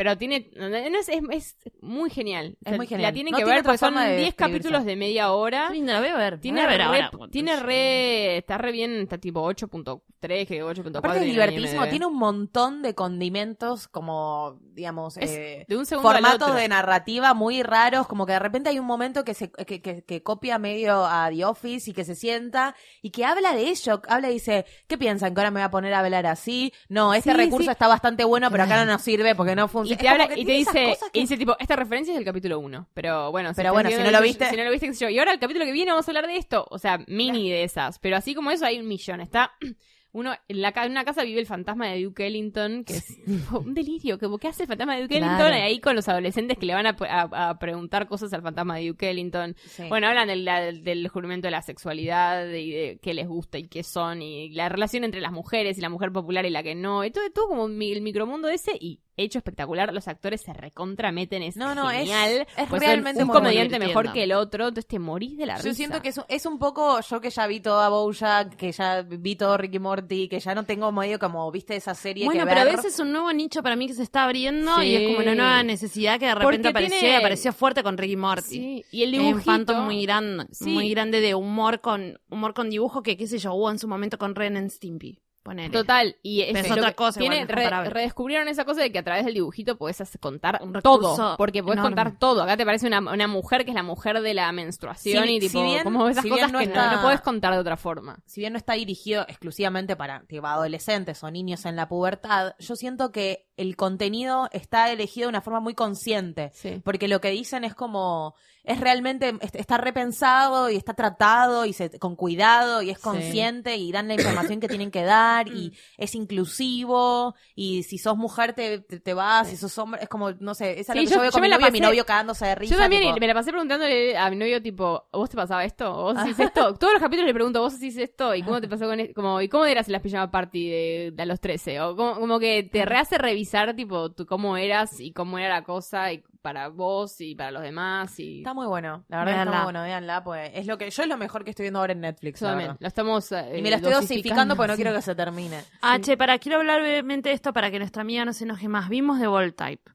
Pero 0.00 0.16
tiene. 0.16 0.48
no, 0.56 0.66
es, 0.74 1.10
es, 1.10 1.20
es 1.30 1.56
muy 1.82 2.08
genial. 2.08 2.56
Es 2.64 2.74
muy 2.74 2.86
genial. 2.86 3.10
La 3.10 3.12
tienen 3.12 3.32
No 3.32 3.36
que 3.36 3.44
tiene 3.44 3.56
ver 3.56 3.64
porque 3.64 3.76
son 3.76 3.88
forma 3.92 4.06
de 4.06 4.16
10 4.16 4.26
describirse. 4.28 4.58
capítulos 4.62 4.84
de 4.86 4.96
media 4.96 5.30
hora. 5.32 5.70
La 5.74 6.00
voy 6.00 6.08
a 6.08 6.16
ver. 6.16 6.40
Tiene 6.40 6.62
a 6.62 6.66
ver 6.66 6.78
re, 6.78 6.84
ahora, 6.84 7.10
porque- 7.10 7.30
tiene 7.32 7.56
re, 7.56 8.38
está 8.38 8.56
re 8.56 8.72
bien, 8.72 8.92
está 9.02 9.18
tipo 9.18 9.42
8.3, 9.42 10.46
que 10.46 10.62
8.4. 10.64 10.96
Aparte 11.00 11.18
es 11.20 11.26
IMDb. 11.74 11.90
tiene 11.90 12.06
un 12.06 12.16
montón 12.16 12.80
de 12.80 12.94
condimentos 12.94 13.88
como, 13.88 14.58
digamos, 14.72 15.18
eh, 15.18 15.66
de 15.68 15.76
un 15.76 15.84
segundo 15.84 16.10
formatos 16.10 16.54
de 16.56 16.66
narrativa 16.66 17.34
muy 17.34 17.62
raros, 17.62 18.06
como 18.06 18.24
que 18.24 18.32
de 18.32 18.38
repente 18.38 18.70
hay 18.70 18.78
un 18.78 18.86
momento 18.86 19.22
que 19.22 19.34
se 19.34 19.50
que, 19.50 19.82
que- 19.82 20.02
que 20.02 20.22
copia 20.22 20.58
medio 20.58 21.04
a 21.04 21.28
The 21.30 21.44
Office 21.44 21.90
y 21.90 21.92
que 21.92 22.04
se 22.06 22.14
sienta 22.14 22.74
y 23.02 23.10
que 23.10 23.26
habla 23.26 23.52
de 23.52 23.68
ello, 23.68 24.00
habla 24.08 24.30
y 24.30 24.34
dice, 24.34 24.64
¿qué 24.86 24.96
piensan? 24.96 25.34
¿Que 25.34 25.40
ahora 25.40 25.50
me 25.50 25.60
voy 25.60 25.66
a 25.66 25.70
poner 25.70 25.92
a 25.92 25.98
hablar 26.00 26.24
así? 26.26 26.72
No, 26.88 27.12
este 27.12 27.32
Sí, 27.32 27.36
recurso 27.36 27.64
sí. 27.66 27.70
está 27.72 27.86
bastante 27.86 28.24
bueno, 28.24 28.50
pero 28.50 28.62
acá 28.62 28.82
no 28.82 28.90
nos 28.90 29.02
sirve 29.02 29.34
porque 29.34 29.54
no 29.54 29.68
funciona. 29.68 29.89
Y 29.94 29.96
te, 29.96 30.08
habla, 30.08 30.28
y 30.36 30.44
dice, 30.44 30.72
que- 31.12 31.18
y 31.18 31.20
dice 31.22 31.36
tipo, 31.36 31.56
esta 31.58 31.76
referencia 31.76 32.12
es 32.12 32.16
del 32.18 32.24
capítulo 32.24 32.58
1. 32.60 32.88
Pero 32.94 33.30
bueno, 33.30 33.50
Pero 33.54 33.68
estás 33.68 33.72
bueno, 33.72 33.90
si 33.90 33.96
no 34.02 34.10
lo 34.10 34.22
viste- 34.22 34.50
Si 34.50 34.56
no 34.56 34.64
lo 34.64 34.70
viste, 34.70 34.86
qué 34.86 34.94
sé 34.94 35.04
yo. 35.04 35.08
Y 35.10 35.18
ahora 35.18 35.32
el 35.32 35.38
capítulo 35.38 35.64
que 35.64 35.72
viene 35.72 35.90
vamos 35.92 36.06
a 36.06 36.10
hablar 36.10 36.26
de 36.26 36.36
esto. 36.36 36.66
O 36.70 36.78
sea, 36.78 36.98
mini 37.06 37.50
de 37.50 37.64
esas. 37.64 37.98
Pero 37.98 38.16
así 38.16 38.34
como 38.34 38.50
eso 38.50 38.64
hay 38.66 38.78
un 38.78 38.86
millón. 38.88 39.20
Está 39.20 39.52
uno, 40.12 40.32
en, 40.48 40.60
la, 40.60 40.72
en 40.76 40.90
una 40.90 41.04
casa 41.04 41.22
vive 41.22 41.38
el 41.38 41.46
fantasma 41.46 41.86
de 41.86 42.02
Duke 42.02 42.26
Ellington, 42.26 42.82
que 42.84 42.94
es 42.94 43.16
un 43.52 43.74
delirio. 43.74 44.18
Que, 44.18 44.26
¿Qué 44.40 44.48
hace 44.48 44.64
el 44.64 44.68
fantasma 44.68 44.96
de 44.96 45.02
Duke 45.02 45.18
Claro. 45.18 45.44
Ellington? 45.46 45.58
Y 45.58 45.62
ahí 45.62 45.80
con 45.80 45.94
los 45.94 46.08
adolescentes 46.08 46.58
que 46.58 46.66
le 46.66 46.74
van 46.74 46.86
a, 46.86 46.96
a- 46.98 47.50
a 47.50 47.58
preguntar 47.60 48.08
cosas 48.08 48.32
al 48.32 48.42
fantasma 48.42 48.76
de 48.76 48.88
Duke 48.88 49.08
Ellington. 49.08 49.54
Sí. 49.66 49.84
Bueno, 49.88 50.08
hablan 50.08 50.26
del, 50.26 50.44
del 50.82 51.02
descubrimiento 51.04 51.46
de 51.46 51.52
la 51.52 51.62
sexualidad 51.62 52.48
y 52.52 52.70
de 52.72 52.98
qué 53.00 53.14
les 53.14 53.28
gusta 53.28 53.58
y 53.58 53.68
qué 53.68 53.84
son 53.84 54.20
y 54.22 54.50
la 54.50 54.68
relación 54.68 55.04
entre 55.04 55.20
las 55.20 55.30
mujeres 55.32 55.78
y 55.78 55.80
la 55.80 55.88
mujer 55.88 56.10
popular 56.10 56.44
y 56.44 56.50
la 56.50 56.64
que 56.64 56.74
no. 56.74 57.04
Y 57.04 57.12
todo, 57.12 57.22
todo 57.32 57.46
como 57.48 57.66
el 57.66 58.00
micromundo 58.02 58.48
ese 58.48 58.72
y 58.80 58.98
hecho 59.22 59.38
espectacular. 59.38 59.92
Los 59.92 60.08
actores 60.08 60.40
se 60.40 60.52
recontrameten, 60.52 61.42
es 61.42 61.56
No, 61.56 61.74
no, 61.74 61.90
es- 61.90 61.98
genial. 62.00 62.46
es 62.56 62.68
pues 62.68 62.68
son 62.68 62.80
realmente 62.80 63.22
un 63.22 63.28
muy 63.28 63.36
comediante 63.36 63.78
mejor 63.78 64.12
que 64.12 64.24
el 64.24 64.32
otro, 64.32 64.68
entonces 64.68 64.86
te 64.86 64.98
morís 64.98 65.36
de 65.36 65.46
la 65.46 65.56
risa. 65.56 65.68
Yo 65.68 65.74
siento 65.74 66.02
que 66.02 66.08
es, 66.10 66.18
un- 66.18 66.24
es 66.28 66.46
un 66.46 66.58
poco, 66.58 67.00
yo 67.00 67.20
que 67.20 67.30
ya 67.30 67.46
vi 67.46 67.60
toda 67.60 67.88
Bojack, 67.88 68.56
que 68.56 68.72
ya 68.72 69.02
vi 69.02 69.36
todo 69.36 69.56
Ricky 69.56 69.78
Morty, 69.78 70.28
que 70.28 70.40
ya 70.40 70.54
no 70.54 70.64
tengo 70.64 70.90
medio 70.92 71.18
como, 71.18 71.50
viste, 71.50 71.76
esa 71.76 71.94
serie 71.94 72.24
Bueno, 72.24 72.44
que 72.44 72.48
pero 72.48 72.60
a 72.62 72.64
veces 72.64 72.94
es 72.94 73.00
un 73.00 73.12
nuevo 73.12 73.32
nicho 73.32 73.62
para 73.62 73.76
mí 73.76 73.86
que 73.86 73.94
se 73.94 74.02
está 74.02 74.24
abriendo 74.24 74.76
Sí. 74.78 74.86
y 74.86 74.94
es 74.96 75.06
como 75.08 75.18
una 75.20 75.34
nueva 75.34 75.62
necesidad 75.62 76.18
que 76.18 76.26
de 76.26 76.34
repente 76.34 76.56
Porque 76.58 76.68
apareció 76.68 76.98
tiene- 76.98 77.14
y 77.14 77.18
apareció 77.18 77.52
fuerte 77.52 77.82
con 77.82 77.96
Ricky 77.98 78.16
Morty. 78.16 78.42
Sí, 78.48 78.84
y 78.90 79.02
el 79.02 79.14
Es 79.14 79.20
un 79.20 79.26
dibujito... 79.26 79.50
phantom 79.50 79.84
muy 79.84 80.02
grande, 80.02 80.46
Sí. 80.52 80.70
muy 80.70 80.90
grande 80.90 81.20
de 81.20 81.34
humor 81.34 81.80
con 81.80 82.18
humor 82.30 82.54
con 82.54 82.70
dibujo 82.70 83.02
que 83.02 83.16
qué 83.16 83.26
sé 83.26 83.38
yo 83.38 83.52
hubo 83.54 83.70
en 83.70 83.78
su 83.78 83.88
momento 83.88 84.18
con 84.18 84.34
Ren 84.34 84.56
and 84.56 84.70
Stimpy. 84.70 85.18
Ponele. 85.42 85.70
Total, 85.70 86.16
y 86.22 86.42
es, 86.42 86.48
Pero 86.52 86.58
es 86.60 86.68
lo 86.68 86.74
otra 86.76 86.90
que 86.90 86.96
cosa, 86.96 87.18
tiene, 87.18 87.36
igual, 87.40 87.48
re- 87.48 87.90
redescubrieron 87.90 88.46
esa 88.48 88.66
cosa 88.66 88.82
de 88.82 88.92
que 88.92 88.98
a 88.98 89.02
través 89.02 89.24
del 89.24 89.32
dibujito 89.34 89.78
podés 89.78 90.02
contar 90.20 90.60
todo, 90.82 91.36
porque 91.38 91.62
podés 91.62 91.78
enorme. 91.78 91.96
contar 91.96 92.18
todo. 92.18 92.42
Acá 92.42 92.58
te 92.58 92.66
parece 92.66 92.86
una, 92.86 92.98
una 93.00 93.26
mujer 93.26 93.64
que 93.64 93.70
es 93.70 93.74
la 93.74 93.82
mujer 93.82 94.20
de 94.20 94.34
la 94.34 94.52
menstruación 94.52 95.24
Si- 95.24 95.36
y 95.36 95.40
tipo, 95.40 95.58
si 95.60 95.64
bien- 95.64 95.82
como 95.82 96.08
esas 96.10 96.22
si 96.24 96.28
cosas 96.28 96.52
no 96.52 96.58
que 96.58 96.66
está- 96.66 96.90
no, 96.90 96.96
no 96.96 97.02
podés 97.02 97.22
contar 97.22 97.54
de 97.54 97.58
otra 97.58 97.78
forma. 97.78 98.18
si 98.26 98.40
bien 98.42 98.52
no 98.52 98.58
está 98.58 98.74
dirigido 98.74 99.22
exclusivamente 99.28 99.96
para 99.96 100.20
tipo, 100.26 100.46
adolescentes 100.46 101.24
o 101.24 101.30
niños 101.30 101.64
en 101.64 101.74
la 101.74 101.88
pubertad, 101.88 102.52
yo 102.58 102.76
siento 102.76 103.10
que 103.10 103.46
el 103.60 103.76
contenido 103.76 104.48
está 104.52 104.90
elegido 104.90 105.26
de 105.26 105.30
una 105.30 105.40
forma 105.42 105.60
muy 105.60 105.74
consciente. 105.74 106.50
Sí. 106.54 106.80
Porque 106.84 107.08
lo 107.08 107.20
que 107.20 107.30
dicen 107.30 107.64
es 107.64 107.74
como, 107.74 108.34
es 108.64 108.80
realmente, 108.80 109.34
est- 109.40 109.56
está 109.56 109.78
repensado 109.78 110.68
y 110.70 110.76
está 110.76 110.94
tratado 110.94 111.64
y 111.64 111.72
se, 111.72 111.98
con 111.98 112.14
cuidado 112.16 112.82
y 112.82 112.90
es 112.90 112.98
consciente 112.98 113.76
y 113.76 113.90
dan 113.92 114.08
la 114.08 114.14
información 114.14 114.60
que 114.60 114.68
tienen 114.68 114.90
que 114.90 115.02
dar 115.02 115.48
y 115.48 115.72
es 115.98 116.14
inclusivo 116.14 117.34
y 117.54 117.82
si 117.84 117.98
sos 117.98 118.16
mujer 118.16 118.52
te, 118.52 118.80
te, 118.80 119.00
te 119.00 119.14
vas, 119.14 119.48
si 119.48 119.56
sos 119.56 119.76
hombre, 119.78 120.02
es 120.02 120.08
como, 120.08 120.30
no 120.32 120.54
sé, 120.54 120.78
esa 120.80 120.92
es 120.92 120.98
Sí, 120.98 121.04
lo 121.04 121.04
que 121.04 121.06
yo- 121.06 121.14
yo, 121.16 121.20
veo 121.22 121.30
yo 121.30 121.32
con 121.32 121.40
me 121.42 121.48
mi 121.48 121.54
novio, 121.54 121.68
y 121.68 121.70
mi 121.72 121.78
pasé- 121.80 121.86
novio 121.88 122.06
cagándose 122.06 122.46
de 122.46 122.54
risa. 122.54 122.74
Yo 122.74 122.80
también 122.80 123.02
tipo, 123.02 123.16
me 123.18 123.26
la 123.26 123.34
pasé 123.34 123.50
preguntándole 123.50 124.16
a 124.16 124.30
mi 124.30 124.36
novio, 124.36 124.62
tipo, 124.62 125.04
¿vos 125.12 125.28
te 125.30 125.36
pasaba 125.36 125.64
esto? 125.64 125.92
¿Vos 125.92 126.16
hacís 126.16 126.38
esto? 126.38 126.74
Todos 126.74 126.92
los 126.92 127.02
capítulos 127.02 127.26
le 127.26 127.34
pregunto, 127.34 127.60
¿vos 127.60 127.74
hacís 127.74 127.96
esto? 127.96 128.34
¿Y 128.34 128.42
cómo 128.42 128.60
te 128.60 128.68
pasó 128.68 128.86
con 128.86 129.00
esto? 129.00 129.14
Como, 129.14 129.40
¿Y 129.40 129.48
cómo 129.48 129.64
eras 129.64 129.88
en 129.88 129.92
las 129.92 130.02
pijama 130.02 130.30
party 130.30 130.68
de, 130.68 131.12
de 131.14 131.22
a 131.22 131.26
los 131.26 131.40
13? 131.40 131.80
O 131.80 131.96
como, 131.96 132.14
como 132.18 132.38
que 132.38 132.62
te 132.62 132.84
rehace 132.84 133.18
revisar, 133.18 133.49
tipo, 133.74 134.10
tú, 134.12 134.26
cómo 134.26 134.56
eras 134.56 135.00
y 135.00 135.12
cómo 135.12 135.38
era 135.38 135.48
la 135.48 135.62
cosa 135.64 136.12
y 136.12 136.22
para 136.42 136.68
vos 136.68 137.20
y 137.20 137.34
para 137.34 137.50
los 137.50 137.62
demás. 137.62 138.18
Y 138.18 138.38
Está 138.38 138.54
muy 138.54 138.66
bueno. 138.66 139.04
La 139.08 139.18
verdad 139.24 139.40
está 139.40 139.50
muy 139.52 139.62
bueno, 139.64 139.82
véanla, 139.82 140.24
pues 140.24 140.50
es 140.54 140.66
lo 140.66 140.78
que 140.78 140.90
yo 140.90 141.02
es 141.02 141.08
lo 141.08 141.16
mejor 141.18 141.44
que 141.44 141.50
estoy 141.50 141.64
viendo 141.64 141.80
ahora 141.80 141.92
en 141.92 142.00
Netflix. 142.00 142.40
Yo 142.40 142.46
la 142.46 142.52
también, 142.52 142.68
verdad. 142.68 142.80
lo 142.80 142.88
estamos. 142.88 143.32
eh, 143.32 143.58
Y 143.58 143.62
me 143.62 143.70
la 143.70 143.76
estoy 143.76 143.92
dosificando 143.92 144.56
porque 144.56 144.72
no 144.72 144.76
quiero 144.76 144.94
que 144.94 145.02
se 145.02 145.14
termine. 145.14 145.60
Ah, 145.82 145.98
che, 146.00 146.16
para, 146.16 146.38
quiero 146.38 146.58
hablar 146.58 146.80
brevemente 146.80 147.28
de 147.28 147.34
esto 147.34 147.52
para 147.52 147.70
que 147.70 147.78
nuestra 147.78 148.02
amiga 148.02 148.24
no 148.24 148.32
se 148.32 148.44
enoje 148.44 148.68
más. 148.68 148.88
Vimos 148.88 149.20
The 149.20 149.26
Bold 149.26 149.54
Type. 149.54 149.90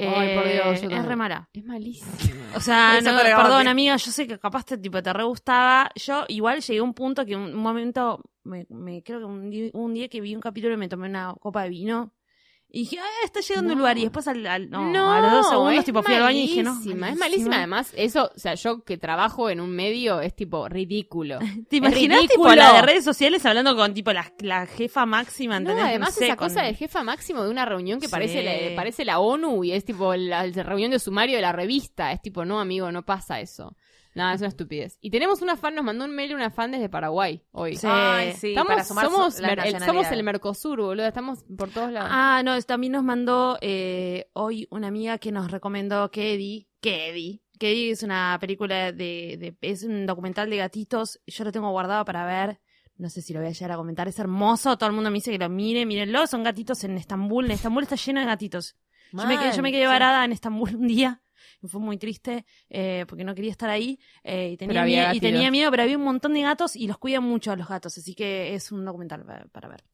Ay, 0.00 0.36
por 0.36 0.46
Eh, 0.46 0.52
Dios, 0.52 0.64
yo 0.66 0.72
es 0.72 0.80
también. 0.82 1.06
re 1.06 1.16
mala. 1.16 1.48
Es 1.52 1.64
malísimo. 1.64 2.12
O 2.54 2.60
sea, 2.60 3.00
no, 3.02 3.16
perdón, 3.16 3.66
amiga, 3.66 3.96
yo 3.96 4.10
sé 4.12 4.28
que 4.28 4.38
capaz 4.38 4.64
te, 4.64 4.78
tipo, 4.78 5.02
te 5.02 5.12
re 5.12 5.24
gustaba. 5.24 5.90
Yo 5.96 6.24
igual 6.28 6.60
llegué 6.60 6.78
a 6.78 6.82
un 6.84 6.94
punto 6.94 7.24
que 7.26 7.34
un, 7.34 7.42
un 7.54 7.56
momento, 7.56 8.22
me, 8.44 8.64
me- 8.70 9.02
creo 9.02 9.18
que 9.18 9.24
un 9.24 9.50
día, 9.50 9.70
un 9.72 9.94
día 9.94 10.08
que 10.08 10.20
vi 10.20 10.34
un 10.36 10.40
capítulo 10.40 10.74
y 10.74 10.76
me 10.76 10.88
tomé 10.88 11.08
una 11.08 11.34
copa 11.40 11.62
de 11.64 11.70
vino. 11.70 12.12
Y 12.70 12.80
dije, 12.80 12.98
ah, 13.00 13.24
está 13.24 13.40
llegando 13.40 13.72
el 13.72 13.78
lugar. 13.78 13.96
Y 13.96 14.02
después 14.02 14.28
al, 14.28 14.46
al- 14.46 14.68
no, 14.68 15.10
a 15.12 15.20
los 15.22 15.32
dos 15.32 15.48
segundos, 15.48 15.84
tipo, 15.86 16.02
fui 16.02 16.12
al 16.14 16.20
baño 16.22 16.38
y 16.38 16.42
dije, 16.42 16.62
no. 16.62 16.74
malísima, 16.74 17.08
Es 17.10 17.16
malísima. 17.16 17.56
Además, 17.56 17.92
eso, 17.96 18.30
o 18.36 18.38
sea, 18.38 18.54
yo 18.56 18.84
que 18.84 18.98
trabajo 18.98 19.48
en 19.48 19.60
un 19.62 19.70
medio 19.70 20.20
es 20.20 20.36
tipo 20.36 20.68
ridículo. 20.68 21.38
¿Te 21.70 21.76
imaginas, 21.76 22.20
tipo, 22.28 22.52
la 22.54 22.74
de 22.74 22.82
redes 22.82 23.04
sociales 23.04 23.44
hablando 23.46 23.74
con, 23.74 23.94
tipo, 23.94 24.12
la, 24.12 24.30
la 24.40 24.66
jefa 24.66 25.06
máxima, 25.06 25.54
No, 25.60 25.70
¿entendés? 25.70 25.84
además 25.86 26.14
sé, 26.14 26.26
esa 26.26 26.36
con- 26.36 26.48
cosa 26.48 26.62
de 26.62 26.74
jefa 26.74 27.02
máximo 27.02 27.42
de 27.42 27.50
una 27.50 27.64
reunión 27.64 28.00
que 28.00 28.06
Sí. 28.06 28.10
parece, 28.12 28.42
la, 28.42 28.76
parece 28.76 29.04
la 29.06 29.18
ONU 29.18 29.64
y 29.64 29.72
es 29.72 29.86
tipo 29.86 30.14
la, 30.14 30.46
la 30.46 30.62
reunión 30.62 30.90
de 30.90 30.98
sumario 30.98 31.36
de 31.36 31.42
la 31.42 31.52
revista. 31.52 32.12
Es 32.12 32.20
tipo, 32.20 32.44
no, 32.44 32.60
amigo, 32.60 32.92
no 32.92 33.02
pasa 33.02 33.40
eso. 33.40 33.76
Nada, 34.18 34.34
es 34.34 34.40
una 34.40 34.48
estupidez. 34.48 34.98
Y 35.00 35.10
tenemos 35.10 35.40
una 35.42 35.56
fan, 35.56 35.74
nos 35.74 35.84
mandó 35.84 36.04
un 36.04 36.14
mail 36.14 36.34
una 36.34 36.50
fan 36.50 36.70
desde 36.72 36.88
Paraguay 36.88 37.42
hoy. 37.52 37.76
Sí. 37.76 37.86
Ay, 37.88 38.32
sí, 38.34 38.48
Estamos, 38.48 38.68
para 38.72 38.84
sumar 38.84 39.04
somos, 39.06 39.40
mer- 39.40 39.60
el, 39.64 39.80
somos 39.80 40.06
el 40.10 40.22
Mercosur, 40.22 40.80
boludo. 40.80 41.06
Estamos 41.06 41.44
por 41.56 41.70
todos 41.70 41.90
lados. 41.92 42.10
Ah, 42.12 42.42
no, 42.44 42.60
también 42.62 42.92
nos 42.92 43.04
mandó 43.04 43.56
eh, 43.60 44.28
hoy 44.34 44.66
una 44.70 44.88
amiga 44.88 45.18
que 45.18 45.32
nos 45.32 45.50
recomendó 45.50 46.10
Kedi. 46.10 46.68
Kedi. 46.80 47.42
Kedi 47.58 47.90
es 47.90 48.02
una 48.02 48.36
película 48.40 48.92
de, 48.92 49.36
de- 49.38 49.56
es 49.62 49.82
un 49.84 50.04
documental 50.06 50.50
de 50.50 50.56
gatitos. 50.58 51.20
Yo 51.26 51.44
lo 51.44 51.52
tengo 51.52 51.70
guardado 51.70 52.04
para 52.04 52.26
ver. 52.26 52.60
No 52.96 53.08
sé 53.10 53.22
si 53.22 53.32
lo 53.32 53.38
voy 53.38 53.48
a 53.48 53.52
llegar 53.52 53.72
a 53.72 53.76
comentar. 53.76 54.08
Es 54.08 54.18
hermoso. 54.18 54.76
Todo 54.76 54.88
el 54.88 54.94
mundo 54.94 55.10
me 55.10 55.14
dice 55.18 55.30
que 55.30 55.38
lo 55.38 55.48
mire. 55.48 55.86
Mírenlo. 55.86 56.26
Son 56.26 56.42
gatitos 56.42 56.82
en 56.82 56.96
Estambul. 56.98 57.44
En 57.44 57.52
Estambul 57.52 57.84
está 57.84 57.94
lleno 57.94 58.18
de 58.20 58.26
gatitos. 58.26 58.76
Yo 59.12 59.24
me, 59.26 59.38
quedé, 59.38 59.56
yo 59.56 59.62
me 59.62 59.70
quedé 59.72 59.82
sí. 59.84 59.86
varada 59.86 60.24
en 60.24 60.32
Estambul 60.32 60.74
un 60.74 60.86
día. 60.88 61.22
Y 61.62 61.68
Fue 61.68 61.80
muy 61.80 61.98
triste 61.98 62.44
eh, 62.70 63.04
porque 63.08 63.24
no 63.24 63.34
quería 63.34 63.50
estar 63.50 63.70
ahí 63.70 63.98
eh, 64.22 64.50
y, 64.52 64.56
tenía 64.56 64.72
Pero 64.74 64.80
había 64.82 65.10
mie- 65.12 65.16
y 65.16 65.20
tenía 65.20 65.50
miedo, 65.50 65.70
pero 65.70 65.82
había 65.82 65.96
un 65.98 66.04
montón 66.04 66.34
de 66.34 66.42
gatos 66.42 66.76
y 66.76 66.86
los 66.86 66.98
cuidan 66.98 67.24
mucho 67.24 67.52
a 67.52 67.56
los 67.56 67.68
gatos, 67.68 67.98
así 67.98 68.14
que 68.14 68.54
es 68.54 68.70
un 68.72 68.84
documental 68.84 69.24
pa- 69.24 69.46
para, 69.52 69.68
ver. 69.68 69.84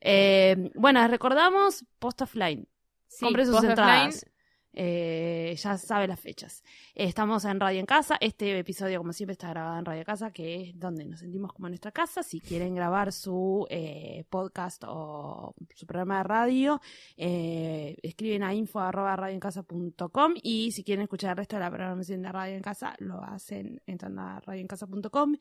Eh, 0.00 0.70
bueno, 0.74 1.06
recordamos 1.08 1.84
Post 1.98 2.22
Offline. 2.22 2.68
Sí, 3.08 3.26
Compre 3.26 3.44
sus 3.44 3.54
Post 3.54 3.68
entradas. 3.68 4.26
Eh, 4.72 5.54
ya 5.56 5.76
sabe 5.78 6.06
las 6.08 6.20
fechas. 6.20 6.62
Eh, 6.94 7.04
estamos 7.04 7.44
en 7.44 7.60
Radio 7.60 7.80
en 7.80 7.86
Casa. 7.86 8.16
Este 8.20 8.58
episodio, 8.58 8.98
como 8.98 9.12
siempre, 9.12 9.32
está 9.32 9.48
grabado 9.50 9.78
en 9.78 9.84
Radio 9.84 10.00
en 10.00 10.06
Casa, 10.06 10.30
que 10.30 10.70
es 10.70 10.78
donde 10.78 11.04
nos 11.04 11.20
sentimos 11.20 11.52
como 11.52 11.66
en 11.68 11.72
nuestra 11.72 11.92
casa. 11.92 12.22
Si 12.22 12.40
quieren 12.40 12.74
grabar 12.74 13.12
su 13.12 13.66
eh, 13.70 14.24
podcast 14.30 14.84
o 14.86 15.54
su 15.74 15.86
programa 15.86 16.18
de 16.18 16.24
radio, 16.24 16.80
escriben 17.16 18.42
a 18.42 18.54
info.radioencasa.com 18.54 20.34
y 20.42 20.72
si 20.72 20.84
quieren 20.84 21.02
escuchar 21.02 21.30
el 21.32 21.36
resto 21.38 21.56
de 21.56 21.60
la 21.60 21.70
programación 21.70 22.22
de 22.22 22.32
Radio 22.32 22.56
en 22.56 22.62
Casa, 22.62 22.94
lo 22.98 23.22
hacen 23.22 23.82
entrando 23.86 24.22
a 24.22 24.40
radioencasa.com 24.40 25.36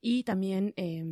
y 0.00 0.24
también, 0.24 0.74
eh, 0.76 1.04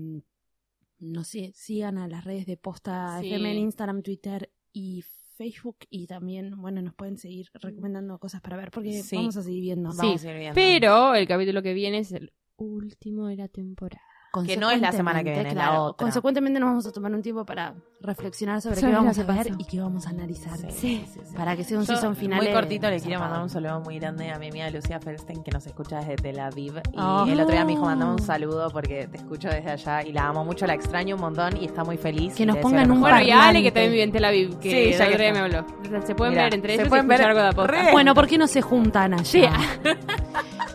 no 0.98 1.24
sé, 1.24 1.52
sigan 1.54 1.96
a 1.98 2.08
las 2.08 2.24
redes 2.24 2.46
de 2.46 2.56
Posta 2.56 3.18
Sí. 3.20 3.28
FM 3.28 3.52
en 3.52 3.58
Instagram, 3.58 4.02
Twitter 4.02 4.52
y 4.72 5.02
Facebook 5.41 5.78
y 5.88 6.07
también, 6.07 6.61
bueno, 6.61 6.82
nos 6.82 6.93
pueden 6.95 7.16
seguir 7.16 7.47
recomendando 7.55 8.18
cosas 8.18 8.43
para 8.43 8.59
ver 8.59 8.70
porque 8.70 9.03
Sí. 9.03 9.16
vamos 9.16 9.38
a 9.38 9.43
seguir 9.43 9.62
viendo. 9.62 9.88
Vamos 9.97 10.22
a 10.22 10.30
ir 10.30 10.36
viendo. 10.36 10.55
Pero 10.55 11.14
el 11.14 11.26
capítulo 11.26 11.62
que 11.62 11.72
viene 11.72 12.01
es 12.01 12.12
el 12.12 12.30
último 12.59 13.26
de 13.26 13.36
la 13.36 13.49
temporada. 13.49 14.05
Que 14.46 14.56
no 14.56 14.70
es 14.70 14.80
la 14.80 14.92
semana 14.92 15.24
que 15.24 15.30
viene, 15.32 15.48
es 15.48 15.54
la 15.56 15.64
Claro, 15.66 15.82
otra. 15.86 16.04
Consecuentemente 16.04 16.60
nos 16.60 16.68
vamos 16.68 16.86
a 16.86 16.92
tomar 16.92 17.12
un 17.12 17.20
tiempo 17.20 17.44
para 17.44 17.74
reflexionar 18.00 18.60
sobre, 18.62 18.76
Sobre 18.76 18.92
qué 18.92 18.96
vamos 18.96 19.18
a 19.18 19.22
ver 19.24 19.48
y 19.58 19.64
qué 19.64 19.80
vamos 19.80 20.06
a 20.06 20.10
analizar. 20.10 20.56
Sí. 20.70 21.04
Para 21.36 21.56
que 21.56 21.64
sea 21.64 21.78
un 21.78 21.84
Yo, 21.84 21.94
season 21.94 22.14
final. 22.14 22.40
Muy 22.40 22.52
cortito, 22.52 22.88
le 22.88 23.00
quiero 23.00 23.18
mandar 23.20 23.42
un 23.42 23.50
saludo 23.50 23.80
muy 23.80 23.98
grande 23.98 24.30
a 24.30 24.38
mi 24.38 24.48
amiga 24.48 24.70
Lucía 24.70 25.00
Felstein, 25.00 25.42
que 25.42 25.50
nos 25.50 25.66
escucha 25.66 25.98
desde 25.98 26.14
Tel 26.16 26.38
Aviv. 26.38 26.76
Y 26.92 26.96
Oh. 26.96 27.24
el 27.26 27.40
otro 27.40 27.52
día 27.52 27.64
me 27.64 27.72
dijo, 27.72 27.84
mandame 27.84 28.12
un 28.12 28.22
saludo 28.22 28.70
porque 28.70 29.08
te 29.08 29.16
escucho 29.16 29.48
desde 29.48 29.70
allá 29.72 30.02
y 30.06 30.12
la 30.12 30.28
amo 30.28 30.44
mucho, 30.44 30.64
la 30.66 30.74
extraño 30.74 31.16
un 31.16 31.20
montón 31.22 31.56
y 31.56 31.64
está 31.64 31.82
muy 31.82 31.96
feliz. 31.96 32.34
Que 32.34 32.46
nos 32.46 32.56
pongan 32.58 32.88
un. 32.90 33.00
Bueno, 33.00 33.20
y. 33.20 33.30
Ale, 33.32 33.62
que 33.62 33.72
también 33.72 33.90
vive 33.92 34.04
en 34.04 34.12
Tel 34.12 34.24
Aviv, 34.24 34.58
que 34.60 34.70
Sí, 34.92 34.98
ya 34.98 35.06
el 35.06 35.12
otro 35.14 35.16
que 35.16 35.16
día 35.18 35.26
está. 35.32 35.48
me 35.48 35.56
habló. 35.90 36.06
Se 36.06 36.14
pueden 36.14 36.32
Mirá, 36.34 36.44
ver 36.44 36.54
entre 36.54 36.74
ellos 36.74 36.86
y 36.86 36.88
pueden 36.88 37.08
ver 37.08 37.20
escuchar 37.20 37.46
algo 37.56 37.72
de 37.72 37.92
Bueno, 37.92 38.14
¿por 38.14 38.28
qué 38.28 38.38
no 38.38 38.46
se 38.46 38.62
juntan 38.62 39.14
allá? 39.14 39.52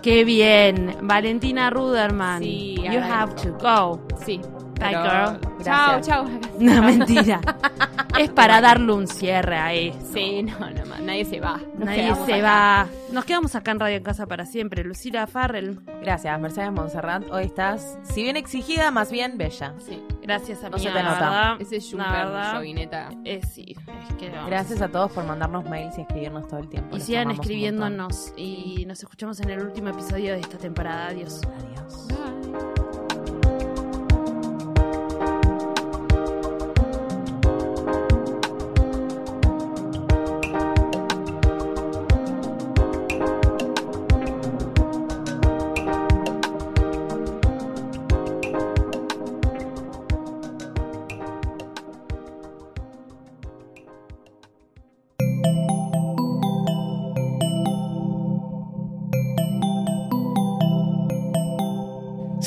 Qué 0.05 0.23
bien. 0.23 0.95
Valentina 1.01 1.71
Ruderman. 1.71 2.43
Sí, 2.43 2.75
you 2.75 2.99
have 2.99 3.33
to 3.41 3.49
go. 3.53 3.99
Sí. 4.23 4.39
Bye, 4.79 4.91
girl. 4.91 5.54
Chao, 5.63 6.01
chao. 6.01 6.25
No, 6.59 6.81
mentira. 6.83 7.41
es 8.19 8.29
para 8.29 8.61
darle 8.61 8.93
un 8.93 9.07
cierre 9.07 9.57
a 9.57 9.73
esto. 9.73 10.05
Sí, 10.13 10.41
no, 10.43 10.57
no, 10.59 10.85
más, 10.85 11.01
nadie 11.01 11.25
se 11.25 11.39
va. 11.41 11.57
Nos 11.77 11.85
Nadie 11.85 12.15
se 12.25 12.33
acá. 12.35 12.43
va. 12.43 12.87
Nos 13.11 13.25
quedamos 13.25 13.55
acá 13.55 13.71
en 13.71 13.79
Radio 13.79 13.97
en 13.97 14.03
Casa 14.03 14.25
para 14.25 14.45
siempre. 14.45 14.83
Lucila 14.85 15.27
Farrell. 15.27 15.79
Gracias, 16.01 16.39
Mercedes 16.39 16.71
Monserrat. 16.71 17.23
Hoy 17.31 17.45
estás, 17.45 17.97
si 18.03 18.23
bien 18.23 18.37
exigida, 18.37 18.89
más 18.91 19.11
bien 19.11 19.37
bella. 19.37 19.73
Sí. 19.79 20.01
Gracias 20.21 20.63
a 20.63 20.69
No 20.69 20.77
se 20.77 20.89
te 20.89 21.03
nota. 21.03 21.57
Ese 21.59 21.75
es 21.77 21.93
Jovineta. 21.93 23.09
eh, 23.25 23.41
sí, 23.53 23.75
es 24.09 24.15
que 24.15 24.29
no. 24.29 24.45
Gracias 24.47 24.81
a 24.81 24.87
todos 24.87 25.11
por 25.11 25.25
mandarnos 25.25 25.65
mails 25.65 25.97
y 25.97 26.01
escribirnos 26.01 26.47
todo 26.47 26.61
el 26.61 26.69
tiempo. 26.69 26.95
Y 26.95 26.99
Los 26.99 27.05
sigan 27.05 27.31
escribiéndonos. 27.31 28.33
Y 28.37 28.85
nos 28.87 29.03
escuchamos 29.03 29.39
en 29.41 29.49
el 29.49 29.61
último 29.61 29.89
episodio 29.89 30.33
de 30.33 30.39
esta 30.39 30.57
temporada. 30.57 31.07
Adiós. 31.07 31.41
Adiós. 31.43 32.07
Si 32.07 32.84